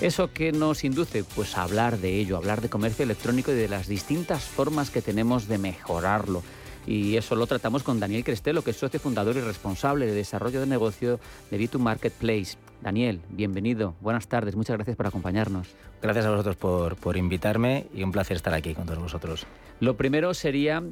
¿Eso 0.00 0.32
que 0.32 0.52
nos 0.52 0.84
induce? 0.84 1.22
Pues 1.22 1.56
a 1.56 1.62
hablar 1.62 1.98
de 1.98 2.18
ello, 2.18 2.36
hablar 2.36 2.60
de 2.60 2.68
comercio 2.68 3.04
electrónico 3.04 3.52
y 3.52 3.54
de 3.54 3.68
las 3.68 3.86
distintas 3.86 4.42
formas 4.42 4.90
que 4.90 5.02
tenemos 5.02 5.46
de 5.46 5.58
mejorarlo. 5.58 6.42
Y 6.86 7.16
eso 7.16 7.36
lo 7.36 7.46
tratamos 7.46 7.82
con 7.84 8.00
Daniel 8.00 8.24
Crestelo, 8.24 8.62
que 8.62 8.72
es 8.72 8.76
socio 8.76 8.98
fundador 8.98 9.36
y 9.36 9.40
responsable 9.40 10.06
de 10.06 10.14
desarrollo 10.14 10.60
de 10.60 10.66
negocio 10.66 11.20
de 11.50 11.60
B2 11.60 11.78
Marketplace. 11.78 12.56
Daniel, 12.80 13.20
bienvenido. 13.30 13.94
Buenas 14.00 14.26
tardes. 14.26 14.56
Muchas 14.56 14.76
gracias 14.76 14.96
por 14.96 15.06
acompañarnos. 15.06 15.68
Gracias 16.02 16.26
a 16.26 16.30
vosotros 16.30 16.56
por, 16.56 16.96
por 16.96 17.16
invitarme 17.16 17.86
y 17.94 18.02
un 18.02 18.10
placer 18.10 18.36
estar 18.36 18.52
aquí 18.52 18.74
con 18.74 18.86
todos 18.86 18.98
vosotros. 18.98 19.46
Lo 19.78 19.96
primero 19.96 20.34
sería 20.34 20.82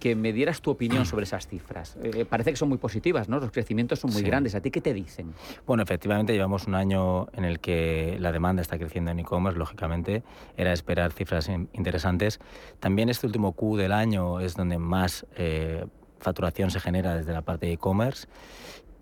que 0.00 0.14
me 0.14 0.32
dieras 0.32 0.60
tu 0.60 0.70
opinión 0.70 1.06
sobre 1.06 1.24
esas 1.24 1.46
cifras. 1.46 1.96
Eh, 2.02 2.24
parece 2.24 2.50
que 2.50 2.56
son 2.56 2.68
muy 2.68 2.78
positivas, 2.78 3.28
¿no? 3.28 3.38
Los 3.38 3.50
crecimientos 3.52 4.00
son 4.00 4.12
muy 4.12 4.22
grandes. 4.22 4.54
¿A 4.54 4.60
ti 4.60 4.70
qué 4.70 4.80
te 4.80 4.92
dicen? 4.92 5.34
Bueno, 5.66 5.82
efectivamente 5.82 6.32
llevamos 6.32 6.66
un 6.66 6.74
año 6.74 7.28
en 7.32 7.44
el 7.44 7.60
que 7.60 8.16
la 8.20 8.32
demanda 8.32 8.60
está 8.60 8.76
creciendo 8.76 9.10
en 9.10 9.20
e-commerce, 9.20 9.58
lógicamente. 9.58 10.22
Era 10.56 10.72
esperar 10.72 11.12
cifras 11.12 11.48
interesantes. 11.48 12.40
También 12.80 13.08
este 13.08 13.26
último 13.26 13.52
Q 13.52 13.76
del 13.76 13.92
año 13.92 14.40
es 14.40 14.54
donde 14.54 14.78
más 14.78 15.26
eh, 15.36 15.84
facturación 16.18 16.70
se 16.70 16.80
genera 16.80 17.16
desde 17.16 17.32
la 17.32 17.42
parte 17.42 17.66
de 17.66 17.72
e-commerce. 17.72 18.28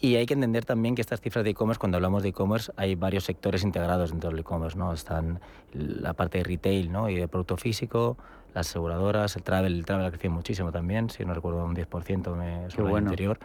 Y 0.00 0.14
hay 0.14 0.26
que 0.26 0.34
entender 0.34 0.64
también 0.64 0.94
que 0.94 1.02
estas 1.02 1.20
cifras 1.20 1.44
de 1.44 1.50
e-commerce, 1.50 1.80
cuando 1.80 1.96
hablamos 1.96 2.22
de 2.22 2.28
e-commerce, 2.28 2.70
hay 2.76 2.94
varios 2.94 3.24
sectores 3.24 3.64
integrados 3.64 4.10
dentro 4.10 4.30
del 4.30 4.38
e-commerce, 4.38 4.78
¿no? 4.78 4.92
Están 4.92 5.40
la 5.72 6.12
parte 6.14 6.38
de 6.38 6.44
retail, 6.44 6.92
¿no? 6.92 7.08
Y 7.08 7.16
de 7.16 7.26
producto 7.26 7.56
físico, 7.56 8.16
las 8.54 8.68
aseguradoras, 8.68 9.34
el 9.34 9.42
travel, 9.42 9.74
el 9.74 9.84
travel 9.84 10.06
ha 10.06 10.10
crecido 10.10 10.32
muchísimo 10.32 10.70
también, 10.70 11.10
si 11.10 11.24
no 11.24 11.34
recuerdo 11.34 11.64
un 11.64 11.74
10% 11.74 12.36
me, 12.36 12.70
sobre 12.70 12.92
el 12.92 12.98
anterior. 12.98 13.40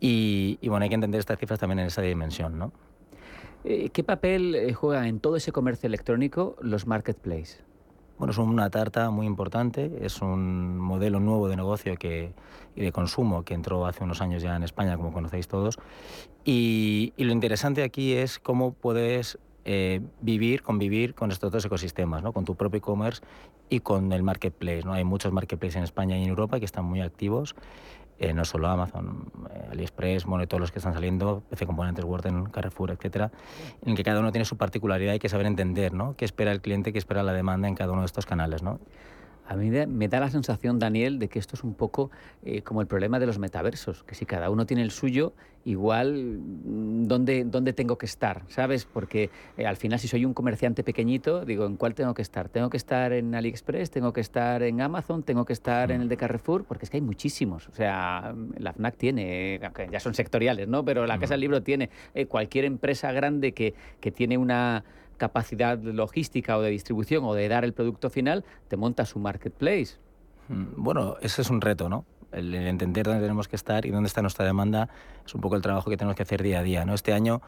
Y, 0.00 0.58
y, 0.62 0.68
bueno, 0.68 0.84
hay 0.84 0.88
que 0.88 0.94
entender 0.94 1.18
estas 1.18 1.38
cifras 1.38 1.60
también 1.60 1.80
en 1.80 1.86
esa 1.86 2.00
dimensión, 2.00 2.58
¿no? 2.58 2.72
Eh, 3.64 3.88
¿Qué 3.90 4.04
papel 4.04 4.54
eh, 4.54 4.72
juegan 4.74 5.06
en 5.06 5.20
todo 5.20 5.36
ese 5.36 5.50
comercio 5.50 5.86
electrónico 5.86 6.56
los 6.60 6.86
marketplaces? 6.86 7.62
Bueno, 8.18 8.30
es 8.30 8.38
una 8.38 8.70
tarta 8.70 9.10
muy 9.10 9.26
importante, 9.26 9.90
es 10.02 10.20
un 10.22 10.78
modelo 10.78 11.18
nuevo 11.18 11.48
de 11.48 11.56
negocio 11.56 11.96
que, 11.96 12.32
y 12.76 12.82
de 12.82 12.92
consumo 12.92 13.44
que 13.44 13.54
entró 13.54 13.86
hace 13.86 14.04
unos 14.04 14.20
años 14.20 14.42
ya 14.42 14.56
en 14.56 14.62
España, 14.62 14.96
como 14.96 15.12
conocéis 15.12 15.48
todos. 15.48 15.78
Y, 16.44 17.12
lo 17.16 17.32
interesante 17.32 17.82
aquí 17.82 18.12
es 18.12 18.38
cómo 18.38 18.72
puedes 18.72 19.38
eh, 19.64 20.00
vivir, 20.20 20.62
convivir 20.62 21.14
con 21.14 21.30
estos 21.30 21.50
dos 21.50 21.64
ecosistemas, 21.64 22.22
¿no? 22.22 22.32
con 22.32 22.44
tu 22.44 22.54
propio 22.54 22.78
e-commerce 22.78 23.22
y 23.70 23.80
con 23.80 24.12
el 24.12 24.22
marketplace. 24.22 24.82
¿no? 24.84 24.92
Hay 24.92 25.04
muchos 25.04 25.32
marketplaces 25.32 25.76
en 25.76 25.84
España 25.84 26.18
y 26.18 26.22
en 26.22 26.28
Europa 26.28 26.58
que 26.58 26.66
están 26.66 26.84
muy 26.84 27.00
activos 27.00 27.54
eh, 28.18 28.32
no 28.32 28.44
solo 28.44 28.68
Amazon, 28.68 29.26
eh, 29.50 29.68
AliExpress, 29.72 30.24
bueno, 30.24 30.46
todos 30.46 30.60
los 30.60 30.70
que 30.70 30.78
están 30.78 30.94
saliendo, 30.94 31.42
PC 31.50 31.66
Componentes, 31.66 32.04
Warden, 32.04 32.44
Carrefour, 32.46 32.92
etcétera, 32.92 33.32
en 33.84 33.96
que 33.96 34.04
cada 34.04 34.20
uno 34.20 34.30
tiene 34.30 34.44
su 34.44 34.56
particularidad 34.56 35.14
y 35.14 35.18
que 35.18 35.28
saber 35.28 35.46
entender, 35.46 35.92
¿no? 35.92 36.14
Qué 36.16 36.24
espera 36.24 36.52
el 36.52 36.60
cliente, 36.60 36.92
qué 36.92 36.98
espera 36.98 37.24
la 37.24 37.32
demanda 37.32 37.66
en 37.66 37.74
cada 37.74 37.92
uno 37.92 38.02
de 38.02 38.06
estos 38.06 38.24
canales, 38.24 38.62
¿no? 38.62 38.78
A 39.46 39.56
mí 39.56 39.70
me 39.70 40.08
da 40.08 40.20
la 40.20 40.30
sensación, 40.30 40.78
Daniel, 40.78 41.18
de 41.18 41.28
que 41.28 41.38
esto 41.38 41.54
es 41.54 41.64
un 41.64 41.74
poco 41.74 42.10
eh, 42.44 42.62
como 42.62 42.80
el 42.80 42.86
problema 42.86 43.18
de 43.18 43.26
los 43.26 43.38
metaversos, 43.38 44.02
que 44.04 44.14
si 44.14 44.24
cada 44.24 44.48
uno 44.48 44.64
tiene 44.64 44.82
el 44.82 44.90
suyo, 44.90 45.34
igual 45.64 46.14
mm, 46.14 47.04
¿dónde, 47.06 47.44
dónde 47.44 47.72
tengo 47.74 47.98
que 47.98 48.06
estar? 48.06 48.42
¿Sabes? 48.48 48.86
Porque 48.86 49.30
eh, 49.58 49.66
al 49.66 49.76
final 49.76 49.98
si 49.98 50.08
soy 50.08 50.24
un 50.24 50.32
comerciante 50.32 50.82
pequeñito, 50.82 51.44
digo, 51.44 51.66
¿en 51.66 51.76
cuál 51.76 51.94
tengo 51.94 52.14
que 52.14 52.22
estar? 52.22 52.48
¿Tengo 52.48 52.70
que 52.70 52.78
estar 52.78 53.12
en 53.12 53.34
AliExpress? 53.34 53.90
¿Tengo 53.90 54.12
que 54.12 54.22
estar 54.22 54.62
en 54.62 54.80
Amazon? 54.80 55.22
¿Tengo 55.22 55.44
que 55.44 55.52
estar 55.52 55.90
en 55.90 56.00
el 56.00 56.08
de 56.08 56.16
Carrefour? 56.16 56.64
Porque 56.64 56.86
es 56.86 56.90
que 56.90 56.96
hay 56.96 57.02
muchísimos. 57.02 57.68
O 57.68 57.74
sea, 57.74 58.34
la 58.56 58.72
FNAC 58.72 58.96
tiene, 58.96 59.60
ya 59.90 60.00
son 60.00 60.14
sectoriales, 60.14 60.68
¿no? 60.68 60.84
Pero 60.84 61.06
la 61.06 61.18
Casa 61.18 61.34
del 61.34 61.42
Libro 61.42 61.62
tiene 61.62 61.90
eh, 62.14 62.26
cualquier 62.26 62.64
empresa 62.64 63.12
grande 63.12 63.52
que, 63.52 63.74
que 64.00 64.10
tiene 64.10 64.38
una 64.38 64.84
capacidad 65.16 65.78
logística 65.78 66.56
o 66.56 66.62
de 66.62 66.70
distribución 66.70 67.24
o 67.24 67.34
de 67.34 67.48
dar 67.48 67.64
el 67.64 67.72
producto 67.72 68.10
final, 68.10 68.44
te 68.68 68.76
montas 68.76 69.10
su 69.10 69.18
marketplace. 69.18 69.96
Mm, 70.48 70.64
bueno, 70.76 71.16
ese 71.20 71.42
es 71.42 71.50
un 71.50 71.60
reto, 71.60 71.88
¿no? 71.88 72.04
El, 72.32 72.54
entender 72.54 73.06
dónde 73.06 73.20
tenemos 73.20 73.48
que 73.48 73.56
estar 73.56 73.86
y 73.86 73.90
dónde 73.90 74.08
está 74.08 74.20
nuestra 74.20 74.44
demanda 74.44 74.88
es 75.24 75.34
un 75.34 75.40
poco 75.40 75.56
el 75.56 75.62
trabajo 75.62 75.88
que 75.88 75.96
tenemos 75.96 76.16
que 76.16 76.24
hacer 76.24 76.42
día 76.42 76.60
a 76.60 76.62
día, 76.62 76.84
¿no? 76.84 76.94
Este 76.94 77.12
año 77.12 77.42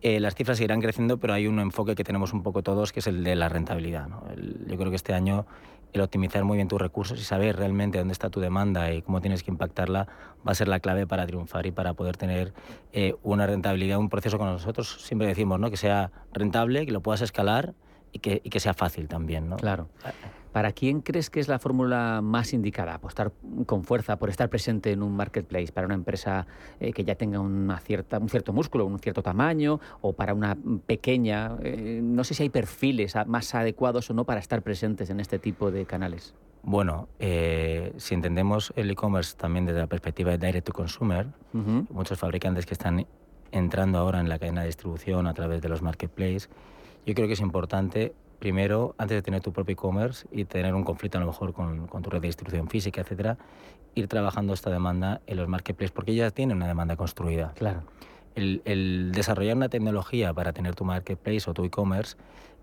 eh, 0.00 0.18
las 0.18 0.34
cifras 0.34 0.56
seguirán 0.56 0.80
creciendo, 0.80 1.18
pero 1.18 1.32
hay 1.32 1.46
un 1.46 1.60
enfoque 1.60 1.94
que 1.94 2.02
tenemos 2.02 2.32
un 2.32 2.42
poco 2.42 2.62
todos, 2.62 2.92
que 2.92 3.00
es 3.00 3.06
el 3.06 3.22
de 3.22 3.36
la 3.36 3.48
rentabilidad. 3.48 4.08
yo 4.66 4.76
creo 4.76 4.90
que 4.90 4.96
este 4.96 5.14
año 5.14 5.46
el 5.92 6.00
optimizar 6.00 6.44
muy 6.44 6.56
bien 6.56 6.68
tus 6.68 6.80
recursos 6.80 7.20
y 7.20 7.24
saber 7.24 7.56
realmente 7.56 7.98
dónde 7.98 8.12
está 8.12 8.30
tu 8.30 8.40
demanda 8.40 8.92
y 8.92 9.02
cómo 9.02 9.20
tienes 9.20 9.42
que 9.42 9.50
impactarla 9.50 10.06
va 10.46 10.52
a 10.52 10.54
ser 10.54 10.68
la 10.68 10.80
clave 10.80 11.06
para 11.06 11.26
triunfar 11.26 11.66
y 11.66 11.70
para 11.70 11.94
poder 11.94 12.16
tener 12.16 12.52
eh, 12.92 13.14
una 13.22 13.46
rentabilidad, 13.46 13.98
un 13.98 14.08
proceso 14.08 14.38
con 14.38 14.48
nosotros. 14.48 15.02
Siempre 15.02 15.26
decimos 15.26 15.60
¿no? 15.60 15.70
que 15.70 15.76
sea 15.76 16.10
rentable, 16.32 16.86
que 16.86 16.92
lo 16.92 17.00
puedas 17.00 17.20
escalar 17.20 17.74
y 18.10 18.18
que, 18.20 18.40
y 18.42 18.50
que 18.50 18.60
sea 18.60 18.74
fácil 18.74 19.08
también. 19.08 19.48
¿no? 19.48 19.56
Claro. 19.56 19.88
¿Para 20.52 20.72
quién 20.72 21.00
crees 21.00 21.30
que 21.30 21.40
es 21.40 21.48
la 21.48 21.58
fórmula 21.58 22.20
más 22.22 22.52
indicada? 22.52 22.94
Apostar 22.94 23.32
con 23.64 23.84
fuerza 23.84 24.18
por 24.18 24.28
estar 24.28 24.50
presente 24.50 24.92
en 24.92 25.02
un 25.02 25.16
marketplace, 25.16 25.72
para 25.72 25.86
una 25.86 25.94
empresa 25.94 26.46
eh, 26.78 26.92
que 26.92 27.04
ya 27.04 27.14
tenga 27.14 27.40
una 27.40 27.78
cierta, 27.78 28.18
un 28.18 28.28
cierto 28.28 28.52
músculo, 28.52 28.84
un 28.84 28.98
cierto 28.98 29.22
tamaño, 29.22 29.80
o 30.02 30.12
para 30.12 30.34
una 30.34 30.56
pequeña. 30.86 31.56
Eh, 31.62 32.00
no 32.02 32.22
sé 32.22 32.34
si 32.34 32.42
hay 32.42 32.50
perfiles 32.50 33.14
más 33.26 33.54
adecuados 33.54 34.10
o 34.10 34.14
no 34.14 34.24
para 34.24 34.40
estar 34.40 34.60
presentes 34.60 35.08
en 35.08 35.20
este 35.20 35.38
tipo 35.38 35.70
de 35.70 35.86
canales. 35.86 36.34
Bueno, 36.62 37.08
eh, 37.18 37.92
si 37.96 38.14
entendemos 38.14 38.72
el 38.76 38.90
e-commerce 38.90 39.34
también 39.36 39.64
desde 39.64 39.80
la 39.80 39.86
perspectiva 39.86 40.36
de 40.36 40.46
direct 40.46 40.66
to 40.66 40.72
consumer, 40.72 41.26
muchos 41.90 42.18
fabricantes 42.18 42.66
que 42.66 42.74
están 42.74 43.06
entrando 43.50 43.98
ahora 43.98 44.20
en 44.20 44.28
la 44.28 44.38
cadena 44.38 44.60
de 44.60 44.68
distribución 44.68 45.26
a 45.26 45.34
través 45.34 45.60
de 45.60 45.68
los 45.68 45.82
marketplaces, 45.82 46.50
yo 47.04 47.14
creo 47.14 47.26
que 47.26 47.32
es 47.32 47.40
importante 47.40 48.14
primero, 48.42 48.96
antes 48.98 49.14
de 49.18 49.22
tener 49.22 49.40
tu 49.40 49.52
propio 49.52 49.74
e-commerce 49.74 50.26
y 50.32 50.44
tener 50.46 50.74
un 50.74 50.82
conflicto 50.82 51.16
a 51.16 51.20
lo 51.20 51.28
mejor 51.28 51.52
con, 51.52 51.86
tu 51.86 52.10
red 52.10 52.20
de 52.20 52.26
distribución 52.26 52.68
física, 52.68 53.00
etcétera, 53.00 53.38
ir 53.94 54.08
trabajando 54.08 54.52
esta 54.52 54.68
demanda 54.68 55.20
en 55.28 55.36
los 55.36 55.46
marketplaces 55.46 55.92
porque 55.92 56.12
ya 56.16 56.28
tienen 56.32 56.56
una 56.56 56.66
demanda 56.66 56.96
construida. 56.96 57.52
Claro. 57.54 57.84
El, 58.34 59.12
desarrollar 59.12 59.56
una 59.56 59.68
tecnología 59.68 60.34
para 60.34 60.52
tener 60.52 60.74
tu 60.74 60.84
marketplace 60.84 61.48
o 61.48 61.54
tu 61.54 61.62
e-commerce 61.62 62.16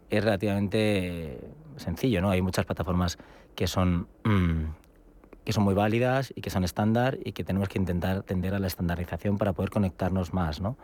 es 0.09 0.21
relativamente 0.21 1.39
sencillo, 1.77 2.19
¿no? 2.19 2.29
Hay 2.29 2.41
muchas 2.41 2.65
plataformas 2.65 3.17
que 3.55 3.65
son 3.65 4.09
mm, 4.25 4.63
que 5.45 5.53
son 5.53 5.63
muy 5.63 5.75
válidas 5.75 6.33
y 6.35 6.41
que 6.41 6.49
son 6.49 6.65
estándar 6.65 7.17
y 7.23 7.31
que 7.31 7.45
tenemos 7.45 7.69
que 7.69 7.79
intentar 7.79 8.23
tender 8.23 8.53
a 8.53 8.59
la 8.59 8.67
estandarización 8.67 9.37
para 9.37 9.53
poder 9.53 9.69
conectarnos 9.69 10.33
más, 10.33 10.59
¿no? 10.59 10.75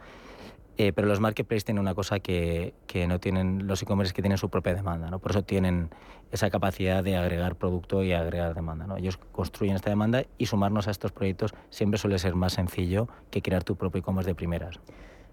Eh, 0.77 0.91
pero 0.91 1.07
los 1.07 1.21
marketplaces 1.21 1.63
tienen 1.63 1.79
una 1.79 1.95
cosa 1.95 2.19
que, 2.19 2.73
que 2.85 3.07
no 3.07 3.19
tienen 3.19 3.65
los 3.65 3.81
e-commerce 3.81 4.13
que 4.13 4.21
tienen 4.21 4.37
su 4.37 4.49
propia 4.49 4.73
demanda, 4.73 5.09
¿no? 5.09 5.19
Por 5.19 5.31
eso 5.31 5.43
tienen 5.43 5.89
esa 6.31 6.49
capacidad 6.49 7.01
de 7.01 7.15
agregar 7.15 7.55
producto 7.55 8.03
y 8.03 8.11
agregar 8.11 8.53
demanda, 8.53 8.85
¿no? 8.85 8.97
Ellos 8.97 9.17
construyen 9.31 9.75
esta 9.75 9.89
demanda 9.89 10.25
y 10.37 10.47
sumarnos 10.47 10.89
a 10.89 10.91
estos 10.91 11.13
proyectos 11.13 11.53
siempre 11.69 11.97
suele 11.97 12.19
ser 12.19 12.35
más 12.35 12.53
sencillo 12.53 13.07
que 13.31 13.41
crear 13.41 13.63
tu 13.63 13.77
propio 13.77 13.99
e-commerce 13.99 14.29
de 14.29 14.35
primeras. 14.35 14.81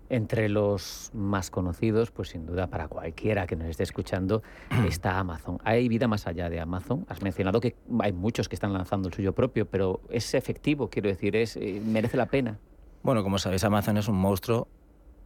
Entre 0.08 0.48
los 0.48 1.10
más 1.12 1.50
conocidos, 1.50 2.12
pues 2.12 2.28
sin 2.28 2.46
duda 2.46 2.68
para 2.68 2.86
cualquiera 2.86 3.46
que 3.48 3.56
nos 3.56 3.66
esté 3.66 3.82
escuchando, 3.82 4.44
está 4.86 5.18
Amazon. 5.18 5.58
¿Hay 5.64 5.88
vida 5.88 6.06
más 6.06 6.28
allá 6.28 6.50
de 6.50 6.60
Amazon? 6.60 7.04
Has 7.08 7.20
mencionado 7.20 7.60
que 7.60 7.74
hay 7.98 8.12
muchos 8.12 8.48
que 8.48 8.54
están 8.54 8.72
lanzando 8.72 9.08
el 9.08 9.14
suyo 9.14 9.32
propio, 9.32 9.66
pero 9.66 10.02
¿es 10.08 10.34
efectivo? 10.34 10.88
Quiero 10.88 11.08
decir, 11.08 11.34
es, 11.34 11.56
eh, 11.56 11.82
¿merece 11.84 12.16
la 12.16 12.26
pena? 12.26 12.58
Bueno, 13.02 13.24
como 13.24 13.38
sabéis, 13.38 13.64
Amazon 13.64 13.96
es 13.96 14.06
un 14.06 14.16
monstruo 14.16 14.68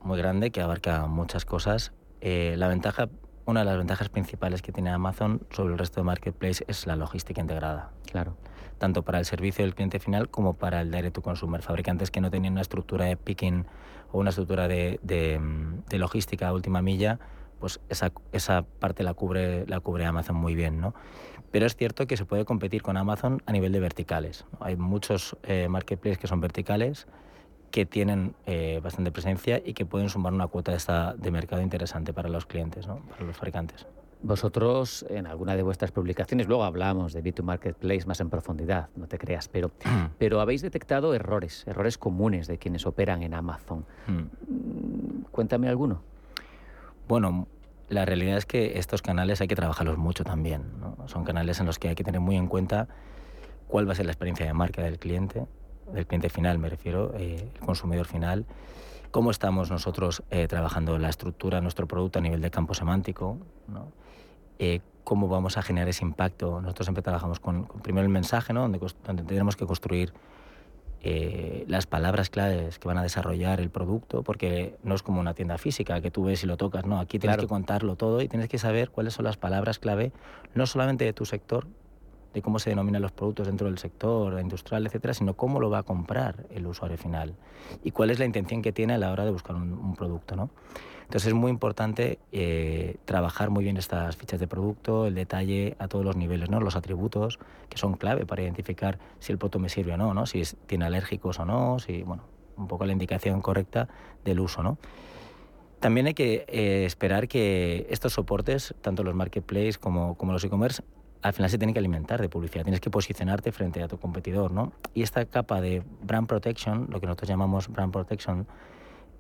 muy 0.07 0.19
grande 0.19 0.51
que 0.51 0.63
abarca 0.63 1.07
muchas 1.07 1.45
cosas. 1.45 1.93
Eh, 2.21 2.55
la 2.57 2.69
ventaja, 2.69 3.09
una 3.45 3.61
de 3.61 3.67
las 3.67 3.77
ventajas 3.77 4.09
principales 4.09 4.63
que 4.63 4.73
tiene 4.73 4.91
Amazon 4.91 5.43
sobre 5.51 5.73
el 5.73 5.79
resto 5.79 6.01
de 6.01 6.05
marketplace 6.05 6.65
es 6.69 6.87
la 6.87 6.97
logística 6.97 7.41
integrada. 7.41 7.91
Claro. 8.11 8.37
Tanto 8.79 9.03
para 9.03 9.19
el 9.19 9.25
servicio 9.25 9.65
del 9.65 9.75
cliente 9.75 9.99
final 9.99 10.29
como 10.29 10.55
para 10.55 10.81
el 10.81 10.91
direct 10.91 11.15
to 11.15 11.23
consumer. 11.23 11.61
Fabricantes 11.61 12.11
que 12.11 12.21
no 12.21 12.31
tenían 12.31 12.53
una 12.53 12.63
estructura 12.63 13.07
de 13.07 13.17
picking 13.17 13.67
o 14.13 14.21
una 14.21 14.31
estructura 14.31 14.69
de, 14.69 15.01
de, 15.03 15.99
logística 15.99 16.49
a 16.49 16.53
última 16.53 16.83
milla, 16.83 17.19
pues 17.59 17.81
esa, 17.89 18.13
esa 18.33 18.63
parte 18.63 19.03
la 19.03 19.15
cubre, 19.15 19.67
la 19.67 19.81
cubre 19.81 20.05
Amazon 20.05 20.37
muy 20.37 20.55
bien, 20.55 20.81
¿no? 20.81 20.95
Pero 21.51 21.67
es 21.67 21.75
cierto 21.75 22.07
que 22.07 22.17
se 22.17 22.25
puede 22.27 22.45
competir 22.45 22.83
con 22.83 22.97
Amazon 22.97 23.43
a 23.47 23.53
nivel 23.53 23.73
de 23.73 23.81
verticales. 23.81 24.45
Hay 24.61 24.77
muchos 24.77 25.37
eh, 25.43 25.69
marketplaces 25.69 26.19
que 26.19 26.27
son 26.27 26.41
verticales, 26.41 27.07
que 27.71 27.87
tienen 27.87 28.35
eh, 28.47 28.81
bastante 28.83 29.11
presencia 29.13 29.61
y 29.65 29.75
que 29.75 29.85
pueden 29.87 30.09
sumar 30.09 30.33
una 30.33 30.47
cuota 30.47 30.73
de, 30.73 30.79
esta, 30.79 31.15
de 31.15 31.31
mercado 31.31 31.63
interesante 31.63 32.13
para 32.13 32.29
los 32.29 32.47
clientes, 32.47 32.87
¿no? 32.87 33.01
para 33.11 33.25
los 33.25 33.37
fabricantes. 33.37 33.87
Vosotros, 34.23 35.05
en 35.11 35.27
alguna 35.27 35.57
de 35.57 35.63
vuestras 35.63 35.93
publicaciones, 35.93 36.49
luego 36.49 36.65
hablamos 36.65 37.13
de 37.13 37.23
B2 37.23 37.43
Marketplace 37.43 38.07
más 38.07 38.19
en 38.21 38.31
profundidad, 38.31 38.89
no 38.97 39.07
te 39.07 39.19
creas, 39.19 39.49
pero, 39.49 39.71
pero 40.19 40.41
habéis 40.41 40.63
detectado 40.63 41.15
errores, 41.15 41.67
errores 41.67 41.99
comunes 41.99 42.47
de 42.47 42.59
quienes 42.59 42.87
operan 42.87 43.23
en 43.23 43.35
Amazon. 43.35 43.85
Mm, 44.07 45.25
cuéntame 45.31 45.69
alguno. 45.69 46.03
Bueno, 47.09 47.47
la 47.89 48.05
realidad 48.05 48.37
es 48.37 48.47
que 48.47 48.79
estos 48.79 49.03
canales 49.03 49.41
hay 49.41 49.49
que 49.49 49.55
trabajarlos 49.55 49.99
mucho 49.99 50.25
también. 50.25 50.63
¿no? 50.81 50.97
Son 51.09 51.25
canales 51.25 51.61
en 51.61 51.67
los 51.67 51.79
que 51.79 51.89
hay 51.89 51.95
que 51.95 52.05
tener 52.05 52.21
muy 52.21 52.37
en 52.37 52.49
cuenta 52.49 52.89
cuál 53.69 53.89
va 53.89 53.93
a 53.93 53.95
ser 53.95 54.07
la 54.07 54.13
experiencia 54.13 54.47
de 54.47 54.53
marca 54.53 54.83
del 54.83 54.99
cliente, 54.99 55.47
del 55.93 56.07
cliente 56.07 56.29
final, 56.29 56.59
me 56.59 56.69
refiero, 56.69 57.13
eh, 57.17 57.49
el 57.55 57.61
consumidor 57.61 58.07
final, 58.07 58.45
cómo 59.11 59.31
estamos 59.31 59.71
nosotros 59.71 60.23
eh, 60.31 60.47
trabajando 60.49 60.99
la 60.99 61.09
estructura 61.09 61.59
de 61.59 61.63
nuestro 61.63 61.87
producto 61.87 62.19
a 62.19 62.23
nivel 62.23 62.41
de 62.41 62.51
campo 62.51 62.75
semántico, 62.75 63.39
¿no? 63.69 63.93
Eh, 64.59 64.81
cómo 65.05 65.29
vamos 65.29 65.57
a 65.57 65.63
generar 65.63 65.89
ese 65.89 66.05
impacto. 66.05 66.61
Nosotros 66.61 66.87
siempre 66.87 67.03
trabajamos 67.03 67.39
con, 67.39 67.67
primero 67.83 68.05
el 68.05 68.13
mensaje, 68.13 68.53
¿no? 68.53 68.63
donde, 68.63 68.81
donde 69.05 69.23
tenemos 69.23 69.55
que 69.55 69.67
construir 69.67 70.13
las 71.69 71.87
palabras 71.87 72.31
claves 72.31 72.81
que 72.81 72.89
van 72.89 72.99
a 72.99 73.03
desarrollar 73.05 73.61
el 73.61 73.71
producto, 73.71 74.25
porque 74.25 74.77
no 74.83 74.97
es 74.97 75.05
como 75.05 75.21
una 75.21 75.35
tienda 75.35 75.57
física 75.57 76.01
que 76.01 76.11
tú 76.11 76.25
ves 76.25 76.43
y 76.43 76.49
lo 76.49 76.57
tocas, 76.57 76.85
no, 76.85 76.99
aquí 76.99 77.21
tienes 77.21 77.39
que 77.39 77.47
contarlo 77.47 77.95
todo 77.95 78.21
y 78.23 78.27
tienes 78.27 78.49
que 78.49 78.59
saber 78.59 78.91
cuáles 78.91 79.15
son 79.15 79.25
las 79.25 79.37
palabras 79.37 79.79
clave, 79.79 80.11
no 80.55 80.67
solamente 80.67 81.05
de 81.05 81.13
tu 81.13 81.25
sector, 81.25 81.69
de 82.37 82.43
cómo 82.43 82.59
se 82.59 82.69
denominan 82.69 83.01
los 83.01 83.13
productos 83.13 83.47
dentro 83.47 83.67
del 83.67 83.79
sector 83.79 84.39
industrial, 84.39 84.87
etcétera, 84.87 85.15
sino 85.15 85.33
cómo 85.33 85.59
lo 85.59 85.71
va 85.71 85.79
a 85.79 85.83
comprar 85.85 86.45
el 86.51 86.67
usuario 86.67 86.99
final 86.99 87.35
y 87.83 87.93
cuál 87.93 88.11
es 88.11 88.19
la 88.19 88.27
intención 88.27 88.61
que 88.61 88.73
tiene 88.73 88.93
a 88.93 88.99
la 88.99 89.11
hora 89.11 89.25
de 89.25 89.31
buscar 89.31 89.57
un, 89.57 89.97
producto. 89.97 90.37
¿no? 90.37 90.51
Entonces 91.05 91.29
es 91.29 91.33
muy 91.33 91.51
importante 91.51 92.19
eh, 92.33 92.99
trabajar 93.07 93.49
muy 93.49 93.65
bien 93.65 93.79
estas 93.79 94.17
fichas 94.17 94.39
de 94.39 94.47
producto, 94.47 95.07
el 95.07 95.15
detalle 95.15 95.77
a 95.79 95.89
todos 95.89 96.05
los 96.05 96.15
niveles, 96.15 96.51
¿no? 96.51 96.61
los 96.61 96.77
atributos 96.77 97.39
que 97.71 97.79
son 97.79 97.95
clave 97.95 98.27
para 98.27 98.43
identificar 98.43 98.99
si 99.19 99.33
el 99.33 99.39
producto 99.39 99.59
me 99.59 99.71
sirve 99.71 99.95
o 99.95 99.97
no, 99.97 100.13
¿no? 100.13 100.27
si 100.27 100.43
tiene 100.67 100.85
alérgicos 100.85 101.39
o 101.39 101.47
no, 101.47 101.79
si, 101.79 102.03
bueno, 102.03 102.25
un 102.59 102.69
poco 102.69 102.85
la 102.85 102.93
indicación 102.93 103.41
correcta 103.41 103.89
del 104.27 104.41
uso. 104.41 104.63
¿no? 104.63 104.77
También 105.81 106.07
hay 106.07 106.15
que 106.15 106.45
eh, 106.49 106.85
esperar 106.85 107.29
que 107.29 107.87
estos 107.89 108.13
soportes, 108.13 108.75
tanto 108.83 109.05
los 109.05 109.15
marketplaces 109.15 109.79
como 109.79 110.19
los 110.21 110.45
e-commerce, 110.45 110.83
al 111.27 111.33
final 111.33 111.51
se 111.51 111.59
tiene 111.59 111.73
que 111.73 111.81
alimentar 111.81 112.21
de 112.21 112.29
publicidad, 112.29 112.63
tienes 112.63 112.81
que 112.81 112.91
posicionarte 112.91 113.51
frente 113.51 113.83
a 113.83 113.89
tu 113.89 113.99
competidor, 113.99 114.53
¿no? 114.53 114.73
Y 114.95 115.03
esta 115.03 115.25
capa 115.25 115.61
de 115.61 115.83
brand 116.03 116.29
protection, 116.29 116.89
lo 116.91 117.01
que 117.01 117.07
nosotros 117.07 117.29
llamamos 117.29 117.69
brand 117.69 117.93
protection, 117.93 118.47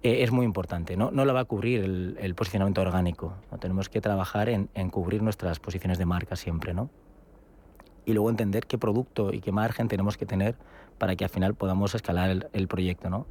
eh, 0.02 0.22
es 0.22 0.30
muy 0.30 0.44
importante. 0.44 0.96
No, 0.96 1.11
no 1.11 1.24
la 1.24 1.32
va 1.32 1.40
a 1.40 1.44
cubrir 1.44 1.82
el, 1.82 2.34
posicionamiento 2.36 2.80
orgánico. 2.80 3.34
Tenemos 3.61 3.88
que 3.88 4.00
trabajar 4.00 4.48
en, 4.48 4.68
cubrir 4.90 5.22
nuestras 5.22 5.59
posiciones 5.59 5.98
de 5.98 6.07
marca 6.07 6.36
siempre, 6.36 6.74
¿no? 6.74 6.90
Y 8.04 8.12
luego 8.12 8.30
entender 8.30 8.66
qué 8.66 8.78
producto 8.78 9.32
y 9.32 9.40
qué 9.40 9.50
margen 9.50 9.88
tenemos 9.88 10.16
que 10.16 10.26
tener 10.26 10.54
para 10.98 11.16
que 11.16 11.24
al 11.24 11.30
final 11.30 11.54
podamos 11.54 11.96
escalar 11.96 12.48
el, 12.52 12.68
proyecto, 12.68 13.11
¿no? 13.11 13.26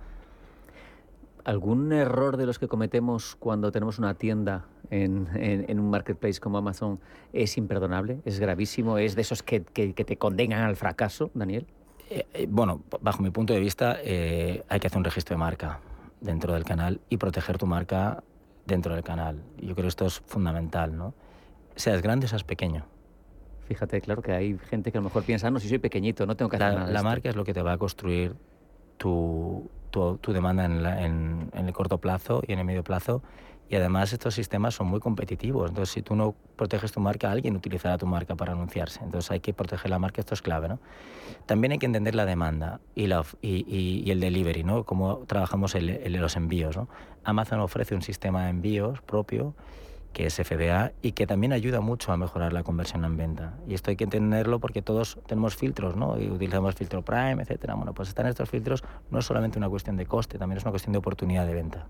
¿Algún 1.46 1.93
error 1.93 2.38
de 2.38 2.46
los 2.46 2.60
que 2.60 2.68
cometemos 2.68 3.36
cuando 3.36 3.72
tenemos 3.72 4.00
una 4.00 4.16
tienda 4.16 4.66
en, 4.89 5.30
en, 5.36 5.80
un 5.80 5.89
marketplace 5.91 6.39
como 6.39 6.58
Amazon 6.58 7.00
es 7.34 7.58
imperdonable? 7.58 8.20
¿Es 8.26 8.39
gravísimo? 8.39 8.98
¿Es 8.98 9.16
de 9.16 9.22
esos 9.22 9.43
que, 9.43 9.64
que, 9.64 9.93
te 9.93 10.18
condenan 10.18 10.64
al 10.64 10.76
fracaso, 10.76 11.30
Daniel? 11.36 11.68
Eh, 12.10 12.26
eh, 12.34 12.48
bueno, 12.50 12.82
bajo 13.00 13.22
mi 13.22 13.30
punto 13.30 13.54
de 13.54 13.60
vista, 13.60 13.93
hay 13.93 14.80
que 14.80 14.88
hacer 14.88 14.98
un 14.98 15.04
registro 15.04 15.36
de 15.36 15.39
marca 15.39 15.80
dentro 16.20 16.54
del 16.54 16.64
canal 16.64 17.00
y 17.10 17.18
proteger 17.18 17.58
tu 17.58 17.68
marca 17.68 18.24
dentro 18.66 18.93
del 18.96 19.04
canal. 19.04 19.43
Yo 19.58 19.76
creo 19.76 19.84
que 19.84 19.89
esto 19.89 20.06
es 20.08 20.20
fundamental, 20.26 20.98
¿no? 20.98 21.14
Seas 21.76 22.02
grande 22.02 22.26
o 22.26 22.30
seas 22.30 22.43
pequeño. 22.43 22.86
Fíjate, 23.68 24.02
claro 24.02 24.22
que 24.22 24.32
hay 24.32 24.58
gente 24.70 24.91
que 24.91 24.98
a 24.98 25.02
lo 25.02 25.06
mejor 25.06 25.24
piensa, 25.24 25.50
no, 25.50 25.60
si 25.60 25.70
soy 25.70 25.80
pequeñito, 25.80 26.26
no 26.26 26.36
tengo 26.36 26.50
que 26.50 26.58
hacer 26.58 26.74
la, 26.74 26.80
nada. 26.80 26.91
La 26.91 27.04
marca 27.04 27.30
es 27.30 27.36
lo 27.36 27.43
que 27.43 27.54
te 27.54 27.62
va 27.62 27.74
a 27.74 27.78
construir 27.78 28.36
tu, 28.98 29.70
tu, 29.96 30.18
tu 30.18 30.34
demanda 30.34 30.66
en, 30.66 30.86
en, 30.86 31.52
en, 31.54 31.68
el 31.68 31.74
corto 31.74 31.98
plazo 32.00 32.41
y 32.46 32.54
en 32.54 32.60
el 32.60 32.66
medio 32.66 32.84
plazo 32.84 33.22
y 33.70 33.76
además 33.76 34.14
estos 34.14 34.36
sistemas 34.36 34.76
son 34.76 34.88
muy 34.88 35.00
competitivos. 35.00 35.70
Entonces, 35.70 35.93
si 35.93 36.02
tú 36.02 36.16
no 36.16 36.36
proteges 36.56 36.91
tu 36.91 37.00
marca, 37.00 37.32
alguien 37.32 37.56
utilizará 37.56 37.98
tu 37.98 38.06
marca 38.06 38.36
para 38.36 38.52
anunciarse. 38.52 39.04
Entonces, 39.04 39.32
hay 39.32 39.39
que 39.39 39.54
proteger 39.54 39.89
la 39.89 39.98
marca, 39.98 40.22
esto 40.22 40.36
es 40.36 40.41
clave. 40.41 40.68
¿no? 40.68 40.80
También 41.48 41.72
hay 41.72 41.80
que 41.80 41.88
entender 41.88 42.14
la 42.14 42.26
demanda 42.26 42.80
y, 42.93 43.08
la, 43.08 43.24
y, 43.41 43.66
y, 44.06 44.12
el 44.12 44.20
delivery, 44.20 44.64
¿no? 44.64 44.84
cómo 44.84 45.24
trabajamos 45.26 45.74
el, 45.74 46.14
los 46.14 46.36
envíos. 46.36 46.78
¿no? 46.78 46.88
Amazon 47.24 47.60
ofrece 47.60 47.96
un 47.96 48.04
sistema 48.04 48.43
de 48.43 48.50
envíos 48.52 49.02
propio 49.02 49.56
que 50.16 50.26
es 50.28 50.36
FBA 50.36 50.93
y 51.01 51.11
que 51.11 51.28
también 51.28 51.51
ayuda 51.51 51.82
mucho 51.82 52.13
a 52.13 52.18
mejorar 52.18 52.53
la 52.53 52.63
conversión 52.63 53.03
en 53.03 53.18
venta. 53.18 53.57
Y 53.68 53.74
esto 53.74 53.89
hay 53.89 53.97
que 53.97 54.05
entenderlo 54.05 54.59
porque 54.59 54.82
todos 54.82 55.20
tenemos 55.28 55.57
filtros, 55.57 55.97
¿no? 55.97 56.18
Y 56.18 56.32
utilizamos 56.32 56.74
filtro 56.74 57.01
Prime, 57.01 57.43
etcétera. 57.43 57.76
Bueno, 57.76 57.93
pues 57.93 58.07
están 58.07 58.26
estos 58.26 58.49
filtros 58.49 58.82
no 59.11 59.20
es 59.20 59.26
solamente 59.26 59.57
una 59.57 59.68
cuestión 59.68 59.97
de 59.97 60.05
coste, 60.05 60.38
también 60.38 60.59
es 60.59 60.63
una 60.63 60.72
cuestión 60.72 60.93
de 60.93 60.99
oportunidad 60.99 61.45
de 61.45 61.53
venta. 61.53 61.88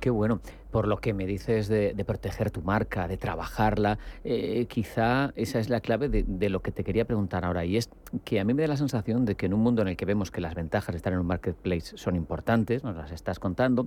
Qué 0.00 0.10
bueno. 0.10 0.40
Por 0.72 0.88
lo 0.88 0.96
que 0.96 1.14
me 1.14 1.24
dices 1.24 1.68
de, 1.68 1.94
proteger 2.04 2.50
tu 2.50 2.62
marca, 2.62 3.06
de 3.06 3.16
trabajarla, 3.16 4.00
eh, 4.24 4.66
quizá 4.68 5.32
esa 5.36 5.60
es 5.60 5.68
la 5.68 5.80
clave 5.80 6.08
de, 6.08 6.50
lo 6.50 6.62
que 6.62 6.72
te 6.72 6.82
quería 6.82 7.04
preguntar 7.04 7.44
ahora. 7.44 7.64
Y 7.64 7.76
es 7.76 7.90
que 8.24 8.40
a 8.40 8.44
mí 8.44 8.54
me 8.54 8.62
da 8.62 8.68
la 8.68 8.76
sensación 8.76 9.24
de 9.24 9.36
que 9.36 9.46
en 9.46 9.54
un 9.54 9.60
mundo 9.60 9.82
en 9.82 9.86
el 9.86 9.96
que 9.96 10.04
vemos 10.04 10.32
que 10.32 10.40
las 10.40 10.56
ventajas 10.56 10.94
de 10.94 10.96
estar 10.96 11.12
en 11.12 11.20
un 11.20 11.26
marketplace 11.26 11.96
son 11.96 12.16
importantes, 12.16 12.82
nos 12.82 12.96
las 12.96 13.12
estás 13.12 13.38
contando, 13.38 13.86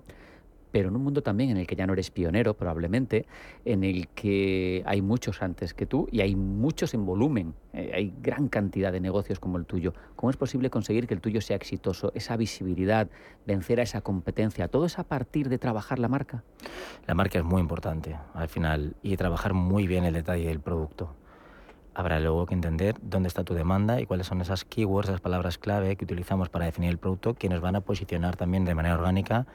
pero 0.76 0.90
en 0.90 0.96
un 0.98 1.04
mundo 1.04 1.24
también 1.24 1.52
en 1.52 1.56
el 1.56 1.68
que 1.68 1.78
ya 1.78 1.88
no 1.88 1.94
eres 1.94 2.12
pionero 2.12 2.54
probablemente, 2.54 3.26
en 3.64 3.86
el 3.86 4.10
que 4.10 4.84
hay 4.86 5.02
muchos 5.02 5.42
antes 5.42 5.74
que 5.74 5.86
tú 5.86 6.10
y 6.12 6.20
hay 6.20 6.36
muchos 6.36 6.94
en 6.94 7.06
volumen, 7.06 7.54
eh, 7.72 7.92
hay 7.94 8.14
gran 8.22 8.50
cantidad 8.50 8.92
de 8.92 9.00
negocios 9.00 9.40
como 9.40 9.58
el 9.58 9.66
tuyo. 9.66 9.94
¿Cómo 10.18 10.32
es 10.32 10.36
posible 10.36 10.70
conseguir 10.70 11.08
que 11.08 11.14
el 11.14 11.22
tuyo 11.22 11.40
sea 11.40 11.56
exitoso, 11.56 12.12
esa 12.14 12.36
visibilidad, 12.36 13.08
vencer 13.48 13.80
a 13.80 13.84
esa 13.84 14.02
competencia? 14.02 14.68
¿Todo 14.68 14.86
es 14.86 15.00
a 15.00 15.06
partir 15.06 15.48
de 15.48 15.60
trabajar 15.60 15.98
la 15.98 16.10
marca? 16.10 16.44
La 17.08 17.14
marca 17.14 17.40
es 17.40 17.46
muy 17.46 17.62
importante 17.62 18.18
al 18.34 18.50
final 18.50 18.98
y 19.02 19.16
trabajar 19.16 19.54
muy 19.54 19.88
bien 19.88 20.04
el 20.04 20.14
detalle 20.14 20.50
del 20.50 20.60
producto 20.60 21.16
habrá 21.98 22.20
luego 22.20 22.46
que 22.46 22.54
entender 22.54 22.98
dónde 23.02 23.30
está 23.30 23.46
tu 23.46 23.54
demanda 23.54 24.02
y 24.02 24.06
cuáles 24.06 24.28
son 24.28 24.42
esas 24.42 24.66
keywords, 24.66 25.08
esas 25.08 25.22
palabras 25.22 25.58
clave 25.58 25.96
que 25.96 26.04
utilizamos 26.04 26.50
para 26.50 26.66
definir 26.66 26.90
el 26.90 26.98
producto, 26.98 27.36
que 27.36 27.48
nos 27.48 27.62
van 27.62 27.78
a 27.78 27.80
posicionar 27.80 28.36
también 28.36 28.66
de 28.66 28.76
manera 28.76 28.96
orgánica 28.96 29.48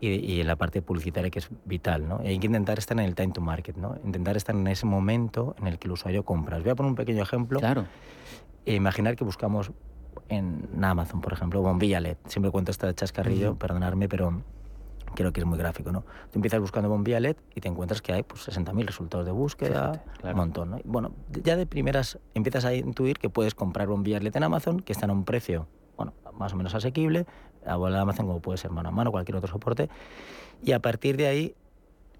y, 0.00 0.40
en 0.40 0.46
la 0.46 0.56
parte 0.56 0.82
publicitaria 0.82 1.30
que 1.30 1.40
es 1.40 1.48
vital. 1.64 2.08
¿no? 2.08 2.20
hay 2.20 2.38
que 2.38 2.46
intentar 2.46 2.78
estar 2.78 2.98
en 2.98 3.04
el 3.04 3.14
time 3.14 3.32
to 3.32 3.40
market, 3.40 3.76
¿no? 3.76 3.96
intentar 4.04 4.36
estar 4.36 4.54
en 4.54 4.66
ese 4.66 4.86
momento 4.86 5.54
en 5.58 5.66
el 5.66 5.78
que 5.78 5.88
el 5.88 5.92
usuario 5.92 6.24
compra. 6.24 6.58
Voy 6.58 6.70
a 6.70 6.74
poner 6.74 6.90
un 6.90 6.96
pequeño 6.96 7.22
ejemplo. 7.22 7.60
Claro. 7.60 7.84
E 8.66 8.74
imaginar 8.74 9.16
que 9.16 9.24
buscamos 9.24 9.72
en 10.28 10.68
Amazon, 10.82 11.20
por 11.20 11.32
ejemplo, 11.32 11.60
bombilla 11.60 12.00
LED. 12.00 12.16
Siempre 12.26 12.50
cuento 12.50 12.70
esta 12.70 12.92
chascarrillo, 12.94 13.56
perdonarme, 13.56 14.08
pero 14.08 14.42
creo 15.14 15.32
que 15.32 15.40
es 15.40 15.46
muy 15.46 15.58
gráfico, 15.58 15.92
¿no? 15.92 16.02
Tú 16.30 16.36
empiezas 16.38 16.60
buscando 16.60 16.88
bombilla 16.88 17.20
LED 17.20 17.36
y 17.54 17.60
te 17.60 17.68
encuentras 17.68 18.00
que 18.00 18.12
hay 18.12 18.22
pues, 18.22 18.48
60.000 18.48 18.86
resultados 18.86 19.26
de 19.26 19.32
búsqueda, 19.32 20.02
un 20.22 20.34
montón, 20.34 20.70
¿no? 20.70 20.78
bueno, 20.84 21.12
ya 21.42 21.56
de 21.56 21.66
primeras 21.66 22.18
empiezas 22.34 22.64
a 22.64 22.74
intuir 22.74 23.18
que 23.18 23.28
puedes 23.28 23.54
comprar 23.54 23.88
bombillas 23.88 24.22
LED 24.22 24.36
en 24.36 24.44
Amazon 24.44 24.80
que 24.80 24.92
están 24.92 25.10
a 25.10 25.12
un 25.12 25.24
precio, 25.24 25.66
bueno, 25.96 26.14
más 26.38 26.52
o 26.52 26.56
menos 26.56 26.74
asequible, 26.74 27.26
a 27.66 27.76
de 27.76 27.98
Amazon 27.98 28.26
como 28.26 28.40
puede 28.40 28.58
ser 28.58 28.70
mano 28.70 28.88
a 28.88 28.92
mano, 28.92 29.10
cualquier 29.10 29.36
otro 29.36 29.48
soporte, 29.48 29.88
y 30.62 30.72
a 30.72 30.80
partir 30.80 31.16
de 31.16 31.26
ahí 31.26 31.54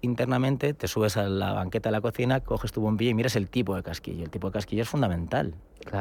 internamente 0.01 0.73
te 0.73 0.87
subes 0.87 1.17
a 1.17 1.29
la 1.29 1.53
banqueta 1.53 1.89
de 1.89 1.91
la 1.91 2.01
cocina, 2.01 2.39
coges 2.39 2.71
tu 2.71 2.81
bombilla 2.81 3.11
y 3.11 3.13
miras 3.13 3.35
el 3.35 3.49
tipo 3.49 3.75
de 3.75 3.83
casquillo. 3.83 4.23
El 4.23 4.29
tipo 4.29 4.47
de 4.47 4.53
casquillo 4.53 4.81
es 4.81 4.89
fundamental, 4.89 5.53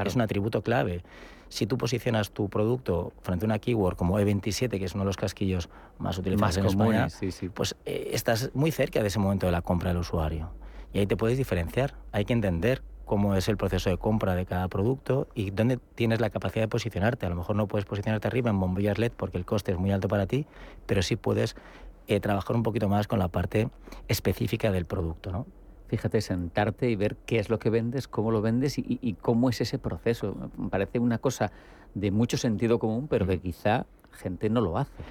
es 0.05 0.15
un 0.15 0.23
atributo 0.23 0.63
clave. 0.63 1.03
Si 1.49 1.67
tú 1.67 1.77
posicionas 1.77 2.31
tu 2.31 2.49
producto 2.49 3.13
frente 3.23 3.45
a 3.45 3.47
una 3.47 3.59
keyword 3.59 3.97
como 3.97 4.19
E27, 4.19 4.79
que 4.79 4.85
es 4.85 4.95
uno 4.95 5.03
de 5.03 5.07
los 5.07 5.17
casquillos 5.17 5.69
más 5.99 6.17
utilizados 6.17 6.57
en 6.59 6.67
España, 6.67 7.09
pues 7.55 7.77
eh, 7.85 8.11
estás 8.13 8.51
muy 8.55 8.71
cerca 8.71 9.03
de 9.03 9.09
ese 9.09 9.19
momento 9.19 9.47
de 9.47 9.53
la 9.53 9.61
compra 9.61 9.91
del 9.91 9.99
usuario. 9.99 10.51
Y 10.93 11.01
ahí 11.01 11.07
te 11.07 11.17
puedes 11.17 11.37
diferenciar. 11.37 11.95
Hay 12.13 12.25
que 12.25 12.33
entender 12.33 12.83
cómo 13.11 13.35
es 13.35 13.49
el 13.49 13.57
proceso 13.57 13.91
de 13.91 13.99
compra 13.99 14.37
de 14.37 14.47
cada 14.47 14.69
producto 14.69 15.27
y 15.35 15.51
dónde 15.51 15.81
tienes 15.97 16.21
la 16.21 16.31
capacidad 16.31 16.63
de 16.63 16.69
posicionarte. 16.69 17.27
A 17.27 17.29
lo 17.29 17.35
mejor 17.35 17.57
no 17.57 17.67
puedes 17.67 17.85
posicionarte 17.85 18.29
arriba 18.29 18.51
en 18.51 18.61
bombillas 18.61 18.99
LED 18.99 19.11
porque 19.17 19.37
el 19.37 19.45
coste 19.45 19.73
es 19.73 19.79
muy 19.79 19.91
alto 19.91 20.07
para 20.07 20.29
ti, 20.29 20.47
pero 20.87 21.03
sí 21.03 21.17
puedes 21.17 21.57
eh, 22.07 22.21
trabajar 22.21 22.55
un 22.55 22.63
poquito 22.63 22.89
más 22.89 23.09
con 23.09 23.19
la 23.19 23.27
parte 23.27 23.69
específica 24.07 24.71
del 24.71 24.85
producto. 24.85 25.33
¿no? 25.33 25.49
Fíjate, 25.89 26.21
sentarte 26.21 26.89
y 26.89 26.95
ver 26.95 27.17
qué 27.27 27.41
es 27.41 27.51
lo 27.51 27.59
que 27.59 27.69
vendes, 27.69 28.07
cómo 28.07 28.31
lo 28.31 28.43
vendes 28.43 28.79
y, 28.79 29.17
cómo 29.21 29.51
es 29.51 29.61
ese 29.61 29.81
proceso. 29.81 30.37
Me 30.57 30.69
parece 30.69 31.01
una 31.01 31.19
cosa 31.19 31.51
de 31.97 32.13
mucho 32.13 32.37
sentido 32.37 32.79
común, 32.79 33.09
pero 33.09 33.27
que 33.27 33.41
quizá 33.41 33.87
gente 34.13 34.49
no 34.51 34.61
lo 34.61 34.79
hace 34.79 35.03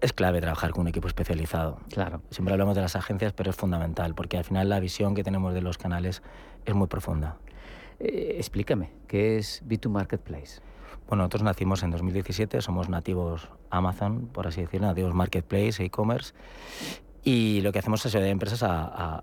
es 0.00 0.14
clave 0.14 0.40
trabajar 0.40 0.70
con 0.70 0.82
un 0.82 0.88
equipo 0.88 1.08
especializado. 1.08 1.78
Claro. 1.90 2.22
Siempre 2.30 2.54
hablamos 2.54 2.74
de 2.74 2.80
las 2.80 2.96
agencias, 2.96 3.34
pero 3.34 3.50
es 3.50 3.56
fundamental, 3.56 4.14
porque 4.14 4.38
al 4.38 4.44
final 4.44 4.68
la 4.68 4.80
visión 4.80 5.14
que 5.14 5.22
tenemos 5.22 5.52
de 5.52 5.60
los 5.60 5.76
canales 5.76 6.22
es 6.64 6.74
muy 6.74 6.86
profunda. 6.86 7.36
Eh, 7.98 8.36
explícame, 8.38 8.90
¿qué 9.06 9.38
es 9.38 9.62
B2 9.66 9.88
Marketplace? 9.90 10.60
Bueno, 11.08 11.22
nosotros 11.22 11.42
nacimos 11.42 11.82
en 11.82 11.90
2017, 11.90 12.62
somos 12.62 12.88
nativos 12.88 13.48
Amazon, 13.68 14.28
por 14.32 14.46
así 14.46 14.60
decirlo, 14.60 14.86
nativos 14.86 15.12
Marketplace, 15.12 15.84
e-commerce, 15.84 16.34
y 17.22 17.60
lo 17.60 17.72
que 17.72 17.80
hacemos 17.80 18.04
es 18.06 18.14
ayudar 18.14 18.28
a 18.28 18.32
empresas 18.32 18.62
a, 18.62 19.22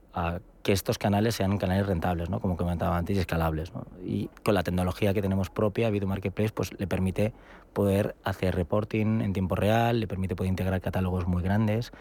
que 0.61 0.73
estos 0.73 0.97
canales 0.97 1.35
sean 1.35 1.57
canales 1.57 1.87
rentables, 1.87 2.29
¿no? 2.29 2.41
como 2.41 2.57
comentaba 2.57 2.97
antes, 2.97 3.15
y 3.15 3.19
escalables. 3.21 3.73
¿no? 3.73 3.85
Y 4.05 4.29
con 4.43 4.53
la 4.53 4.63
tecnología 4.63 5.13
que 5.13 5.21
tenemos 5.21 5.49
propia, 5.49 5.89
Video 5.89 6.07
Marketplace, 6.07 6.51
pues 6.53 6.77
le 6.77 6.87
permite 6.87 7.33
poder 7.71 8.15
hacer 8.23 8.53
reporting 8.53 9.21
en 9.21 9.31
tiempo 9.31 9.55
real, 9.55 10.01
le 10.01 10.07
permite 10.07 10.35
poder 10.35 10.49
integrar 10.49 10.81
catálogos 10.81 11.25
muy 11.25 11.41
grandes, 11.41 11.91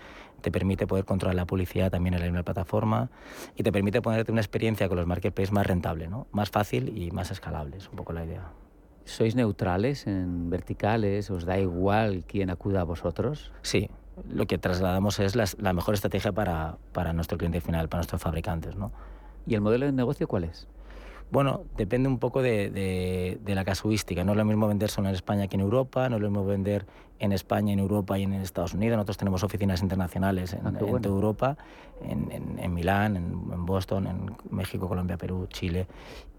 te 0.41 0.51
permite 0.51 0.87
poder 0.87 1.05
controlar 1.05 1.35
la 1.35 1.47
publicidad 1.47 1.91
también 1.91 2.15
en 2.15 2.21
la 2.21 2.27
misma 2.27 2.43
plataforma 2.43 3.11
y 3.57 3.63
te 3.63 3.73
permite 3.73 4.03
ponerte 4.03 4.33
una 4.33 4.41
experiencia 4.41 4.89
con 4.89 4.97
los 4.97 5.07
marketplaces 5.07 5.53
más 5.53 5.67
rentable, 5.67 6.09
¿no? 6.09 6.27
más 6.33 6.51
fácil 6.51 6.97
y 6.97 7.11
más 7.11 7.31
escalable, 7.31 7.77
es 7.77 7.89
un 7.89 7.97
poco 7.97 8.13
la 8.13 8.25
idea. 8.25 8.53
¿Sois 9.05 9.37
neutrales 9.37 10.09
en 10.09 10.51
verticales? 10.51 11.31
¿Os 11.31 11.45
da 11.45 11.59
igual 11.59 12.25
quién 12.27 12.51
acuda 12.51 12.81
a 12.81 12.85
vosotros? 12.85 13.53
Sí, 13.63 13.89
lo 14.29 14.47
que 14.47 14.59
trasladamos 14.59 15.21
es 15.21 15.37
la, 15.37 15.73
mejor 15.73 15.95
estrategia 15.95 16.33
para, 16.33 16.77
para, 16.93 17.13
nuestro 17.13 17.39
cliente 17.39 17.61
final, 17.61 17.89
para 17.89 18.01
nuestros 18.01 18.21
fabricantes. 18.21 18.75
¿no? 18.75 18.91
¿Y 19.47 19.55
el 19.55 19.61
modelo 19.61 19.87
de 19.87 19.93
negocio 19.93 20.27
cuál 20.27 20.45
es? 20.45 20.67
Bueno, 21.31 21.65
depende 21.77 22.09
un 22.09 22.19
poco 22.19 22.41
de, 22.41 22.71
de, 23.41 23.55
la 23.55 23.65
casuística. 23.65 24.25
No 24.25 24.33
es 24.33 24.39
lo 24.39 24.45
mismo 24.45 24.69
vender 24.69 24.91
solo 24.91 25.09
en 25.09 25.15
España 25.15 25.49
que 25.49 25.57
en 25.57 25.61
Europa, 25.61 26.09
no 26.09 26.17
es 26.17 26.23
lo 26.23 26.31
mismo 26.31 26.45
vender 26.45 26.87
en 27.19 27.33
España, 27.33 27.73
en 27.73 27.79
Europa 27.79 28.19
y 28.19 28.23
en 28.25 28.35
Estados 28.35 28.75
Unidos. 28.75 28.97
Nosotros 28.97 29.17
tenemos 29.17 29.43
oficinas 29.43 29.83
internacionales 29.83 30.53
en, 30.53 30.67
ah, 30.67 30.73
toda 30.79 31.01
Europa, 31.09 31.57
en, 32.03 32.31
en, 32.31 32.59
en 32.59 32.75
Milán, 32.75 33.17
en, 33.17 33.67
Boston, 33.67 34.07
en 34.07 34.37
México, 34.51 34.89
Colombia, 34.89 35.17
Perú, 35.17 35.47
Chile, 35.49 35.87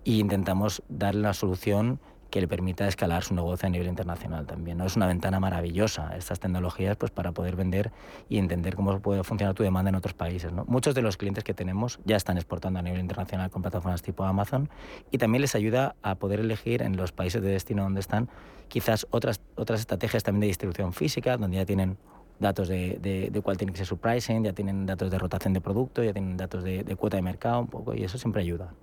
y 0.04 0.20
intentamos 0.20 0.84
darle 0.90 1.22
una 1.22 1.34
solución 1.34 2.00
que 2.30 2.42
le 2.42 2.48
permita 2.48 2.88
escalar 2.88 3.24
su 3.24 3.34
negocio 3.34 3.68
a 3.68 3.70
nivel 3.70 3.88
internacional 3.88 4.46
también. 4.46 4.78
¿no? 4.78 4.86
Es 4.86 4.96
una 4.96 5.08
ventana 5.08 5.40
maravillosa 5.40 6.16
estas 6.18 6.40
tecnologías 6.40 6.98
pues, 6.98 7.12
para 7.12 7.32
poder 7.32 7.56
vender 7.56 7.92
y 8.30 8.38
entender 8.38 8.76
cómo 8.76 9.00
puede 9.00 9.24
funcionar 9.24 9.56
tu 9.56 9.64
demanda 9.64 9.90
en 9.90 9.96
otros 9.96 10.14
países. 10.14 10.52
¿no? 10.52 10.66
Muchos 10.66 10.96
de 10.96 11.02
los 11.02 11.18
clientes 11.18 11.44
que 11.44 11.54
tenemos 11.54 12.00
ya 12.06 12.16
están 12.16 12.38
exportando 12.38 12.80
a 12.80 12.82
nivel 12.82 13.00
internacional 13.00 13.50
con 13.50 13.62
plataformas 13.62 14.02
tipo 14.02 14.24
Amazon 14.24 14.70
y 15.12 15.18
también 15.18 15.42
les 15.42 15.56
ayuda 15.56 15.96
a 16.02 16.16
poder 16.16 16.40
elegir 16.40 16.82
en 16.82 16.98
los 16.98 17.12
países 17.12 17.42
de 17.42 17.50
destino 17.50 17.84
donde 17.84 18.00
están 18.00 18.30
quizás 18.68 19.08
otras, 19.12 19.42
otras 19.56 19.80
estrategias 19.80 20.24
también 20.24 20.42
de 20.42 20.48
distribución 20.48 20.94
física, 20.94 21.38
donde 21.38 21.58
ya 21.58 21.66
tienen 21.66 21.98
datos 22.40 22.68
de, 22.68 23.30
de, 23.32 23.42
cuál 23.42 23.58
tiene 23.58 23.72
que 23.72 23.78
ser 23.78 23.88
su 23.88 23.98
pricing, 23.98 24.44
ya 24.44 24.54
tienen 24.54 24.86
datos 24.86 25.10
de 25.10 25.18
rotación 25.18 25.54
de 25.54 25.62
producto, 25.62 26.04
ya 26.04 26.14
tienen 26.14 26.38
datos 26.38 26.64
de, 26.64 26.84
de 26.84 26.96
cuota 26.96 27.18
de 27.18 27.24
mercado 27.24 27.60
un 27.60 27.68
poco 27.68 27.94
y 27.96 28.04
eso 28.04 28.18
siempre 28.18 28.42
ayuda. 28.42 28.74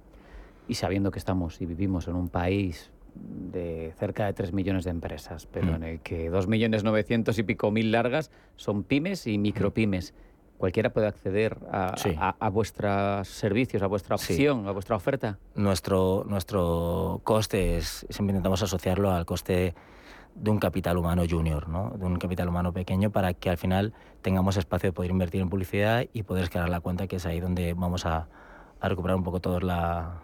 Y 0.67 0.75
sabiendo 0.75 1.11
que 1.11 1.19
estamos 1.19 1.61
y 1.61 1.67
vivimos 1.67 2.09
en 2.09 2.17
un 2.17 2.29
país 2.29 2.91
de 3.15 3.93
cerca 3.99 4.27
de 4.27 4.33
3 4.33 4.53
millones 4.53 4.85
de 4.85 4.91
empresas, 4.91 5.47
pero 5.47 5.73
mm. 5.73 5.75
en 5.75 5.83
el 5.85 6.01
que 6.01 6.31
2 6.31 6.49
millones 6.49 6.85
900 6.85 7.39
y 7.39 7.43
pico 7.43 7.71
mil 7.71 7.93
largas 7.93 8.31
son 8.57 8.83
pymes 8.83 9.27
y 9.27 9.39
micropymes. 9.39 10.15
Cualquiera 10.59 10.91
puede 10.91 11.09
acceder 11.09 11.59
a, 11.71 12.49
vuestros 12.51 13.29
servicios, 13.29 13.83
a 13.83 13.87
vuestra 13.87 14.15
opción, 14.15 14.67
a 14.69 14.71
vuestra 14.71 14.97
oferta. 14.97 15.39
Nuestro, 15.57 16.25
nuestro 16.29 17.21
coste 17.25 17.77
es, 17.77 18.07
siempre 18.09 18.33
intentamos 18.33 18.62
asociarlo 18.62 19.11
al 19.11 19.27
coste 19.27 19.75
de 20.35 20.51
un 20.51 20.59
capital 20.59 20.97
humano 20.97 21.25
junior, 21.29 21.69
¿no? 21.69 21.91
de 21.91 22.07
un 22.07 22.17
capital 22.17 22.49
humano 22.49 22.73
pequeño 22.73 23.11
para 23.11 23.35
que 23.35 23.51
al 23.51 23.57
final 23.57 23.93
tengamos 24.23 24.57
espacio 24.57 24.89
de 24.89 24.93
poder 24.93 25.11
invertir 25.11 25.41
en 25.41 25.51
publicidad 25.51 26.07
y 26.12 26.23
poder 26.23 26.45
escalar 26.45 26.69
la 26.69 26.81
cuenta, 26.81 27.07
que 27.07 27.17
es 27.17 27.27
ahí 27.27 27.41
donde 27.41 27.75
vamos 27.75 28.07
a, 28.07 28.29
a 28.81 28.89
recuperar 28.89 29.17
un 29.17 29.25
poco 29.25 29.41
toda 29.41 29.61
la... 29.61 30.21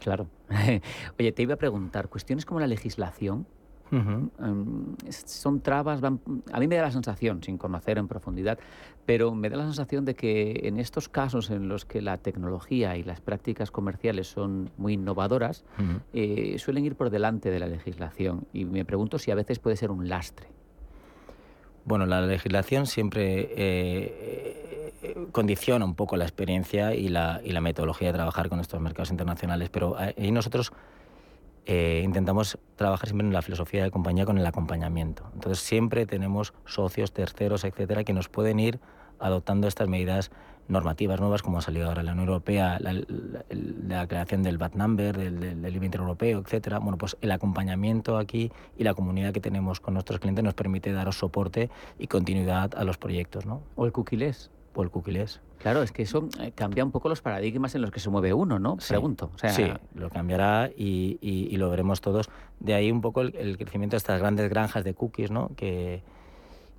Claro. 0.00 0.26
Oye, 1.18 1.32
te 1.32 1.42
iba 1.42 1.54
a 1.54 1.58
preguntar, 1.58 2.08
cuestiones 2.08 2.44
como 2.44 2.60
la 2.60 2.66
legislación, 2.66 3.46
em, 3.90 4.94
son 5.08 5.60
trabas, 5.60 6.02
a 6.02 6.10
mí 6.10 6.68
me 6.68 6.76
da 6.76 6.82
la 6.82 6.90
sensación, 6.90 7.42
sin 7.42 7.56
conocer 7.56 7.98
en 7.98 8.06
profundidad, 8.06 8.58
pero 9.06 9.34
me 9.34 9.48
da 9.48 9.56
la 9.56 9.64
sensación 9.64 10.04
de 10.04 10.14
que 10.14 10.60
en 10.64 10.78
estos 10.78 11.08
casos 11.08 11.50
en 11.50 11.68
los 11.68 11.84
que 11.84 12.02
la 12.02 12.18
tecnología 12.18 12.96
y 12.96 13.02
las 13.02 13.20
prácticas 13.20 13.70
comerciales 13.70 14.26
son 14.28 14.70
muy 14.76 14.94
innovadoras, 14.94 15.64
eh, 16.12 16.56
suelen 16.58 16.84
ir 16.84 16.96
por 16.96 17.10
delante 17.10 17.50
de 17.50 17.58
la 17.58 17.66
legislación. 17.66 18.46
Y 18.52 18.66
me 18.66 18.84
pregunto 18.84 19.18
si 19.18 19.30
a 19.30 19.34
veces 19.34 19.58
puede 19.58 19.76
ser 19.76 19.90
un 19.90 20.08
lastre. 20.08 20.48
Bueno, 21.86 22.04
la 22.04 22.20
legislación 22.20 22.84
siempre 22.84 23.48
eh, 23.56 24.67
condiciona 25.32 25.84
un 25.84 25.94
poco 25.94 26.16
la 26.16 26.24
experiencia 26.24 26.94
y 26.94 27.08
la, 27.08 27.40
y 27.44 27.52
la, 27.52 27.60
metodología 27.60 28.08
de 28.08 28.14
trabajar 28.14 28.48
con 28.48 28.60
estos 28.60 28.80
mercados 28.80 29.10
internacionales, 29.10 29.70
pero 29.70 29.96
ahí 29.96 30.30
nosotros 30.30 30.72
intentamos 31.66 32.58
trabajar 32.76 33.08
siempre 33.08 33.26
en 33.26 33.32
la 33.34 33.42
filosofía 33.42 33.84
de 33.84 33.90
compañía 33.90 34.24
con 34.24 34.38
el 34.38 34.46
acompañamiento. 34.46 35.24
Entonces 35.34 35.62
siempre 35.62 36.06
tenemos 36.06 36.54
socios, 36.64 37.12
terceros, 37.12 37.64
etcétera, 37.64 38.04
que 38.04 38.14
nos 38.14 38.28
pueden 38.28 38.58
ir 38.58 38.80
adoptando 39.18 39.68
estas 39.68 39.88
medidas 39.88 40.30
normativas 40.68 41.18
nuevas, 41.18 41.42
como 41.42 41.58
ha 41.58 41.62
salido 41.62 41.88
ahora 41.88 42.02
la 42.02 42.12
Unión 42.12 42.28
Europea, 42.28 42.78
la, 42.78 44.06
creación 44.06 44.42
del 44.42 44.58
VAT 44.58 44.74
number, 44.74 45.16
del, 45.16 45.62
del, 45.62 45.76
IBI 45.76 45.90
europeo, 45.94 46.40
etcétera. 46.40 46.78
Bueno, 46.78 46.98
pues 46.98 47.16
el 47.20 47.30
acompañamiento 47.32 48.18
aquí 48.18 48.52
y 48.76 48.84
la 48.84 48.94
comunidad 48.94 49.32
que 49.32 49.40
tenemos 49.40 49.80
con 49.80 49.94
nuestros 49.94 50.20
clientes 50.20 50.44
nos 50.44 50.54
permite 50.54 50.92
daros 50.92 51.18
soporte 51.18 51.70
y 51.98 52.06
continuidad 52.06 52.74
a 52.76 52.84
los 52.84 52.98
proyectos, 52.98 53.46
¿no? 53.46 53.62
O 53.76 53.86
el 53.86 53.92
cookies. 53.92 54.50
O 54.78 54.82
el. 54.84 54.90
Claro, 55.58 55.82
es 55.82 55.90
que 55.90 56.02
eso 56.02 56.28
eh, 56.38 56.52
cambia 56.54 56.84
un 56.84 56.92
poco 56.92 57.08
los 57.08 57.20
paradigmas 57.20 57.74
en 57.74 57.82
los 57.82 57.90
que 57.90 57.98
se 57.98 58.10
mueve 58.10 58.32
uno, 58.32 58.60
¿no? 58.60 58.76
Pregunto. 58.76 59.32
sí, 59.48 59.64
lo 59.96 60.08
cambiará 60.08 60.70
y, 60.76 61.56
lo 61.56 61.68
veremos 61.68 62.00
todos. 62.00 62.30
De 62.60 62.74
ahí 62.74 62.92
un 62.92 63.00
poco 63.00 63.22
el, 63.22 63.34
el, 63.34 63.58
crecimiento 63.58 63.94
de 63.94 63.98
estas 63.98 64.20
grandes 64.20 64.48
granjas 64.48 64.84
de 64.84 64.94
cookies, 64.94 65.32
¿no? 65.32 65.50
Que, 65.56 66.04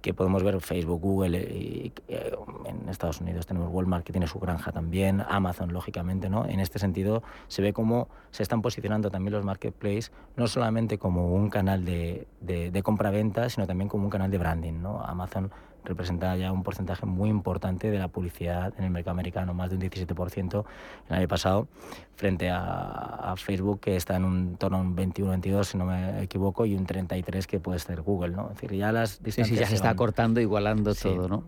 que 0.02 0.14
podemos 0.14 0.44
ver 0.44 0.62
Facebook, 0.62 1.02
Google, 1.02 1.40
y, 1.40 1.92
eh, 2.08 2.32
en 2.66 2.88
Estados 2.88 3.20
Unidos 3.20 3.46
tenemos 3.46 3.70
Walmart 3.70 4.06
que 4.06 4.14
tiene 4.14 4.28
su 4.28 4.40
granja 4.40 4.72
también, 4.72 5.22
Amazon 5.28 5.74
lógicamente, 5.74 6.30
¿no? 6.30 6.46
En 6.46 6.62
este 6.62 6.80
sentido 6.80 7.22
se 7.50 7.62
ve 7.62 7.74
cómo 7.74 8.08
se 8.32 8.44
están 8.44 8.62
posicionando 8.62 9.12
también 9.12 9.34
los 9.34 9.44
marketplaces 9.44 10.14
no 10.38 10.48
solamente 10.48 10.98
como 10.98 11.34
un 11.34 11.50
canal 11.50 11.84
de, 11.84 12.28
de, 12.40 12.72
de 12.72 12.84
compra-venta, 12.84 13.50
sino 13.50 13.68
también 13.68 13.90
como 13.90 14.06
un 14.06 14.10
canal 14.10 14.32
de 14.32 14.38
branding, 14.38 14.82
¿no? 14.82 15.02
Amazon 15.02 15.52
representa 15.90 16.36
ya 16.38 16.52
un 16.52 16.64
porcentaje 16.64 17.06
muy 17.06 17.30
importante 17.30 17.90
de 17.90 17.98
la 17.98 18.08
publicidad 18.08 18.74
en 18.78 18.86
el 18.86 18.92
mercado 18.92 19.12
americano, 19.12 19.54
más 19.54 19.70
de 19.72 19.76
un 19.76 19.82
17% 19.82 20.64
el 21.10 21.16
año 21.16 21.28
pasado, 21.28 21.68
frente 22.16 22.50
a, 22.50 23.34
Facebook 23.38 23.80
que 23.80 23.96
está 23.96 24.16
en 24.16 24.26
un 24.26 24.56
torno 24.58 24.78
a 24.78 24.82
un 24.82 24.96
21-22, 24.96 25.64
si 25.64 25.78
no 25.78 25.86
me 25.86 26.22
equivoco, 26.22 26.66
y 26.66 26.76
un 26.76 26.86
33 26.86 27.48
que 27.48 27.60
puede 27.60 27.80
ser 27.80 28.02
Google, 28.02 28.36
¿no? 28.36 28.50
Es 28.50 28.56
decir, 28.62 28.78
ya 28.78 28.92
las 28.92 29.22
distancias... 29.24 29.60
ya 29.60 29.68
se 29.68 29.76
está 29.76 29.96
cortando, 29.96 30.40
igualando 30.40 30.94
todo, 30.94 31.28
¿no? 31.28 31.44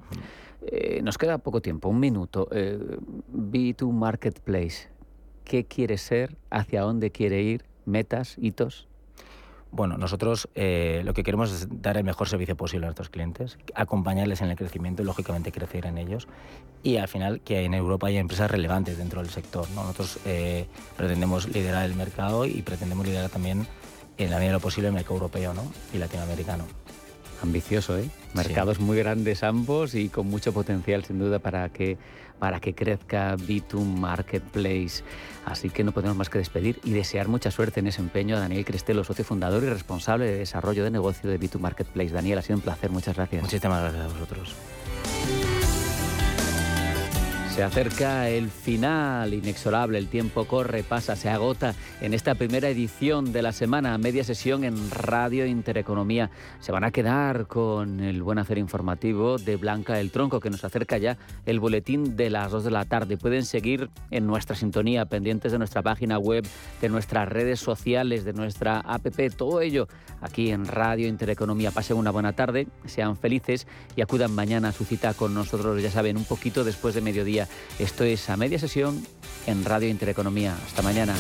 Eh, 0.62 1.02
nos 1.04 1.18
queda 1.18 1.40
poco 1.40 1.62
tiempo, 1.62 1.90
un 1.90 2.00
minuto. 2.00 2.48
Eh, 2.52 2.80
B2 3.34 3.92
Marketplace, 3.92 4.90
¿qué 5.44 5.66
quiere 5.66 5.98
ser? 5.98 6.38
¿Hacia 6.50 6.82
dónde 6.82 7.12
quiere 7.12 7.42
ir? 7.42 7.66
¿Metas? 7.86 8.38
¿Hitos? 8.40 8.88
Bueno, 9.72 9.98
nosotros 9.98 10.50
eh, 10.54 11.02
lo 11.06 11.14
que 11.14 11.24
queremos 11.24 11.52
es 11.52 11.68
dar 11.82 11.96
el 11.96 12.04
mejor 12.04 12.28
servicio 12.28 12.58
posible 12.58 12.86
a 12.86 12.90
nuestros 12.90 13.10
clientes, 13.10 13.58
acompañarles 13.74 14.42
en 14.42 14.50
el 14.50 14.58
crecimiento 14.58 15.02
y 15.02 15.06
lógicamente 15.06 15.54
crecer 15.54 15.86
en 15.86 15.98
ellos 15.98 16.28
y 16.84 16.98
al 16.98 17.08
final 17.08 17.40
que 17.40 17.64
en 17.64 17.74
Europa 17.74 18.08
haya 18.08 18.20
empresas 18.20 18.52
relevantes 18.52 18.98
dentro 18.98 19.22
del 19.22 19.30
sector. 19.30 19.70
Nosotros 19.72 20.20
eh, 20.26 20.68
pretendemos 20.98 21.48
liderar 21.48 21.86
el 21.86 21.96
mercado 21.96 22.46
y 22.46 22.62
pretendemos 22.62 23.06
liderar 23.06 23.30
también 23.30 23.66
en 24.18 24.30
la 24.30 24.38
medida 24.38 24.50
de 24.50 24.58
lo 24.58 24.60
posible 24.60 24.90
el 24.90 24.94
mercado 24.94 25.16
europeo 25.16 25.54
¿no? 25.54 25.64
y 25.94 25.98
latinoamericano. 26.00 26.66
Ambicioso, 27.42 27.98
¿eh? 27.98 28.10
Mercados 28.34 28.80
muy 28.80 28.98
grandes 28.98 29.42
ambos 29.42 29.96
y 29.96 30.10
con 30.10 30.28
mucho 30.28 30.54
potencial 30.54 31.04
sin 31.06 31.18
duda 31.18 31.40
para 31.40 31.70
que, 31.70 31.98
para 32.42 32.60
que 32.60 32.74
crezca 32.74 33.38
B2 33.38 33.86
Marketplace. 33.86 35.04
Así 35.46 35.70
que 35.70 35.84
no 35.84 35.92
podemos 35.92 36.18
más 36.18 36.28
que 36.28 36.40
despedir 36.40 36.80
y 36.84 36.90
desear 36.90 37.28
mucha 37.28 37.52
suerte 37.52 37.82
en 37.82 37.88
ese 37.88 38.02
empeño 38.02 38.36
a 38.36 38.40
Daniel 38.40 38.66
Crestelo, 38.66 39.04
socio 39.04 39.24
fundador 39.24 39.64
y 39.64 39.70
responsable 39.70 40.26
de 40.26 40.40
desarrollo 40.40 40.84
de 40.84 40.90
negocio 40.90 41.30
de 41.30 41.40
B2 41.40 41.60
Marketplace. 41.60 42.10
Daniel, 42.10 42.40
ha 42.40 42.42
sido 42.42 42.56
un 42.56 42.64
placer, 42.64 42.90
muchas 42.90 43.16
gracias. 43.16 43.44
Muchísimas 43.44 43.84
gracias 43.84 44.06
a 44.06 44.08
vosotros. 44.08 44.56
Se 47.62 47.66
acerca 47.66 48.28
el 48.28 48.50
final, 48.50 49.36
inexorable, 49.36 50.00
el 50.00 50.08
tiempo 50.08 50.46
corre, 50.46 50.82
pasa, 50.82 51.16
se 51.16 51.30
agota 51.30 51.76
en 52.02 52.16
esta 52.16 52.34
primera 52.34 52.70
edición 52.70 53.32
de 53.32 53.44
la 53.44 53.52
semana, 53.52 54.00
media 54.00 54.24
sesión 54.24 54.64
en 54.64 54.90
Radio 54.90 55.46
Intereconomía. 55.46 56.32
Se 56.60 56.72
van 56.72 56.84
a 56.84 56.90
quedar 56.90 57.46
con 57.46 58.00
el 58.00 58.24
buen 58.24 58.40
hacer 58.40 58.58
informativo 58.58 59.38
de 59.38 59.58
Blanca 59.58 60.00
el 60.00 60.10
Tronco, 60.10 60.40
que 60.40 60.50
nos 60.50 60.64
acerca 60.64 60.98
ya 60.98 61.20
el 61.46 61.60
boletín 61.60 62.16
de 62.16 62.32
las 62.32 62.50
2 62.50 62.64
de 62.64 62.72
la 62.72 62.86
tarde. 62.86 63.18
Pueden 63.18 63.46
seguir 63.46 63.92
en 64.10 64.26
nuestra 64.26 64.56
sintonía, 64.56 65.06
pendientes 65.06 65.52
de 65.52 65.60
nuestra 65.60 65.84
página 65.84 66.18
web, 66.18 66.48
de 66.82 66.90
nuestras 66.90 67.30
redes 67.30 67.60
sociales, 67.60 68.26
de 68.26 68.34
nuestra 68.34 68.80
app, 68.80 69.06
todo 69.38 69.62
ello 69.62 69.88
aquí 70.20 70.50
en 70.50 70.66
Radio 70.66 71.08
Intereconomía. 71.08 71.70
Pasen 71.70 71.98
una 71.98 72.10
buena 72.10 72.34
tarde, 72.34 72.68
sean 72.88 73.18
felices 73.18 73.68
y 73.96 74.02
acudan 74.02 74.34
mañana 74.34 74.70
a 74.70 74.72
su 74.72 74.84
cita 74.84 75.14
con 75.14 75.36
nosotros, 75.36 75.80
ya 75.80 75.92
saben, 75.92 76.18
un 76.18 76.26
poquito 76.26 76.64
después 76.64 76.96
de 76.96 77.02
mediodía. 77.02 77.48
Esto 77.80 78.04
es 78.04 78.30
a 78.30 78.38
media 78.38 78.60
sesión 78.60 79.06
en 79.48 79.66
Radio 79.66 79.90
Intereconomía. 79.90 80.56
Hasta 80.66 80.82
mañana. 80.82 81.16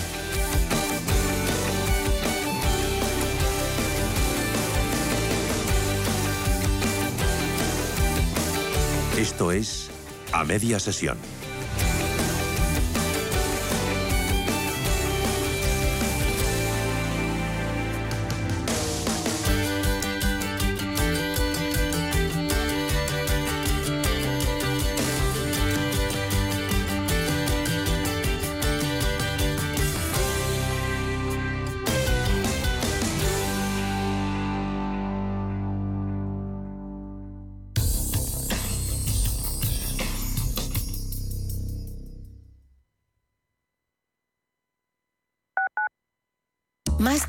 Esto 9.17 9.51
es 9.51 9.89
a 10.32 10.43
media 10.43 10.79
sesión. 10.79 11.17